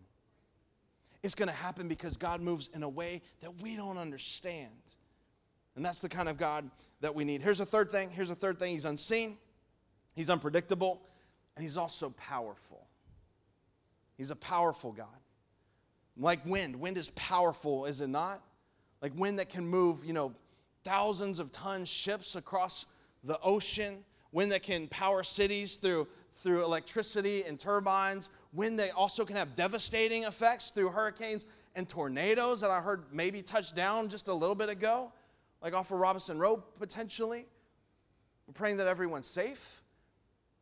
It's 1.24 1.34
going 1.34 1.48
to 1.48 1.56
happen 1.56 1.88
because 1.88 2.18
God 2.18 2.42
moves 2.42 2.70
in 2.74 2.84
a 2.84 2.90
way 2.90 3.22
that 3.40 3.62
we 3.62 3.78
don't 3.78 3.98
understand. 3.98 4.70
And 5.76 5.86
that's 5.86 6.02
the 6.02 6.10
kind 6.10 6.28
of 6.28 6.38
God 6.38 6.70
that 7.02 7.14
we 7.16 7.24
need. 7.24 7.42
Here's 7.42 7.60
a 7.60 7.66
third 7.66 7.90
thing. 7.90 8.10
Here's 8.10 8.30
a 8.30 8.36
third 8.36 8.60
thing. 8.60 8.74
He's 8.74 8.86
unseen, 8.86 9.38
He's 10.14 10.30
unpredictable, 10.30 11.02
and 11.56 11.64
He's 11.64 11.78
also 11.78 12.10
powerful. 12.12 12.88
He's 14.18 14.32
a 14.32 14.36
powerful 14.36 14.92
God. 14.92 15.08
Like 16.18 16.46
wind. 16.46 16.76
Wind 16.76 16.98
is 16.98 17.10
powerful, 17.12 17.86
is 17.86 18.02
it 18.02 18.08
not? 18.08 18.42
Like 19.02 19.14
wind 19.18 19.40
that 19.40 19.50
can 19.50 19.66
move, 19.66 20.06
you 20.06 20.14
know, 20.14 20.34
thousands 20.84 21.40
of 21.40 21.52
ton 21.52 21.86
ships 21.86 22.36
across 22.36 22.86
the 23.24 23.40
ocean, 23.42 24.04
wind 24.32 24.52
that 24.52 24.64
can 24.64 24.88
power 24.88 25.24
cities 25.24 25.76
through, 25.76 26.08
through 26.36 26.64
electricity 26.64 27.44
and 27.44 27.60
turbines, 27.60 28.30
wind 28.54 28.80
that 28.80 28.92
also 28.92 29.26
can 29.26 29.36
have 29.36 29.56
devastating 29.56 30.24
effects 30.24 30.72
through 30.72 30.90
hurricanes 30.90 31.46
and 31.76 31.88
tornadoes 31.88 32.62
that 32.62 32.70
I 32.70 32.82
heard 32.82 33.06
maybe 33.12 33.42
touched 33.42 33.76
down 33.76 34.10
just 34.10 34.28
a 34.28 34.34
little 34.34 34.56
bit 34.56 34.70
ago, 34.70 35.12
like 35.62 35.74
off 35.74 35.92
of 35.92 36.00
Robinson 36.00 36.38
Road 36.38 36.62
potentially. 36.80 37.46
We're 38.48 38.54
praying 38.54 38.78
that 38.78 38.88
everyone's 38.88 39.28
safe. 39.28 39.82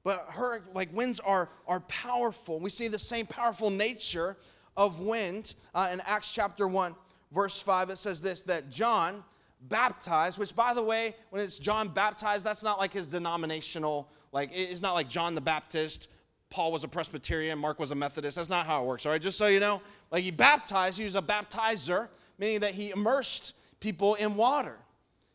But 0.04 0.28
her, 0.32 0.64
like 0.74 0.94
winds 0.96 1.20
are, 1.20 1.50
are 1.68 1.82
powerful. 1.82 2.60
We 2.60 2.70
see 2.70 2.88
the 2.88 3.00
same 3.00 3.26
powerful 3.26 3.70
nature 3.70 4.38
of 4.78 5.00
wind 5.00 5.56
uh, 5.76 5.90
in 5.92 6.02
Acts 6.06 6.34
chapter 6.34 6.68
1, 6.68 6.96
verse 7.32 7.60
5. 7.60 7.90
It 7.90 7.98
says 7.98 8.22
this 8.22 8.44
that 8.44 8.70
John, 8.70 9.24
baptized, 9.62 10.38
which 10.38 10.56
by 10.56 10.74
the 10.74 10.84
way, 10.84 11.14
when 11.32 11.42
it's 11.42 11.60
John 11.60 11.90
baptized, 11.90 12.46
that's 12.46 12.64
not 12.64 12.80
like 12.80 12.94
his 12.94 13.08
denominational, 13.08 14.10
like 14.32 14.52
it's 14.54 14.82
not 14.82 14.94
like 14.94 15.10
John 15.10 15.36
the 15.36 15.42
Baptist. 15.42 16.08
Paul 16.50 16.72
was 16.72 16.84
a 16.84 16.88
Presbyterian, 16.88 17.60
Mark 17.60 17.78
was 17.78 17.92
a 17.92 17.96
Methodist. 17.96 18.38
That's 18.38 18.50
not 18.50 18.66
how 18.66 18.82
it 18.84 18.88
works, 18.88 19.06
all 19.06 19.12
right? 19.12 19.22
Just 19.22 19.38
so 19.38 19.48
you 19.48 19.60
know, 19.60 19.82
like 20.12 20.24
he 20.24 20.32
baptized, 20.32 20.98
he 20.98 21.04
was 21.04 21.16
a 21.16 21.22
baptizer, 21.22 22.08
meaning 22.40 22.62
that 22.62 22.72
he 22.72 22.90
immersed 22.92 23.54
people 23.80 24.16
in 24.16 24.36
water. 24.36 24.78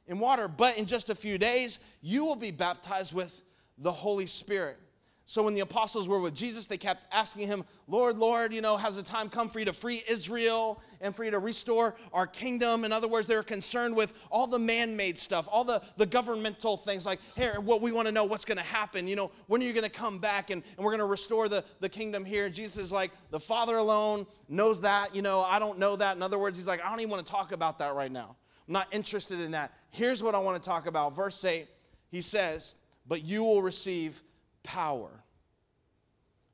In 0.07 0.19
water, 0.19 0.49
but 0.49 0.77
in 0.77 0.87
just 0.87 1.09
a 1.09 1.15
few 1.15 1.39
days, 1.39 1.79
you 2.03 2.25
will 2.25 2.37
be 2.37 2.51
baptized 2.51 3.15
with 3.15 3.43
the 3.79 3.93
Holy 3.93 4.27
Spirit. 4.27 4.79
So 5.27 5.43
when 5.43 5.55
the 5.55 5.61
apostles 5.61 6.07
were 6.07 6.21
with 6.21 6.35
Jesus, 6.35 6.67
they 6.67 6.77
kept 6.77 7.07
asking 7.11 7.47
him, 7.47 7.65
Lord, 7.89 8.19
Lord, 8.19 8.53
you 8.53 8.61
know, 8.61 8.77
has 8.77 8.97
the 8.97 9.03
time 9.03 9.31
come 9.31 9.49
for 9.49 9.59
you 9.59 9.65
to 9.65 9.73
free 9.73 10.03
Israel 10.07 10.83
and 11.01 11.17
for 11.17 11.25
you 11.25 11.31
to 11.31 11.39
restore 11.39 11.95
our 12.13 12.27
kingdom? 12.27 12.85
In 12.85 12.93
other 12.93 13.09
words, 13.09 13.27
they 13.27 13.35
were 13.35 13.43
concerned 13.43 13.97
with 13.97 14.13
all 14.31 14.47
the 14.47 14.59
man 14.59 14.95
made 14.99 15.19
stuff, 15.19 15.49
all 15.51 15.65
the, 15.65 15.81
the 15.97 16.05
governmental 16.05 16.77
things 16.77 17.07
like, 17.07 17.21
here, 17.37 17.59
what 17.59 17.81
we 17.81 17.91
want 17.91 18.07
to 18.07 18.13
know 18.13 18.25
what's 18.25 18.45
going 18.45 18.59
to 18.59 18.65
happen. 18.65 19.09
You 19.09 19.17
know, 19.17 19.33
when 19.47 19.63
are 19.63 19.65
you 19.65 19.73
going 19.73 19.85
to 19.85 19.91
come 19.91 20.19
back 20.19 20.51
and, 20.51 20.63
and 20.77 20.85
we're 20.85 20.93
going 20.93 20.99
to 20.99 21.07
restore 21.07 21.49
the, 21.49 21.65
the 21.81 21.89
kingdom 21.89 22.27
here? 22.27 22.45
And 22.45 22.55
Jesus 22.55 22.77
is 22.77 22.93
like, 22.93 23.11
the 23.31 23.41
Father 23.41 23.79
alone 23.79 24.27
knows 24.51 24.83
that. 24.83 25.15
You 25.15 25.23
know, 25.23 25.41
I 25.41 25.59
don't 25.59 25.79
know 25.79 25.97
that. 25.97 26.17
In 26.17 26.23
other 26.23 26.39
words, 26.39 26.59
he's 26.59 26.69
like, 26.69 26.85
I 26.85 26.91
don't 26.91 27.01
even 27.01 27.11
want 27.11 27.25
to 27.25 27.33
talk 27.33 27.53
about 27.53 27.79
that 27.79 27.95
right 27.95 28.13
now. 28.13 28.37
I'm 28.69 28.73
not 28.73 28.95
interested 28.95 29.41
in 29.41 29.53
that. 29.53 29.73
Here's 29.91 30.23
what 30.23 30.35
I 30.35 30.39
want 30.39 30.63
to 30.63 30.69
talk 30.69 30.87
about. 30.87 31.15
Verse 31.15 31.45
8, 31.45 31.67
he 32.11 32.23
says, 32.23 32.77
But 33.07 33.23
you 33.25 33.45
will 33.45 33.63
receive 33.63 34.23
power. 34.63 35.11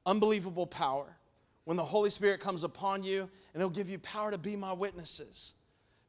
Unbelievable 0.04 0.66
power. 0.66 1.16
When 1.64 1.76
the 1.76 1.84
Holy 1.84 2.10
Spirit 2.10 2.40
comes 2.40 2.64
upon 2.64 3.02
you, 3.02 3.28
and 3.54 3.62
He'll 3.62 3.70
give 3.70 3.88
you 3.88 3.98
power 3.98 4.30
to 4.30 4.38
be 4.38 4.56
my 4.56 4.72
witnesses. 4.72 5.52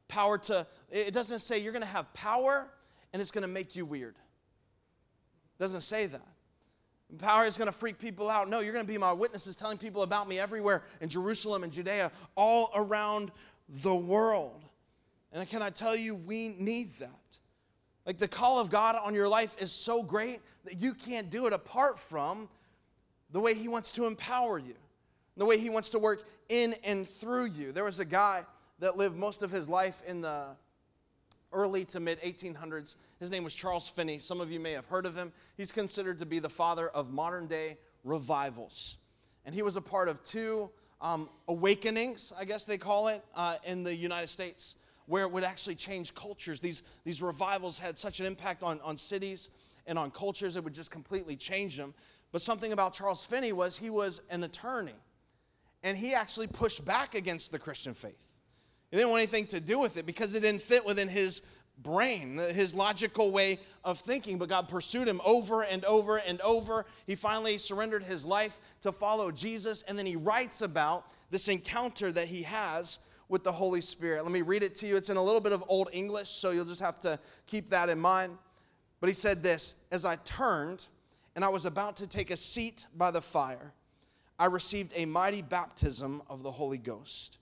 Power 0.08 0.38
to, 0.38 0.66
it 0.90 1.14
doesn't 1.14 1.38
say 1.38 1.58
you're 1.58 1.72
going 1.72 1.82
to 1.82 1.88
have 1.88 2.12
power 2.12 2.68
and 3.12 3.22
it's 3.22 3.30
going 3.30 3.42
to 3.42 3.48
make 3.48 3.76
you 3.76 3.84
weird. 3.84 4.14
It 4.14 5.62
doesn't 5.62 5.82
say 5.82 6.06
that. 6.06 6.26
Power 7.18 7.44
is 7.44 7.58
going 7.58 7.66
to 7.66 7.72
freak 7.72 7.98
people 7.98 8.30
out. 8.30 8.48
No, 8.48 8.60
you're 8.60 8.72
going 8.72 8.84
to 8.86 8.90
be 8.92 8.98
my 8.98 9.12
witnesses, 9.12 9.54
telling 9.54 9.76
people 9.76 10.02
about 10.02 10.28
me 10.28 10.38
everywhere 10.38 10.82
in 11.00 11.08
Jerusalem 11.08 11.62
and 11.62 11.72
Judea, 11.72 12.10
all 12.36 12.70
around 12.74 13.30
the 13.68 13.94
world. 13.94 14.61
And 15.32 15.48
can 15.48 15.62
I 15.62 15.70
tell 15.70 15.96
you, 15.96 16.14
we 16.14 16.50
need 16.58 16.92
that. 16.98 17.10
Like 18.06 18.18
the 18.18 18.28
call 18.28 18.60
of 18.60 18.70
God 18.70 18.96
on 18.96 19.14
your 19.14 19.28
life 19.28 19.56
is 19.60 19.72
so 19.72 20.02
great 20.02 20.40
that 20.64 20.80
you 20.80 20.94
can't 20.94 21.30
do 21.30 21.46
it 21.46 21.52
apart 21.52 21.98
from 21.98 22.48
the 23.30 23.40
way 23.40 23.54
He 23.54 23.68
wants 23.68 23.92
to 23.92 24.06
empower 24.06 24.58
you, 24.58 24.74
the 25.36 25.46
way 25.46 25.58
He 25.58 25.70
wants 25.70 25.90
to 25.90 25.98
work 25.98 26.24
in 26.48 26.74
and 26.84 27.08
through 27.08 27.46
you. 27.46 27.72
There 27.72 27.84
was 27.84 27.98
a 27.98 28.04
guy 28.04 28.44
that 28.80 28.96
lived 28.96 29.16
most 29.16 29.42
of 29.42 29.50
his 29.50 29.68
life 29.68 30.02
in 30.06 30.20
the 30.20 30.48
early 31.52 31.84
to 31.84 32.00
mid 32.00 32.20
1800s. 32.20 32.96
His 33.20 33.30
name 33.30 33.44
was 33.44 33.54
Charles 33.54 33.88
Finney. 33.88 34.18
Some 34.18 34.40
of 34.40 34.50
you 34.50 34.58
may 34.58 34.72
have 34.72 34.86
heard 34.86 35.06
of 35.06 35.14
him. 35.14 35.32
He's 35.56 35.70
considered 35.70 36.18
to 36.18 36.26
be 36.26 36.40
the 36.40 36.48
father 36.48 36.88
of 36.88 37.12
modern 37.12 37.46
day 37.46 37.78
revivals. 38.02 38.96
And 39.44 39.54
he 39.54 39.62
was 39.62 39.76
a 39.76 39.80
part 39.80 40.08
of 40.08 40.22
two 40.24 40.70
um, 41.00 41.28
awakenings, 41.48 42.32
I 42.38 42.44
guess 42.44 42.64
they 42.64 42.78
call 42.78 43.08
it, 43.08 43.24
uh, 43.34 43.56
in 43.64 43.84
the 43.84 43.94
United 43.94 44.28
States, 44.28 44.76
where 45.06 45.24
it 45.24 45.32
would 45.32 45.44
actually 45.44 45.74
change 45.74 46.14
cultures. 46.14 46.60
These, 46.60 46.82
these 47.04 47.22
revivals 47.22 47.78
had 47.78 47.98
such 47.98 48.20
an 48.20 48.26
impact 48.26 48.62
on, 48.62 48.80
on 48.82 48.96
cities 48.96 49.48
and 49.86 49.98
on 49.98 50.10
cultures, 50.10 50.56
it 50.56 50.64
would 50.64 50.74
just 50.74 50.90
completely 50.90 51.36
change 51.36 51.76
them. 51.76 51.94
But 52.30 52.42
something 52.42 52.72
about 52.72 52.94
Charles 52.94 53.24
Finney 53.24 53.52
was 53.52 53.76
he 53.76 53.90
was 53.90 54.22
an 54.30 54.44
attorney. 54.44 54.94
And 55.82 55.98
he 55.98 56.14
actually 56.14 56.46
pushed 56.46 56.84
back 56.84 57.14
against 57.14 57.50
the 57.50 57.58
Christian 57.58 57.94
faith. 57.94 58.30
He 58.90 58.96
didn't 58.96 59.10
want 59.10 59.22
anything 59.22 59.46
to 59.48 59.60
do 59.60 59.78
with 59.78 59.96
it 59.96 60.06
because 60.06 60.34
it 60.34 60.40
didn't 60.40 60.62
fit 60.62 60.84
within 60.84 61.08
his 61.08 61.42
brain, 61.78 62.36
his 62.36 62.74
logical 62.74 63.32
way 63.32 63.58
of 63.84 63.98
thinking. 63.98 64.38
But 64.38 64.48
God 64.48 64.68
pursued 64.68 65.08
him 65.08 65.20
over 65.24 65.62
and 65.62 65.84
over 65.84 66.18
and 66.18 66.40
over. 66.42 66.86
He 67.06 67.14
finally 67.16 67.58
surrendered 67.58 68.04
his 68.04 68.24
life 68.24 68.60
to 68.82 68.92
follow 68.92 69.30
Jesus. 69.30 69.82
And 69.82 69.98
then 69.98 70.06
he 70.06 70.16
writes 70.16 70.62
about 70.62 71.06
this 71.30 71.48
encounter 71.48 72.12
that 72.12 72.28
he 72.28 72.42
has 72.42 72.98
with 73.32 73.42
the 73.44 73.50
Holy 73.50 73.80
Spirit. 73.80 74.22
Let 74.22 74.30
me 74.30 74.42
read 74.42 74.62
it 74.62 74.74
to 74.76 74.86
you. 74.86 74.94
It's 74.94 75.08
in 75.08 75.16
a 75.16 75.22
little 75.22 75.40
bit 75.40 75.52
of 75.52 75.64
Old 75.66 75.88
English, 75.90 76.28
so 76.28 76.50
you'll 76.50 76.66
just 76.66 76.82
have 76.82 76.98
to 76.98 77.18
keep 77.46 77.70
that 77.70 77.88
in 77.88 77.98
mind. 77.98 78.36
But 79.00 79.08
he 79.08 79.14
said 79.14 79.42
this 79.42 79.74
As 79.90 80.04
I 80.04 80.16
turned, 80.16 80.86
and 81.34 81.42
I 81.42 81.48
was 81.48 81.64
about 81.64 81.96
to 81.96 82.06
take 82.06 82.30
a 82.30 82.36
seat 82.36 82.86
by 82.94 83.10
the 83.10 83.22
fire, 83.22 83.72
I 84.38 84.46
received 84.46 84.92
a 84.94 85.06
mighty 85.06 85.40
baptism 85.40 86.20
of 86.28 86.42
the 86.42 86.50
Holy 86.50 86.76
Ghost 86.76 87.38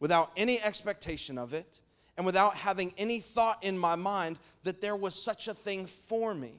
without 0.00 0.30
any 0.34 0.60
expectation 0.62 1.36
of 1.36 1.52
it 1.52 1.80
and 2.16 2.24
without 2.24 2.56
having 2.56 2.94
any 2.96 3.20
thought 3.20 3.62
in 3.62 3.78
my 3.78 3.96
mind 3.96 4.38
that 4.62 4.80
there 4.80 4.96
was 4.96 5.14
such 5.14 5.46
a 5.46 5.54
thing 5.54 5.84
for 5.84 6.34
me, 6.34 6.54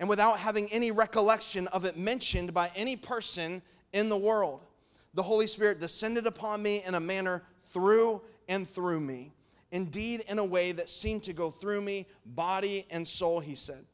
and 0.00 0.08
without 0.08 0.40
having 0.40 0.68
any 0.72 0.90
recollection 0.90 1.68
of 1.68 1.84
it 1.84 1.96
mentioned 1.96 2.52
by 2.52 2.72
any 2.74 2.96
person 2.96 3.62
in 3.92 4.08
the 4.08 4.16
world. 4.16 4.66
The 5.14 5.22
Holy 5.22 5.46
Spirit 5.46 5.80
descended 5.80 6.26
upon 6.26 6.62
me 6.62 6.82
in 6.84 6.94
a 6.94 7.00
manner 7.00 7.42
through 7.60 8.22
and 8.48 8.66
through 8.66 9.00
me. 9.00 9.32
Indeed, 9.70 10.24
in 10.28 10.38
a 10.38 10.44
way 10.44 10.72
that 10.72 10.88
seemed 10.88 11.24
to 11.24 11.32
go 11.32 11.50
through 11.50 11.80
me, 11.82 12.06
body 12.24 12.86
and 12.90 13.06
soul, 13.06 13.40
he 13.40 13.54
said. 13.54 13.84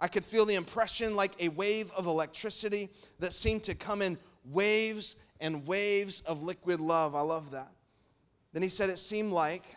I 0.00 0.08
could 0.08 0.24
feel 0.24 0.46
the 0.46 0.54
impression 0.54 1.16
like 1.16 1.32
a 1.42 1.48
wave 1.48 1.90
of 1.96 2.06
electricity 2.06 2.88
that 3.18 3.32
seemed 3.32 3.64
to 3.64 3.74
come 3.74 4.00
in 4.00 4.16
waves 4.44 5.16
and 5.40 5.66
waves 5.66 6.20
of 6.20 6.42
liquid 6.42 6.80
love. 6.80 7.14
I 7.14 7.20
love 7.20 7.50
that. 7.50 7.70
Then 8.52 8.62
he 8.62 8.68
said 8.68 8.90
it 8.90 8.98
seemed 8.98 9.32
like 9.32 9.76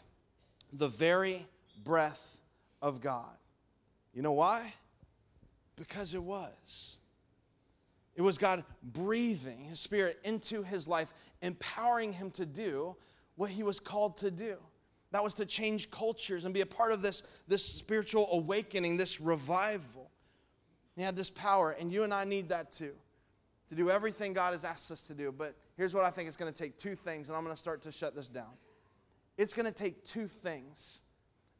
the 0.71 0.87
very 0.87 1.45
breath 1.83 2.39
of 2.81 3.01
God. 3.01 3.25
You 4.13 4.21
know 4.21 4.31
why? 4.33 4.73
Because 5.75 6.13
it 6.13 6.23
was. 6.23 6.97
It 8.15 8.21
was 8.21 8.37
God 8.37 8.63
breathing 8.83 9.63
His 9.63 9.79
Spirit 9.79 10.19
into 10.23 10.63
his 10.63 10.87
life, 10.87 11.13
empowering 11.41 12.13
him 12.13 12.29
to 12.31 12.45
do 12.45 12.95
what 13.35 13.49
he 13.49 13.63
was 13.63 13.79
called 13.79 14.17
to 14.17 14.29
do. 14.29 14.57
That 15.11 15.23
was 15.23 15.33
to 15.35 15.45
change 15.45 15.91
cultures 15.91 16.45
and 16.45 16.53
be 16.53 16.61
a 16.61 16.65
part 16.65 16.91
of 16.91 17.01
this, 17.01 17.23
this 17.47 17.65
spiritual 17.65 18.27
awakening, 18.31 18.97
this 18.97 19.19
revival. 19.19 20.11
He 20.95 21.01
had 21.01 21.15
this 21.15 21.29
power, 21.29 21.71
and 21.71 21.91
you 21.91 22.03
and 22.03 22.13
I 22.13 22.23
need 22.23 22.49
that 22.49 22.71
too 22.71 22.93
to 23.69 23.75
do 23.75 23.89
everything 23.89 24.33
God 24.33 24.51
has 24.51 24.65
asked 24.65 24.91
us 24.91 25.07
to 25.07 25.13
do. 25.13 25.31
But 25.31 25.55
here's 25.77 25.95
what 25.95 26.03
I 26.03 26.11
think 26.11 26.27
it's 26.27 26.35
going 26.35 26.51
to 26.51 26.57
take 26.57 26.77
two 26.77 26.93
things, 26.93 27.29
and 27.29 27.37
I'm 27.37 27.43
going 27.43 27.55
to 27.55 27.59
start 27.59 27.81
to 27.83 27.91
shut 27.91 28.15
this 28.15 28.27
down. 28.27 28.51
it's 29.37 29.53
going 29.53 29.65
to 29.65 29.71
take 29.71 30.03
two 30.03 30.27
things 30.27 30.99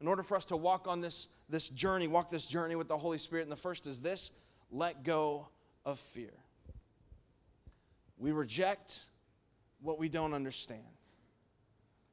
in 0.00 0.06
order 0.06 0.22
for 0.22 0.36
us 0.36 0.44
to 0.46 0.56
walk 0.56 0.86
on 0.86 1.00
this, 1.00 1.28
this 1.48 1.70
journey, 1.70 2.08
walk 2.08 2.28
this 2.28 2.46
journey 2.46 2.76
with 2.76 2.88
the 2.88 2.98
Holy 2.98 3.16
Spirit. 3.16 3.42
And 3.42 3.52
the 3.52 3.56
first 3.56 3.86
is 3.86 4.00
this 4.00 4.30
let 4.70 5.04
go 5.04 5.48
of 5.84 5.98
fear. 5.98 6.32
We 8.18 8.32
reject 8.32 9.00
what 9.80 9.98
we 9.98 10.08
don't 10.08 10.32
understand. 10.32 10.82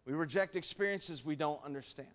We 0.05 0.13
reject 0.13 0.55
experiences 0.55 1.23
we 1.23 1.35
don't 1.35 1.63
understand. 1.63 2.09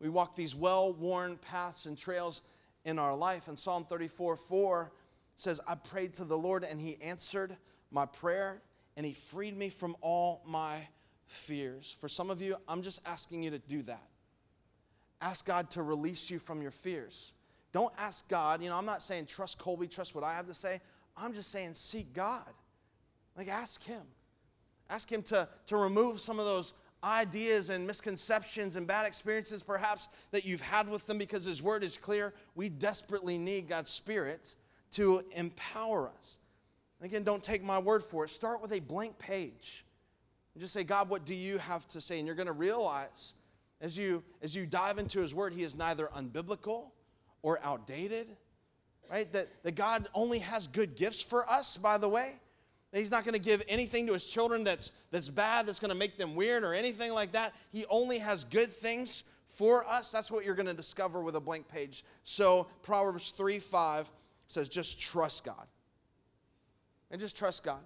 We 0.00 0.08
walk 0.08 0.34
these 0.34 0.54
well 0.54 0.92
worn 0.92 1.36
paths 1.36 1.86
and 1.86 1.96
trails 1.96 2.42
in 2.84 2.98
our 2.98 3.14
life. 3.14 3.48
And 3.48 3.58
Psalm 3.58 3.84
34 3.84 4.36
4 4.36 4.92
says, 5.36 5.60
I 5.66 5.74
prayed 5.74 6.14
to 6.14 6.24
the 6.24 6.36
Lord 6.36 6.64
and 6.64 6.80
he 6.80 7.00
answered 7.02 7.56
my 7.90 8.06
prayer 8.06 8.62
and 8.96 9.04
he 9.04 9.12
freed 9.12 9.56
me 9.56 9.68
from 9.68 9.96
all 10.00 10.42
my 10.46 10.88
fears. 11.26 11.94
For 12.00 12.08
some 12.08 12.30
of 12.30 12.40
you, 12.40 12.56
I'm 12.66 12.82
just 12.82 13.00
asking 13.06 13.42
you 13.42 13.50
to 13.50 13.58
do 13.58 13.82
that. 13.82 14.02
Ask 15.20 15.44
God 15.44 15.70
to 15.72 15.82
release 15.82 16.30
you 16.30 16.38
from 16.38 16.62
your 16.62 16.70
fears. 16.70 17.32
Don't 17.72 17.92
ask 17.98 18.28
God, 18.28 18.62
you 18.62 18.68
know, 18.68 18.76
I'm 18.76 18.86
not 18.86 19.02
saying 19.02 19.26
trust 19.26 19.58
Colby, 19.58 19.86
trust 19.86 20.14
what 20.14 20.24
I 20.24 20.34
have 20.34 20.46
to 20.46 20.54
say. 20.54 20.80
I'm 21.16 21.32
just 21.32 21.50
saying 21.50 21.74
seek 21.74 22.12
God. 22.12 22.48
Like 23.36 23.48
ask 23.48 23.82
Him. 23.84 24.02
Ask 24.88 25.10
Him 25.10 25.22
to, 25.24 25.48
to 25.66 25.76
remove 25.76 26.20
some 26.20 26.38
of 26.38 26.44
those 26.44 26.74
ideas 27.02 27.70
and 27.70 27.86
misconceptions 27.86 28.76
and 28.76 28.86
bad 28.86 29.06
experiences 29.06 29.62
perhaps 29.62 30.08
that 30.32 30.44
you've 30.44 30.60
had 30.60 30.88
with 30.88 31.06
them 31.06 31.18
because 31.18 31.44
His 31.44 31.62
Word 31.62 31.84
is 31.84 31.96
clear. 31.96 32.34
We 32.54 32.68
desperately 32.68 33.38
need 33.38 33.68
God's 33.68 33.90
Spirit 33.90 34.56
to 34.92 35.22
empower 35.32 36.10
us. 36.18 36.38
And 37.00 37.06
again, 37.08 37.22
don't 37.22 37.42
take 37.42 37.62
my 37.62 37.78
word 37.78 38.02
for 38.02 38.24
it. 38.24 38.30
Start 38.30 38.60
with 38.60 38.72
a 38.72 38.80
blank 38.80 39.18
page. 39.18 39.84
And 40.54 40.60
just 40.60 40.74
say, 40.74 40.84
God, 40.84 41.08
what 41.08 41.24
do 41.24 41.34
you 41.34 41.58
have 41.58 41.86
to 41.88 42.00
say? 42.00 42.18
And 42.18 42.26
you're 42.26 42.36
going 42.36 42.46
to 42.46 42.52
realize 42.52 43.34
as 43.80 43.96
you, 43.96 44.22
as 44.42 44.54
you 44.54 44.66
dive 44.66 44.98
into 44.98 45.20
His 45.20 45.34
Word, 45.34 45.54
He 45.54 45.62
is 45.62 45.76
neither 45.76 46.08
unbiblical 46.08 46.90
or 47.42 47.60
outdated, 47.62 48.28
right? 49.10 49.30
That, 49.32 49.48
that 49.62 49.74
God 49.74 50.08
only 50.14 50.40
has 50.40 50.66
good 50.66 50.96
gifts 50.96 51.20
for 51.20 51.48
us, 51.48 51.76
by 51.76 51.98
the 51.98 52.08
way. 52.08 52.34
He's 52.92 53.10
not 53.10 53.24
going 53.24 53.34
to 53.34 53.40
give 53.40 53.62
anything 53.68 54.06
to 54.08 54.14
his 54.14 54.24
children 54.24 54.64
that's, 54.64 54.90
that's 55.12 55.28
bad, 55.28 55.66
that's 55.66 55.78
going 55.78 55.90
to 55.90 55.96
make 55.96 56.18
them 56.18 56.34
weird 56.34 56.64
or 56.64 56.74
anything 56.74 57.12
like 57.12 57.32
that. 57.32 57.54
He 57.70 57.84
only 57.88 58.18
has 58.18 58.42
good 58.42 58.68
things 58.68 59.22
for 59.46 59.86
us. 59.86 60.10
That's 60.10 60.30
what 60.30 60.44
you're 60.44 60.56
going 60.56 60.66
to 60.66 60.74
discover 60.74 61.22
with 61.22 61.36
a 61.36 61.40
blank 61.40 61.68
page. 61.68 62.04
So, 62.24 62.66
Proverbs 62.82 63.30
3 63.30 63.60
5 63.60 64.10
says, 64.48 64.68
just 64.68 65.00
trust 65.00 65.44
God. 65.44 65.66
And 67.12 67.20
just 67.20 67.36
trust 67.36 67.62
God. 67.62 67.80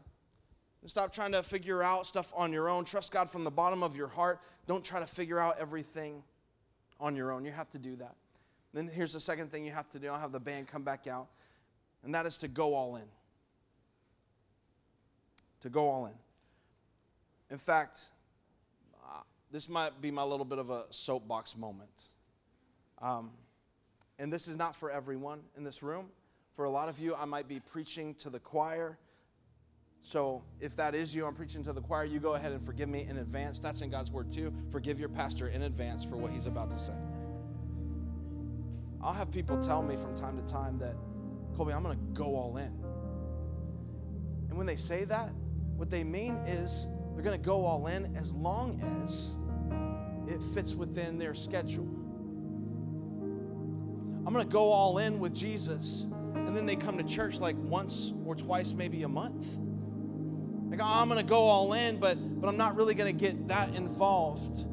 And 0.81 0.91
stop 0.91 1.13
trying 1.13 1.33
to 1.33 1.43
figure 1.43 1.83
out 1.83 2.07
stuff 2.07 2.33
on 2.35 2.53
your 2.53 2.71
own. 2.71 2.85
Trust 2.85 3.13
God 3.13 3.29
from 3.29 3.45
the 3.45 3.51
bottom 3.51 3.83
of 3.83 3.97
your 3.97 4.09
heart. 4.09 4.41
Don't 4.67 4.85
try 4.85 5.01
to 5.01 5.07
figure 5.07 5.39
out 5.39 5.57
everything 5.59 6.23
on 6.99 7.17
your 7.17 7.33
own. 7.33 7.45
You 7.45 7.53
have 7.53 7.69
to 7.71 7.79
do 7.79 7.97
that. 7.97 8.15
Then 8.75 8.89
here's 8.89 9.15
the 9.15 9.21
second 9.21 9.51
thing 9.51 9.65
you 9.65 9.73
have 9.73 9.89
to 9.91 9.99
do. 9.99 10.09
I'll 10.09 10.21
have 10.21 10.33
the 10.33 10.41
band 10.41 10.69
come 10.69 10.83
back 10.83 11.07
out, 11.07 11.29
and 12.03 12.15
that 12.15 12.27
is 12.27 12.37
to 12.39 12.49
go 12.49 12.75
all 12.75 12.97
in 12.97 13.05
to 15.65 15.71
go 15.71 15.89
all 15.89 16.05
in. 16.05 16.13
In 17.49 17.57
fact, 17.57 18.05
uh, 19.03 19.23
this 19.51 19.67
might 19.67 19.99
be 20.03 20.11
my 20.11 20.23
little 20.23 20.45
bit 20.45 20.59
of 20.59 20.69
a 20.69 20.85
soapbox 20.91 21.57
moment. 21.57 22.09
Um, 23.01 23.31
and 24.19 24.31
this 24.31 24.47
is 24.47 24.59
not 24.59 24.77
for 24.77 24.91
everyone 24.91 25.41
in 25.57 25.65
this 25.65 25.83
room. 25.83 26.11
For 26.55 26.67
a 26.67 26.71
lot 26.71 26.91
of 26.91 26.99
you, 26.99 27.15
I 27.15 27.25
might 27.25 27.49
be 27.49 27.61
preaching 27.61 28.15
to 28.17 28.29
the 28.29 28.39
choir. 28.39 28.99
So 30.03 30.43
if 30.61 30.77
that 30.77 30.95
is 30.95 31.15
you, 31.15 31.25
I'm 31.25 31.35
preaching 31.35 31.63
to 31.63 31.73
the 31.73 31.81
choir, 31.81 32.05
you 32.05 32.21
go 32.21 32.35
ahead 32.35 32.53
and 32.53 32.63
forgive 32.63 32.91
me 32.91 33.07
in 33.09 33.17
advance. 33.17 33.59
That's 33.59 33.81
in 33.81 33.89
God's 33.89 34.13
word 34.13 34.31
too. 34.31 34.53
Forgive 34.71 35.01
your 35.01 35.09
pastor 35.09 35.49
in 35.49 35.63
advance 35.63 36.05
for 36.05 36.17
what 36.17 36.31
he's 36.31 36.47
about 36.47 36.71
to 36.73 36.79
say. 36.79 36.93
I'll 39.05 39.13
have 39.13 39.31
people 39.31 39.61
tell 39.63 39.83
me 39.83 39.97
from 39.97 40.15
time 40.15 40.43
to 40.43 40.51
time 40.51 40.79
that, 40.79 40.97
Colby, 41.55 41.75
I'm 41.75 41.83
going 41.83 41.99
to 41.99 42.05
go 42.15 42.37
all 42.37 42.57
in. 42.57 42.73
And 44.49 44.57
when 44.57 44.67
they 44.67 44.77
say 44.77 45.05
that, 45.05 45.31
what 45.77 45.91
they 45.91 46.03
mean 46.03 46.37
is 46.47 46.89
they're 47.13 47.23
going 47.23 47.39
to 47.39 47.47
go 47.47 47.67
all 47.67 47.87
in 47.89 48.17
as 48.17 48.33
long 48.33 48.81
as 49.05 49.35
it 50.27 50.43
fits 50.55 50.75
within 50.75 51.19
their 51.19 51.35
schedule. 51.35 51.87
I'm 54.27 54.33
going 54.33 54.47
to 54.47 54.51
go 54.51 54.71
all 54.71 54.97
in 54.97 55.19
with 55.19 55.35
Jesus, 55.35 56.07
and 56.35 56.57
then 56.57 56.65
they 56.65 56.77
come 56.77 56.97
to 56.97 57.05
church 57.05 57.41
like 57.41 57.57
once 57.59 58.15
or 58.25 58.35
twice, 58.35 58.73
maybe 58.73 59.03
a 59.03 59.09
month. 59.09 59.45
Like, 60.71 60.81
oh, 60.81 60.87
I'm 60.87 61.09
going 61.11 61.21
to 61.21 61.27
go 61.27 61.43
all 61.43 61.75
in, 61.75 61.99
but, 61.99 62.41
but 62.41 62.49
I'm 62.49 62.57
not 62.57 62.75
really 62.75 62.95
going 62.95 63.15
to 63.15 63.25
get 63.25 63.49
that 63.49 63.75
involved. 63.75 64.67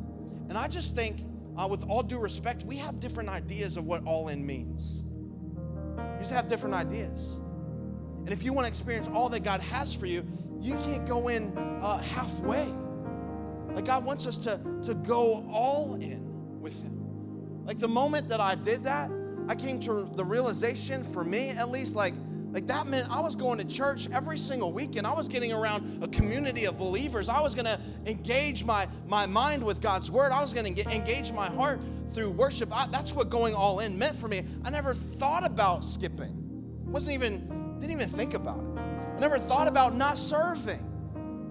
And 0.48 0.58
I 0.58 0.70
just 0.70 0.96
think, 0.96 1.20
uh, 1.62 1.68
with 1.68 1.88
all 1.88 2.02
due 2.02 2.18
respect, 2.18 2.64
we 2.64 2.78
have 2.78 3.00
different 3.00 3.30
ideas 3.30 3.78
of 3.78 3.86
what 3.86 4.04
all 4.06 4.30
in 4.30 4.44
means. 4.44 5.04
You 5.96 6.18
just 6.20 6.32
have 6.32 6.48
different 6.48 6.74
ideas. 6.74 7.38
And 8.26 8.30
if 8.30 8.44
you 8.44 8.52
want 8.52 8.66
to 8.66 8.68
experience 8.68 9.08
all 9.14 9.30
that 9.30 9.42
God 9.42 9.62
has 9.62 9.94
for 9.94 10.08
you, 10.08 10.26
you 10.60 10.76
can't 10.78 11.06
go 11.06 11.28
in 11.28 11.56
uh, 11.82 12.00
halfway. 12.00 12.66
Like 13.74 13.86
God 13.86 14.06
wants 14.06 14.26
us 14.26 14.38
to, 14.40 14.60
to 14.84 14.96
go 14.96 15.48
all 15.52 15.96
in 15.96 16.60
with 16.60 16.82
Him. 16.82 17.66
Like 17.66 17.78
the 17.78 17.88
moment 17.88 18.28
that 18.30 18.40
I 18.40 18.56
did 18.56 18.84
that, 18.86 19.12
I 19.48 19.54
came 19.54 19.80
to 19.82 20.10
the 20.16 20.26
realization, 20.26 21.04
for 21.04 21.24
me 21.24 21.50
at 21.50 21.70
least, 21.70 21.96
like, 21.96 22.14
like 22.52 22.68
that 22.68 22.88
meant 22.88 23.10
I 23.10 23.22
was 23.22 23.36
going 23.36 23.58
to 23.60 23.66
church 23.66 24.10
every 24.12 24.38
single 24.38 24.74
weekend. 24.74 25.08
I 25.08 25.14
was 25.14 25.28
getting 25.28 25.54
around 25.54 26.04
a 26.04 26.08
community 26.08 26.66
of 26.66 26.78
believers. 26.78 27.30
I 27.30 27.40
was 27.40 27.56
going 27.56 27.66
to 27.66 27.80
engage 28.06 28.66
my, 28.66 28.88
my 29.08 29.26
mind 29.26 29.64
with 29.64 29.82
God's 29.82 30.12
word. 30.12 30.32
I 30.34 30.42
was 30.42 30.54
going 30.54 30.76
to 30.76 30.94
engage 30.94 31.32
my 31.32 31.48
heart 31.48 31.80
through 32.10 32.32
worship. 32.32 32.76
I, 32.76 32.88
that's 32.88 33.14
what 33.14 33.30
going 33.30 33.56
all 33.56 33.80
in 33.80 33.98
meant 33.98 34.18
for 34.18 34.28
me. 34.28 34.44
I 34.66 34.70
never 34.70 34.94
thought 34.94 35.46
about 35.46 35.86
skipping. 35.86 36.36
Wasn't 36.86 37.14
even, 37.14 37.78
didn't 37.80 37.94
even 37.94 38.10
think 38.10 38.34
about 38.34 38.60
it 38.60 38.72
I 39.16 39.20
never 39.20 39.38
thought 39.38 39.68
about 39.68 39.96
not 39.96 40.18
serving. 40.18 40.88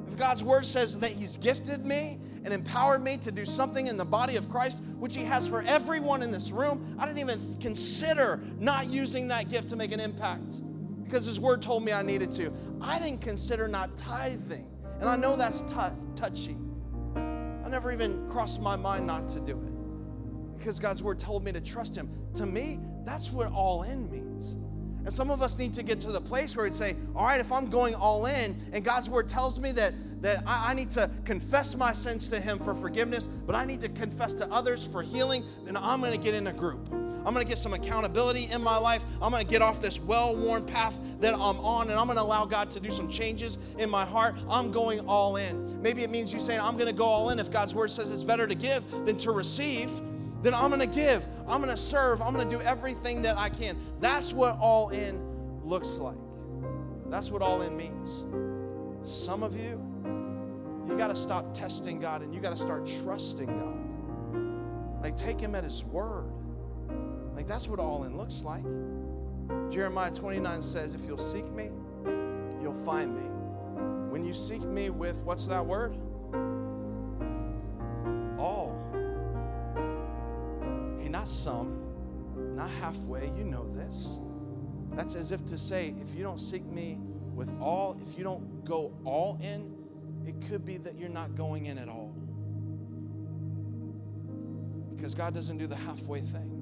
If 0.07 0.19
God's 0.19 0.43
word 0.43 0.67
says 0.67 0.99
that 0.99 1.13
He's 1.13 1.37
gifted 1.37 1.87
me 1.87 2.19
and 2.45 2.53
empowered 2.53 3.03
me 3.03 3.17
to 3.19 3.31
do 3.31 3.45
something 3.47 3.87
in 3.87 3.97
the 3.97 4.05
body 4.05 4.37
of 4.37 4.51
Christ, 4.51 4.83
which 4.99 5.15
He 5.15 5.23
has 5.25 5.47
for 5.47 5.63
everyone 5.63 6.23
in 6.23 6.33
this 6.33 6.51
room, 6.51 6.97
I 6.99 7.07
didn't 7.07 7.21
even 7.21 7.39
consider 7.61 8.43
not 8.59 8.89
using 8.89 9.29
that 9.29 9.49
gift 9.49 9.69
to 9.69 9.77
make 9.77 9.93
an 9.93 10.01
impact 10.01 10.63
because 11.11 11.27
His 11.27 11.41
word 11.41 11.61
told 11.61 11.85
me 11.85 11.93
I 11.93 12.03
needed 12.03 12.31
to. 12.33 12.53
I 12.81 12.99
didn't 12.99 13.21
consider 13.21 13.67
not 13.67 13.97
tithing. 13.97 14.67
And 15.01 15.09
I 15.09 15.17
know 15.17 15.35
that's 15.35 15.63
t- 15.63 15.75
touchy. 16.15 16.57
I 17.17 17.69
never 17.69 17.91
even 17.91 18.29
crossed 18.29 18.61
my 18.61 18.77
mind 18.77 19.07
not 19.07 19.29
to 19.31 19.41
do 19.41 19.53
it 19.53 20.59
because 20.59 20.79
God's 20.79 21.03
word 21.03 21.19
told 21.19 21.43
me 21.43 21.53
to 21.53 21.61
trust 21.61 21.97
Him. 21.97 22.09
To 22.35 22.47
me, 22.47 22.79
that's 23.05 23.33
what 23.33 23.51
all 23.51 23.83
in 23.83 24.11
means. 24.11 24.57
And 25.05 25.13
some 25.13 25.31
of 25.31 25.41
us 25.41 25.59
need 25.59 25.73
to 25.75 25.83
get 25.83 26.01
to 26.03 26.13
the 26.13 26.21
place 26.21 26.55
where 26.55 26.65
we'd 26.65 26.75
say, 26.75 26.95
all 27.17 27.25
right, 27.25 27.41
if 27.41 27.51
I'm 27.51 27.71
going 27.71 27.95
all 27.95 28.27
in 28.27 28.55
and 28.75 28.85
God's 28.85 29.09
word 29.09 29.27
tells 29.27 29.59
me 29.59 29.73
that, 29.73 29.95
that 30.21 30.45
I, 30.47 30.73
I, 30.73 30.75
need 30.75 30.91
to 30.91 31.11
confess 31.25 31.75
my 31.75 31.95
sins 31.95 32.29
to 32.29 32.39
Him 32.39 32.59
for 32.59 32.75
forgiveness, 32.75 33.27
but 33.27 33.55
I 33.55 33.65
need 33.65 33.81
to 33.81 33.89
confess 33.89 34.35
to 34.35 34.47
others 34.53 34.87
for 34.87 35.03
healing, 35.03 35.43
then 35.65 35.79
I'm 35.79 36.01
going 36.01 36.13
to 36.13 36.23
get 36.23 36.35
in 36.35 36.49
a 36.49 36.53
group. 36.53 37.00
I'm 37.25 37.35
going 37.35 37.45
to 37.45 37.49
get 37.49 37.59
some 37.59 37.75
accountability 37.75 38.49
in 38.51 38.63
my 38.63 38.77
life. 38.77 39.05
I'm 39.21 39.31
going 39.31 39.45
to 39.45 39.51
get 39.51 39.63
off 39.63 39.81
this 39.81 40.01
well 40.01 40.35
worn 40.35 40.65
path 40.65 40.99
that 41.21 41.35
I'm 41.35 41.61
on, 41.61 41.91
and 41.91 41.99
I'm 41.99 42.07
going 42.07 42.17
to 42.17 42.23
allow 42.23 42.45
God 42.45 42.71
to 42.73 42.81
do 42.81 42.91
some 42.91 43.09
changes 43.09 43.59
in 43.79 43.91
my 43.91 44.05
heart. 44.05 44.35
I'm 44.49 44.71
going 44.71 45.01
all 45.07 45.37
in. 45.37 45.81
Maybe 45.83 46.03
it 46.03 46.11
means 46.11 46.33
you 46.33 46.41
saying, 46.41 46.61
I'm 46.61 46.75
going 46.75 46.89
to 46.89 46.95
go 46.95 47.05
all 47.05 47.31
in 47.31 47.39
if 47.39 47.51
God's 47.51 47.75
word 47.75 47.91
says 47.91 48.11
it's 48.11 48.25
better 48.25 48.47
to 48.47 48.55
give 48.55 48.89
than 49.05 49.17
to 49.19 49.33
receive 49.33 49.91
then 50.43 50.55
I'm 50.55 50.71
going 50.71 50.81
to 50.81 50.87
give. 50.87 51.25
I'm 51.47 51.61
going 51.61 51.71
to 51.71 51.77
serve. 51.77 52.23
I'm 52.23 52.35
going 52.35 52.49
to 52.49 52.55
do 52.57 52.63
everything 52.63 53.23
that 53.23 53.37
I 53.37 53.49
can. 53.49 53.77
That's 54.01 54.33
what 54.33 54.57
all 54.59 54.91
in 54.91 55.21
looks 55.63 55.99
like. 55.99 56.17
That's 57.09 57.31
what 57.31 57.43
all 57.43 57.63
in 57.63 57.77
means. 57.77 58.25
Some 59.03 59.43
of 59.43 59.57
you, 59.57 59.83
you 60.87 60.97
got 60.97 61.09
to 61.09 61.17
stop 61.17 61.53
testing 61.53 62.01
God 62.01 62.23
and 62.23 62.35
you 62.35 62.41
got 62.41 62.57
to 62.57 62.63
start 62.63 62.91
trusting 63.03 63.47
God. 63.47 65.03
Like, 65.03 65.17
take 65.17 65.41
Him 65.41 65.55
at 65.55 65.65
His 65.65 65.85
word. 65.85 66.31
Like, 67.35 67.47
that's 67.47 67.69
what 67.69 67.79
all 67.79 68.05
in 68.05 68.17
looks 68.17 68.45
like. 68.45 68.65
Jeremiah 69.71 70.11
29 70.11 70.63
says, 70.63 70.95
If 70.95 71.07
you'll 71.07 71.19
seek 71.19 71.51
me, 71.53 71.71
you'll 72.63 72.73
find 72.73 73.15
me. 73.15 73.23
When 74.11 74.25
you 74.25 74.35
seek 74.35 74.63
me 74.63 74.91
with, 74.91 75.23
what's 75.23 75.47
that 75.47 75.65
word? 75.65 75.97
All 78.39 78.81
Hey, 81.01 81.09
not 81.09 81.29
some, 81.29 81.79
not 82.57 82.69
halfway. 82.69 83.27
You 83.37 83.45
know 83.45 83.67
this. 83.73 84.19
That's 84.93 85.15
as 85.15 85.33
if 85.33 85.45
to 85.47 85.59
say, 85.59 85.95
if 86.01 86.15
you 86.15 86.23
don't 86.23 86.41
seek 86.41 86.65
me 86.65 86.99
with 87.35 87.51
all, 87.61 87.99
if 88.07 88.19
you 88.19 88.25
don't 88.25 88.65
go 88.65 88.93
all 89.05 89.39
in, 89.41 89.75
it 90.27 90.47
could 90.49 90.65
be 90.65 90.77
that 90.79 90.99
you're 90.99 91.09
not 91.09 91.35
going 91.35 91.67
in 91.67 91.79
at 91.79 91.89
all. 91.89 92.15
Because 94.95 95.15
God 95.15 95.33
doesn't 95.33 95.57
do 95.57 95.67
the 95.67 95.77
halfway 95.77 96.21
thing. 96.21 96.60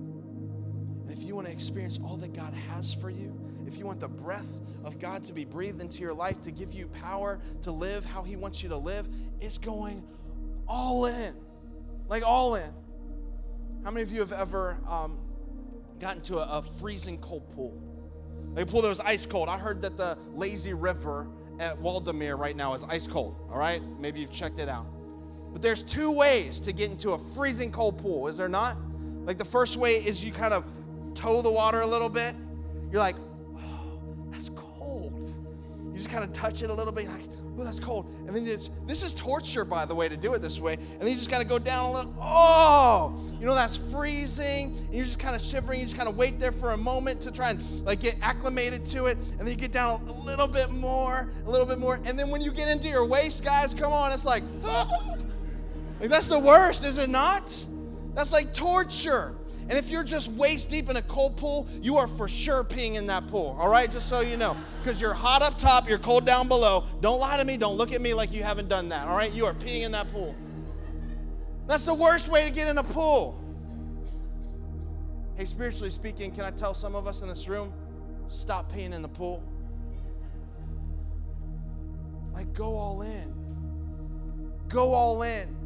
And 1.08 1.16
if 1.16 1.24
you 1.24 1.34
want 1.34 1.46
to 1.46 1.52
experience 1.52 1.98
all 2.04 2.16
that 2.18 2.34
God 2.34 2.52
has 2.68 2.92
for 2.92 3.08
you, 3.08 3.34
if 3.66 3.78
you 3.78 3.86
want 3.86 3.98
the 3.98 4.08
breath 4.08 4.60
of 4.84 4.98
God 4.98 5.24
to 5.24 5.32
be 5.32 5.46
breathed 5.46 5.80
into 5.80 6.02
your 6.02 6.12
life, 6.12 6.38
to 6.42 6.50
give 6.50 6.74
you 6.74 6.86
power 6.88 7.40
to 7.62 7.72
live 7.72 8.04
how 8.04 8.22
He 8.22 8.36
wants 8.36 8.62
you 8.62 8.68
to 8.68 8.76
live, 8.76 9.08
it's 9.40 9.56
going 9.56 10.04
all 10.68 11.06
in. 11.06 11.34
Like 12.08 12.22
all 12.26 12.56
in. 12.56 12.70
How 13.84 13.90
many 13.90 14.02
of 14.02 14.12
you 14.12 14.20
have 14.20 14.32
ever 14.32 14.78
um, 14.86 15.18
gotten 15.98 16.20
to 16.24 16.40
a, 16.40 16.58
a 16.58 16.62
freezing 16.62 17.16
cold 17.18 17.50
pool? 17.54 17.82
Like 18.54 18.68
a 18.68 18.70
pool 18.70 18.82
that 18.82 18.88
was 18.88 19.00
ice 19.00 19.24
cold. 19.24 19.48
I 19.48 19.56
heard 19.56 19.80
that 19.80 19.96
the 19.96 20.18
lazy 20.34 20.74
river 20.74 21.26
at 21.58 21.80
Waldameer 21.80 22.38
right 22.38 22.54
now 22.54 22.74
is 22.74 22.84
ice 22.84 23.06
cold. 23.06 23.34
All 23.50 23.58
right? 23.58 23.80
Maybe 23.98 24.20
you've 24.20 24.30
checked 24.30 24.58
it 24.58 24.68
out. 24.68 24.84
But 25.54 25.62
there's 25.62 25.82
two 25.82 26.10
ways 26.10 26.60
to 26.60 26.74
get 26.74 26.90
into 26.90 27.12
a 27.12 27.18
freezing 27.18 27.72
cold 27.72 27.96
pool, 27.96 28.28
is 28.28 28.36
there 28.36 28.46
not? 28.46 28.76
Like 29.24 29.38
the 29.38 29.44
first 29.44 29.78
way 29.78 29.96
is 29.96 30.22
you 30.22 30.32
kind 30.32 30.52
of 30.52 30.64
toe 31.18 31.42
the 31.42 31.50
water 31.50 31.80
a 31.80 31.86
little 31.86 32.08
bit. 32.08 32.36
You're 32.92 33.00
like, 33.00 33.16
oh, 33.56 34.00
that's 34.30 34.50
cold. 34.54 35.28
You 35.90 35.96
just 35.96 36.10
kind 36.10 36.22
of 36.22 36.32
touch 36.32 36.62
it 36.62 36.70
a 36.70 36.74
little 36.74 36.92
bit, 36.92 37.08
like, 37.08 37.22
oh, 37.58 37.64
that's 37.64 37.80
cold. 37.80 38.08
And 38.26 38.34
then 38.34 38.46
it's, 38.46 38.70
this 38.86 39.02
is 39.02 39.12
torture, 39.12 39.64
by 39.64 39.84
the 39.84 39.94
way, 39.94 40.08
to 40.08 40.16
do 40.16 40.32
it 40.34 40.42
this 40.42 40.60
way. 40.60 40.74
And 40.74 41.00
then 41.00 41.08
you 41.08 41.16
just 41.16 41.28
kind 41.28 41.42
of 41.42 41.48
go 41.48 41.58
down 41.58 41.86
a 41.86 41.92
little, 41.92 42.14
oh, 42.20 43.20
you 43.40 43.46
know, 43.46 43.54
that's 43.56 43.76
freezing. 43.76 44.76
And 44.76 44.94
you're 44.94 45.04
just 45.04 45.18
kind 45.18 45.34
of 45.34 45.42
shivering. 45.42 45.80
You 45.80 45.86
just 45.86 45.96
kind 45.96 46.08
of 46.08 46.16
wait 46.16 46.38
there 46.38 46.52
for 46.52 46.70
a 46.70 46.76
moment 46.76 47.20
to 47.22 47.32
try 47.32 47.50
and 47.50 47.64
like 47.84 47.98
get 47.98 48.16
acclimated 48.22 48.84
to 48.86 49.06
it. 49.06 49.18
And 49.18 49.40
then 49.40 49.48
you 49.48 49.56
get 49.56 49.72
down 49.72 50.06
a 50.08 50.12
little 50.12 50.46
bit 50.46 50.70
more, 50.70 51.32
a 51.46 51.50
little 51.50 51.66
bit 51.66 51.80
more. 51.80 51.96
And 52.04 52.16
then 52.16 52.30
when 52.30 52.40
you 52.40 52.52
get 52.52 52.68
into 52.68 52.88
your 52.88 53.04
waist, 53.04 53.44
guys, 53.44 53.74
come 53.74 53.92
on, 53.92 54.12
it's 54.12 54.24
like, 54.24 54.44
oh. 54.62 55.16
like 56.00 56.10
that's 56.10 56.28
the 56.28 56.38
worst, 56.38 56.84
is 56.84 56.96
it 56.98 57.10
not? 57.10 57.66
That's 58.14 58.32
like 58.32 58.54
torture. 58.54 59.34
And 59.68 59.76
if 59.78 59.90
you're 59.90 60.04
just 60.04 60.32
waist 60.32 60.70
deep 60.70 60.88
in 60.88 60.96
a 60.96 61.02
cold 61.02 61.36
pool, 61.36 61.68
you 61.82 61.98
are 61.98 62.06
for 62.06 62.26
sure 62.26 62.64
peeing 62.64 62.94
in 62.94 63.06
that 63.08 63.26
pool, 63.26 63.54
all 63.60 63.68
right? 63.68 63.90
Just 63.90 64.08
so 64.08 64.20
you 64.20 64.38
know. 64.38 64.56
Because 64.82 64.98
you're 64.98 65.12
hot 65.12 65.42
up 65.42 65.58
top, 65.58 65.86
you're 65.86 65.98
cold 65.98 66.24
down 66.24 66.48
below. 66.48 66.84
Don't 67.02 67.20
lie 67.20 67.36
to 67.36 67.44
me. 67.44 67.58
Don't 67.58 67.76
look 67.76 67.92
at 67.92 68.00
me 68.00 68.14
like 68.14 68.32
you 68.32 68.42
haven't 68.42 68.68
done 68.68 68.88
that, 68.88 69.06
all 69.08 69.16
right? 69.16 69.30
You 69.32 69.44
are 69.44 69.52
peeing 69.52 69.82
in 69.82 69.92
that 69.92 70.10
pool. 70.10 70.34
That's 71.66 71.84
the 71.84 71.92
worst 71.92 72.30
way 72.30 72.46
to 72.46 72.50
get 72.50 72.66
in 72.68 72.78
a 72.78 72.82
pool. 72.82 73.38
Hey, 75.36 75.44
spiritually 75.44 75.90
speaking, 75.90 76.30
can 76.30 76.44
I 76.44 76.50
tell 76.50 76.72
some 76.72 76.94
of 76.94 77.06
us 77.06 77.20
in 77.20 77.28
this 77.28 77.46
room, 77.46 77.70
stop 78.26 78.72
peeing 78.72 78.94
in 78.94 79.02
the 79.02 79.08
pool? 79.08 79.42
Like, 82.32 82.54
go 82.54 82.74
all 82.74 83.02
in. 83.02 83.34
Go 84.68 84.94
all 84.94 85.22
in. 85.22 85.57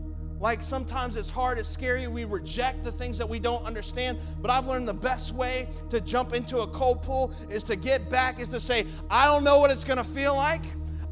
Like 0.43 0.61
sometimes 0.61 1.16
it's 1.16 1.30
hard, 1.30 1.57
it's 1.57 1.68
scary, 1.68 2.09
we 2.09 2.24
reject 2.24 2.82
the 2.82 2.90
things 2.90 3.16
that 3.18 3.28
we 3.28 3.38
don't 3.38 3.64
understand. 3.64 4.18
But 4.40 4.51
I've 4.51 4.66
learned 4.66 4.88
the 4.88 4.93
best 4.93 5.32
way 5.36 5.68
to 5.88 6.01
jump 6.01 6.34
into 6.34 6.59
a 6.59 6.66
cold 6.66 7.01
pool 7.01 7.32
is 7.49 7.62
to 7.64 7.76
get 7.76 8.11
back, 8.11 8.40
is 8.40 8.49
to 8.49 8.59
say, 8.59 8.84
I 9.09 9.26
don't 9.26 9.45
know 9.45 9.61
what 9.61 9.70
it's 9.70 9.84
gonna 9.84 10.03
feel 10.03 10.34
like. 10.34 10.62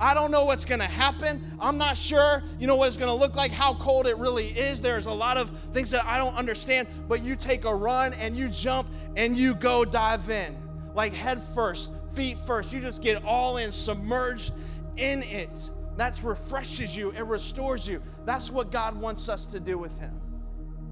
I 0.01 0.15
don't 0.15 0.33
know 0.33 0.47
what's 0.47 0.65
gonna 0.65 0.83
happen. 0.83 1.45
I'm 1.61 1.79
not 1.79 1.97
sure, 1.97 2.43
you 2.59 2.67
know, 2.67 2.75
what 2.75 2.89
it's 2.89 2.97
gonna 2.97 3.15
look 3.15 3.37
like, 3.37 3.53
how 3.53 3.75
cold 3.75 4.09
it 4.09 4.17
really 4.19 4.47
is. 4.47 4.81
There's 4.81 5.07
a 5.07 5.13
lot 5.13 5.37
of 5.37 5.49
things 5.73 5.93
that 5.93 6.05
I 6.07 6.19
don't 6.19 6.35
understand, 6.35 6.89
but 7.09 7.23
you 7.23 7.37
take 7.37 7.65
a 7.65 7.75
run 7.75 8.15
and 8.15 8.35
you 8.35 8.49
jump 8.49 8.89
and 9.17 9.37
you 9.37 9.55
go 9.55 9.85
dive 9.85 10.29
in. 10.29 10.57
Like 10.93 11.13
head 11.13 11.41
first, 11.55 11.93
feet 12.13 12.37
first. 12.37 12.73
You 12.73 12.81
just 12.81 13.01
get 13.01 13.23
all 13.25 13.59
in, 13.59 13.71
submerged 13.71 14.55
in 14.97 15.23
it. 15.23 15.71
That 16.01 16.19
refreshes 16.25 16.97
you, 16.97 17.11
it 17.11 17.27
restores 17.27 17.87
you. 17.87 18.01
That's 18.25 18.51
what 18.51 18.73
God 18.73 18.99
wants 18.99 19.29
us 19.29 19.45
to 19.49 19.61
do 19.61 19.77
with 19.77 19.99
Him, 19.99 20.19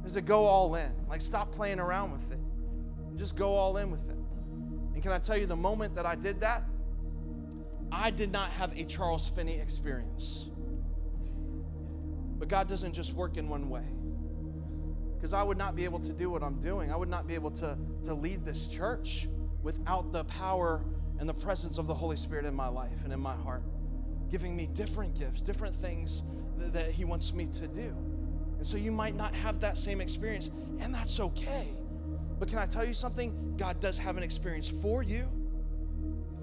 is 0.04 0.12
to 0.12 0.20
go 0.20 0.44
all 0.44 0.74
in. 0.74 0.90
Like, 1.08 1.22
stop 1.22 1.50
playing 1.50 1.80
around 1.80 2.12
with 2.12 2.30
it. 2.30 2.38
Just 3.16 3.34
go 3.34 3.54
all 3.54 3.78
in 3.78 3.90
with 3.90 4.06
it. 4.10 4.18
And 4.92 5.02
can 5.02 5.10
I 5.12 5.18
tell 5.18 5.38
you, 5.38 5.46
the 5.46 5.56
moment 5.56 5.94
that 5.94 6.04
I 6.04 6.14
did 6.14 6.42
that, 6.42 6.62
I 7.90 8.10
did 8.10 8.30
not 8.30 8.50
have 8.50 8.78
a 8.78 8.84
Charles 8.84 9.26
Finney 9.30 9.58
experience. 9.58 10.50
But 12.38 12.48
God 12.48 12.68
doesn't 12.68 12.92
just 12.92 13.14
work 13.14 13.38
in 13.38 13.48
one 13.48 13.70
way. 13.70 13.86
Because 15.16 15.32
I 15.32 15.42
would 15.42 15.56
not 15.56 15.74
be 15.74 15.84
able 15.84 16.00
to 16.00 16.12
do 16.12 16.28
what 16.28 16.42
I'm 16.42 16.60
doing. 16.60 16.92
I 16.92 16.96
would 16.96 17.08
not 17.08 17.26
be 17.26 17.32
able 17.32 17.52
to, 17.52 17.78
to 18.02 18.12
lead 18.12 18.44
this 18.44 18.68
church 18.68 19.26
without 19.62 20.12
the 20.12 20.24
power 20.24 20.84
and 21.18 21.26
the 21.26 21.32
presence 21.32 21.78
of 21.78 21.86
the 21.86 21.94
Holy 21.94 22.16
Spirit 22.16 22.44
in 22.44 22.54
my 22.54 22.68
life 22.68 23.04
and 23.04 23.12
in 23.14 23.20
my 23.20 23.36
heart 23.36 23.62
giving 24.30 24.56
me 24.56 24.68
different 24.74 25.18
gifts, 25.18 25.42
different 25.42 25.74
things 25.76 26.22
that, 26.58 26.72
that 26.72 26.90
He 26.90 27.04
wants 27.04 27.32
me 27.32 27.46
to 27.46 27.66
do. 27.66 27.94
And 28.58 28.66
so 28.66 28.76
you 28.76 28.90
might 28.90 29.14
not 29.14 29.34
have 29.34 29.60
that 29.60 29.78
same 29.78 30.00
experience, 30.00 30.50
and 30.80 30.92
that's 30.92 31.20
okay. 31.20 31.68
But 32.38 32.48
can 32.48 32.58
I 32.58 32.66
tell 32.66 32.84
you 32.84 32.94
something? 32.94 33.54
God 33.56 33.80
does 33.80 33.98
have 33.98 34.16
an 34.16 34.22
experience 34.22 34.68
for 34.68 35.02
you. 35.02 35.28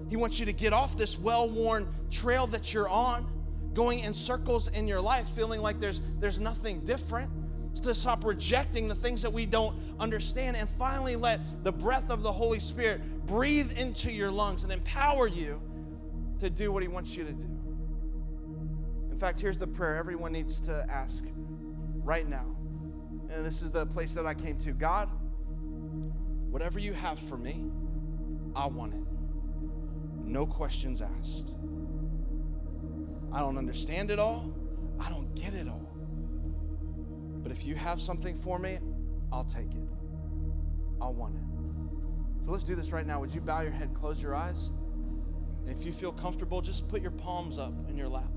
He 0.08 0.16
wants 0.16 0.38
you 0.38 0.46
to 0.46 0.52
get 0.52 0.72
off 0.72 0.96
this 0.96 1.18
well 1.18 1.48
worn 1.48 1.88
trail 2.10 2.46
that 2.48 2.72
you're 2.72 2.88
on, 2.88 3.26
going 3.74 4.00
in 4.00 4.14
circles 4.14 4.68
in 4.68 4.86
your 4.86 5.00
life, 5.00 5.28
feeling 5.30 5.60
like 5.60 5.80
there's, 5.80 6.00
there's 6.18 6.38
nothing 6.38 6.80
different. 6.80 7.30
To 7.82 7.94
stop 7.94 8.24
rejecting 8.24 8.88
the 8.88 8.94
things 8.94 9.20
that 9.20 9.30
we 9.30 9.44
don't 9.44 9.76
understand, 10.00 10.56
and 10.56 10.66
finally 10.66 11.14
let 11.14 11.40
the 11.62 11.72
breath 11.72 12.10
of 12.10 12.22
the 12.22 12.32
Holy 12.32 12.58
Spirit 12.58 13.02
breathe 13.26 13.78
into 13.78 14.10
your 14.10 14.30
lungs 14.30 14.64
and 14.64 14.72
empower 14.72 15.26
you 15.26 15.60
to 16.40 16.48
do 16.48 16.72
what 16.72 16.82
He 16.82 16.88
wants 16.88 17.14
you 17.14 17.24
to 17.24 17.32
do. 17.32 17.65
In 19.16 19.20
fact, 19.20 19.40
here's 19.40 19.56
the 19.56 19.66
prayer 19.66 19.96
everyone 19.96 20.32
needs 20.32 20.60
to 20.60 20.86
ask 20.90 21.24
right 22.04 22.28
now. 22.28 22.54
And 23.30 23.46
this 23.46 23.62
is 23.62 23.70
the 23.70 23.86
place 23.86 24.12
that 24.12 24.26
I 24.26 24.34
came 24.34 24.58
to 24.58 24.72
God, 24.72 25.08
whatever 26.50 26.78
you 26.78 26.92
have 26.92 27.18
for 27.18 27.38
me, 27.38 27.64
I 28.54 28.66
want 28.66 28.92
it. 28.92 29.00
No 30.22 30.44
questions 30.44 31.00
asked. 31.00 31.54
I 33.32 33.40
don't 33.40 33.56
understand 33.56 34.10
it 34.10 34.18
all, 34.18 34.54
I 35.00 35.08
don't 35.08 35.34
get 35.34 35.54
it 35.54 35.66
all. 35.66 35.88
But 37.42 37.52
if 37.52 37.64
you 37.64 37.74
have 37.74 38.02
something 38.02 38.34
for 38.34 38.58
me, 38.58 38.80
I'll 39.32 39.44
take 39.44 39.72
it. 39.72 39.88
I 41.00 41.08
want 41.08 41.36
it. 41.36 42.44
So 42.44 42.50
let's 42.50 42.64
do 42.64 42.74
this 42.74 42.92
right 42.92 43.06
now. 43.06 43.20
Would 43.20 43.32
you 43.32 43.40
bow 43.40 43.62
your 43.62 43.72
head, 43.72 43.94
close 43.94 44.22
your 44.22 44.34
eyes? 44.34 44.72
And 45.66 45.70
if 45.70 45.86
you 45.86 45.92
feel 45.92 46.12
comfortable, 46.12 46.60
just 46.60 46.86
put 46.86 47.00
your 47.00 47.12
palms 47.12 47.56
up 47.56 47.72
in 47.88 47.96
your 47.96 48.10
lap 48.10 48.28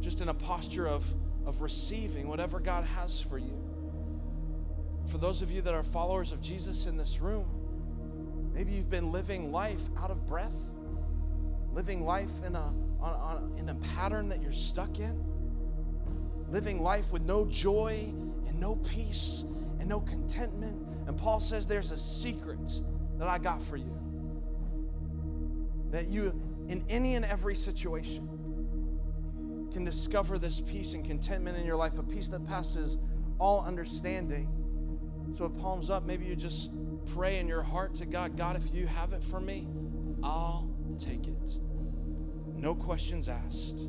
just 0.00 0.20
in 0.20 0.28
a 0.28 0.34
posture 0.34 0.88
of, 0.88 1.04
of 1.46 1.60
receiving 1.60 2.28
whatever 2.28 2.58
God 2.58 2.84
has 2.84 3.20
for 3.20 3.38
you. 3.38 3.56
For 5.06 5.18
those 5.18 5.42
of 5.42 5.50
you 5.50 5.60
that 5.62 5.74
are 5.74 5.82
followers 5.82 6.32
of 6.32 6.40
Jesus 6.40 6.86
in 6.86 6.96
this 6.96 7.20
room, 7.20 7.46
maybe 8.54 8.72
you've 8.72 8.90
been 8.90 9.12
living 9.12 9.52
life 9.52 9.82
out 9.98 10.10
of 10.10 10.26
breath, 10.26 10.54
living 11.72 12.04
life 12.04 12.30
in 12.46 12.54
a, 12.54 12.74
on, 13.00 13.12
on, 13.14 13.54
in 13.58 13.68
a 13.68 13.74
pattern 13.74 14.28
that 14.28 14.42
you're 14.42 14.52
stuck 14.52 14.98
in, 14.98 15.24
living 16.48 16.80
life 16.80 17.12
with 17.12 17.22
no 17.22 17.44
joy 17.46 18.12
and 18.46 18.60
no 18.60 18.76
peace 18.76 19.44
and 19.78 19.88
no 19.88 20.00
contentment. 20.00 20.76
And 21.06 21.16
Paul 21.18 21.40
says 21.40 21.66
there's 21.66 21.90
a 21.90 21.96
secret 21.96 22.80
that 23.18 23.28
I 23.28 23.38
got 23.38 23.62
for 23.62 23.76
you. 23.76 23.96
That 25.90 26.06
you, 26.06 26.40
in 26.68 26.84
any 26.88 27.16
and 27.16 27.24
every 27.24 27.54
situation, 27.54 28.28
can 29.70 29.84
discover 29.84 30.38
this 30.38 30.60
peace 30.60 30.94
and 30.94 31.04
contentment 31.04 31.56
in 31.56 31.64
your 31.64 31.76
life, 31.76 31.98
a 31.98 32.02
peace 32.02 32.28
that 32.28 32.46
passes 32.46 32.98
all 33.38 33.64
understanding. 33.64 34.48
So 35.36 35.44
it 35.44 35.56
palms 35.56 35.90
up, 35.90 36.04
maybe 36.04 36.26
you 36.26 36.36
just 36.36 36.70
pray 37.14 37.38
in 37.38 37.48
your 37.48 37.62
heart 37.62 37.94
to 37.96 38.06
God 38.06 38.36
God, 38.36 38.56
if 38.56 38.74
you 38.74 38.86
have 38.86 39.12
it 39.12 39.22
for 39.22 39.40
me, 39.40 39.68
I'll 40.22 40.70
take 40.98 41.28
it. 41.28 41.58
No 42.54 42.74
questions 42.74 43.28
asked. 43.28 43.84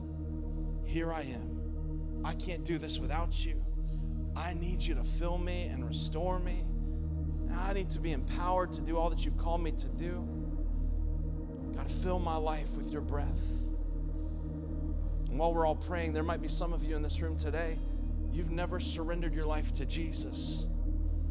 Here 0.86 1.12
I 1.12 1.22
am. 1.22 2.22
I 2.24 2.34
can't 2.34 2.64
do 2.64 2.78
this 2.78 3.00
without 3.00 3.46
you. 3.46 3.62
I 4.36 4.54
need 4.54 4.82
you 4.82 4.96
to 4.96 5.04
fill 5.04 5.38
me 5.38 5.64
and 5.66 5.86
restore 5.86 6.40
me. 6.40 6.64
I 7.54 7.74
need 7.74 7.90
to 7.92 8.00
be 8.00 8.14
empowered 8.14 8.72
to 8.74 8.82
do 8.82 8.98
all 8.98 9.10
that 9.10 9.26
you've 9.26 9.38
called 9.38 9.62
me 9.62 9.72
to 9.72 9.88
do. 9.88 10.26
God, 11.76 11.90
fill 11.90 12.20
my 12.20 12.38
life 12.38 12.72
with 12.78 12.92
your 12.92 13.02
breath. 13.02 13.71
And 15.32 15.40
while 15.40 15.54
we're 15.54 15.66
all 15.66 15.76
praying, 15.76 16.12
there 16.12 16.24
might 16.24 16.42
be 16.42 16.50
some 16.50 16.74
of 16.74 16.84
you 16.84 16.94
in 16.98 17.02
this 17.02 17.22
room 17.22 17.38
today, 17.38 17.80
you've 18.34 18.52
never 18.52 18.82
surrendered 18.82 19.34
your 19.34 19.46
life 19.46 19.74
to 19.76 19.86
Jesus. 19.86 20.68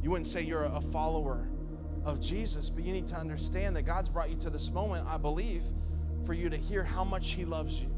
You 0.03 0.09
wouldn't 0.09 0.27
say 0.27 0.41
you're 0.41 0.65
a 0.65 0.81
follower 0.81 1.47
of 2.07 2.19
Jesus, 2.19 2.71
but 2.71 2.83
you 2.83 2.95
need 2.95 3.07
to 3.09 3.17
understand 3.17 3.77
that 3.77 3.83
God's 3.83 4.09
brought 4.09 4.31
you 4.31 4.37
to 4.37 4.49
this 4.49 4.71
moment, 4.71 5.07
I 5.07 5.19
believe, 5.19 5.63
for 6.25 6.33
you 6.33 6.49
to 6.49 6.57
hear 6.57 6.83
how 6.83 7.05
much 7.05 7.33
He 7.33 7.45
loves 7.45 7.83
you, 7.83 7.91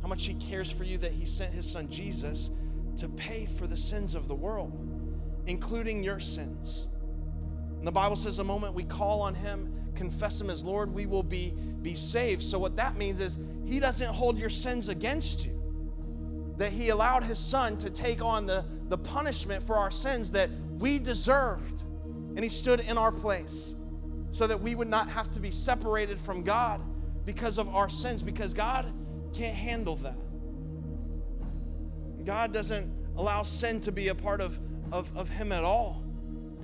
how 0.00 0.08
much 0.08 0.24
He 0.24 0.32
cares 0.32 0.70
for 0.70 0.84
you, 0.84 0.96
that 0.98 1.12
He 1.12 1.26
sent 1.26 1.52
His 1.52 1.70
Son 1.70 1.90
Jesus 1.90 2.50
to 2.96 3.08
pay 3.10 3.44
for 3.44 3.66
the 3.66 3.76
sins 3.76 4.14
of 4.14 4.28
the 4.28 4.34
world, 4.34 4.72
including 5.46 6.02
your 6.02 6.20
sins. 6.20 6.88
And 7.84 7.86
the 7.86 7.92
Bible 7.92 8.16
says 8.16 8.38
the 8.38 8.44
moment 8.44 8.72
we 8.72 8.84
call 8.84 9.20
on 9.20 9.34
Him, 9.34 9.70
confess 9.94 10.40
Him 10.40 10.48
as 10.48 10.64
Lord, 10.64 10.90
we 10.90 11.04
will 11.04 11.22
be, 11.22 11.52
be 11.82 11.96
saved. 11.96 12.42
So, 12.42 12.58
what 12.58 12.76
that 12.76 12.96
means 12.96 13.20
is 13.20 13.36
He 13.66 13.78
doesn't 13.78 14.08
hold 14.08 14.38
your 14.38 14.48
sins 14.48 14.88
against 14.88 15.44
you. 15.44 15.52
That 16.56 16.72
He 16.72 16.88
allowed 16.88 17.24
His 17.24 17.38
Son 17.38 17.76
to 17.76 17.90
take 17.90 18.24
on 18.24 18.46
the, 18.46 18.64
the 18.88 18.96
punishment 18.96 19.62
for 19.62 19.76
our 19.76 19.90
sins 19.90 20.30
that 20.30 20.48
we 20.78 20.98
deserved. 20.98 21.82
And 22.36 22.38
He 22.38 22.48
stood 22.48 22.80
in 22.80 22.96
our 22.96 23.12
place 23.12 23.74
so 24.30 24.46
that 24.46 24.62
we 24.62 24.74
would 24.74 24.88
not 24.88 25.10
have 25.10 25.30
to 25.32 25.40
be 25.40 25.50
separated 25.50 26.18
from 26.18 26.42
God 26.42 26.80
because 27.26 27.58
of 27.58 27.68
our 27.68 27.90
sins, 27.90 28.22
because 28.22 28.54
God 28.54 28.90
can't 29.34 29.54
handle 29.54 29.96
that. 29.96 30.16
God 32.24 32.50
doesn't 32.50 32.90
allow 33.18 33.42
sin 33.42 33.82
to 33.82 33.92
be 33.92 34.08
a 34.08 34.14
part 34.14 34.40
of, 34.40 34.58
of, 34.90 35.14
of 35.14 35.28
him 35.28 35.52
at 35.52 35.64
all. 35.64 36.03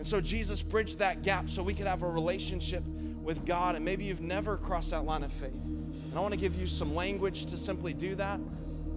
And 0.00 0.06
so 0.06 0.18
Jesus 0.18 0.62
bridged 0.62 1.00
that 1.00 1.20
gap 1.20 1.50
so 1.50 1.62
we 1.62 1.74
could 1.74 1.86
have 1.86 2.02
a 2.02 2.08
relationship 2.08 2.82
with 3.22 3.44
God. 3.44 3.76
And 3.76 3.84
maybe 3.84 4.04
you've 4.04 4.22
never 4.22 4.56
crossed 4.56 4.92
that 4.92 5.04
line 5.04 5.22
of 5.22 5.30
faith. 5.30 5.62
And 5.62 6.14
I 6.14 6.20
want 6.20 6.32
to 6.32 6.40
give 6.40 6.54
you 6.54 6.66
some 6.66 6.94
language 6.94 7.44
to 7.44 7.58
simply 7.58 7.92
do 7.92 8.14
that. 8.14 8.40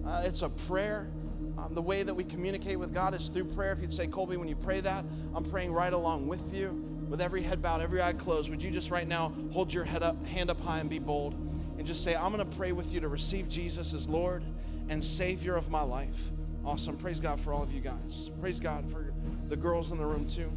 Uh, 0.06 0.22
it's 0.24 0.40
a 0.40 0.48
prayer. 0.48 1.10
Um, 1.58 1.74
the 1.74 1.82
way 1.82 2.04
that 2.04 2.14
we 2.14 2.24
communicate 2.24 2.78
with 2.78 2.94
God 2.94 3.12
is 3.12 3.28
through 3.28 3.44
prayer. 3.44 3.72
If 3.72 3.82
you'd 3.82 3.92
say, 3.92 4.06
Colby, 4.06 4.38
when 4.38 4.48
you 4.48 4.56
pray 4.56 4.80
that, 4.80 5.04
I'm 5.34 5.44
praying 5.44 5.72
right 5.72 5.92
along 5.92 6.26
with 6.26 6.54
you. 6.54 6.70
With 7.10 7.20
every 7.20 7.42
head 7.42 7.60
bowed, 7.60 7.82
every 7.82 8.00
eye 8.00 8.14
closed, 8.14 8.48
would 8.48 8.62
you 8.62 8.70
just 8.70 8.90
right 8.90 9.06
now 9.06 9.34
hold 9.52 9.74
your 9.74 9.84
head 9.84 10.02
up, 10.02 10.24
hand 10.28 10.48
up 10.48 10.58
high 10.62 10.78
and 10.78 10.88
be 10.88 11.00
bold 11.00 11.34
and 11.76 11.86
just 11.86 12.02
say, 12.02 12.16
I'm 12.16 12.32
going 12.32 12.50
to 12.50 12.56
pray 12.56 12.72
with 12.72 12.94
you 12.94 13.00
to 13.00 13.08
receive 13.08 13.50
Jesus 13.50 13.92
as 13.92 14.08
Lord 14.08 14.42
and 14.88 15.04
Savior 15.04 15.54
of 15.54 15.68
my 15.68 15.82
life. 15.82 16.30
Awesome. 16.64 16.96
Praise 16.96 17.20
God 17.20 17.38
for 17.38 17.52
all 17.52 17.62
of 17.62 17.70
you 17.74 17.82
guys. 17.82 18.30
Praise 18.40 18.58
God 18.58 18.90
for 18.90 19.12
the 19.50 19.56
girls 19.56 19.90
in 19.90 19.98
the 19.98 20.06
room 20.06 20.26
too. 20.26 20.50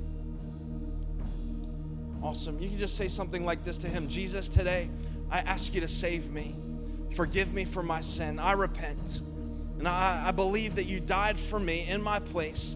Awesome. 2.27 2.59
You 2.61 2.67
can 2.67 2.77
just 2.77 2.97
say 2.97 3.07
something 3.07 3.45
like 3.45 3.63
this 3.63 3.77
to 3.77 3.87
Him 3.87 4.09
Jesus, 4.09 4.49
today 4.49 4.89
I 5.31 5.39
ask 5.39 5.73
you 5.73 5.79
to 5.79 5.87
save 5.87 6.29
me. 6.29 6.57
Forgive 7.15 7.53
me 7.53 7.63
for 7.63 7.81
my 7.81 8.01
sin. 8.01 8.37
I 8.37 8.51
repent. 8.51 9.21
And 9.79 9.87
I, 9.87 10.25
I 10.27 10.31
believe 10.31 10.75
that 10.75 10.83
you 10.83 10.99
died 10.99 11.37
for 11.37 11.57
me 11.57 11.87
in 11.87 12.01
my 12.01 12.19
place. 12.19 12.75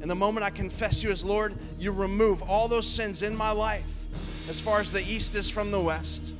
And 0.00 0.10
the 0.10 0.16
moment 0.16 0.44
I 0.44 0.50
confess 0.50 1.04
you 1.04 1.10
as 1.12 1.24
Lord, 1.24 1.54
you 1.78 1.92
remove 1.92 2.42
all 2.42 2.66
those 2.66 2.88
sins 2.88 3.22
in 3.22 3.36
my 3.36 3.52
life 3.52 4.08
as 4.48 4.60
far 4.60 4.80
as 4.80 4.90
the 4.90 5.02
east 5.02 5.36
is 5.36 5.48
from 5.48 5.70
the 5.70 5.80
west. 5.80 6.34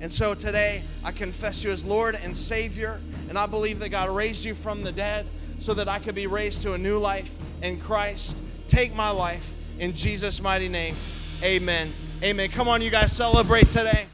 And 0.00 0.10
so 0.10 0.32
today, 0.32 0.84
I 1.04 1.12
confess 1.12 1.62
you 1.64 1.70
as 1.70 1.84
Lord 1.84 2.14
and 2.14 2.34
Savior. 2.34 2.98
And 3.28 3.36
I 3.36 3.44
believe 3.44 3.78
that 3.80 3.90
God 3.90 4.08
raised 4.08 4.42
you 4.42 4.54
from 4.54 4.84
the 4.84 4.92
dead 4.92 5.26
so 5.58 5.74
that 5.74 5.86
I 5.86 5.98
could 5.98 6.14
be 6.14 6.28
raised 6.28 6.62
to 6.62 6.72
a 6.72 6.78
new 6.78 6.96
life 6.96 7.36
in 7.60 7.78
Christ. 7.78 8.42
Take 8.68 8.94
my 8.94 9.10
life 9.10 9.54
in 9.78 9.92
Jesus' 9.92 10.40
mighty 10.40 10.70
name. 10.70 10.96
Amen. 11.44 11.92
Amen. 12.22 12.48
Come 12.48 12.68
on, 12.68 12.80
you 12.80 12.88
guys, 12.90 13.14
celebrate 13.14 13.68
today. 13.68 14.06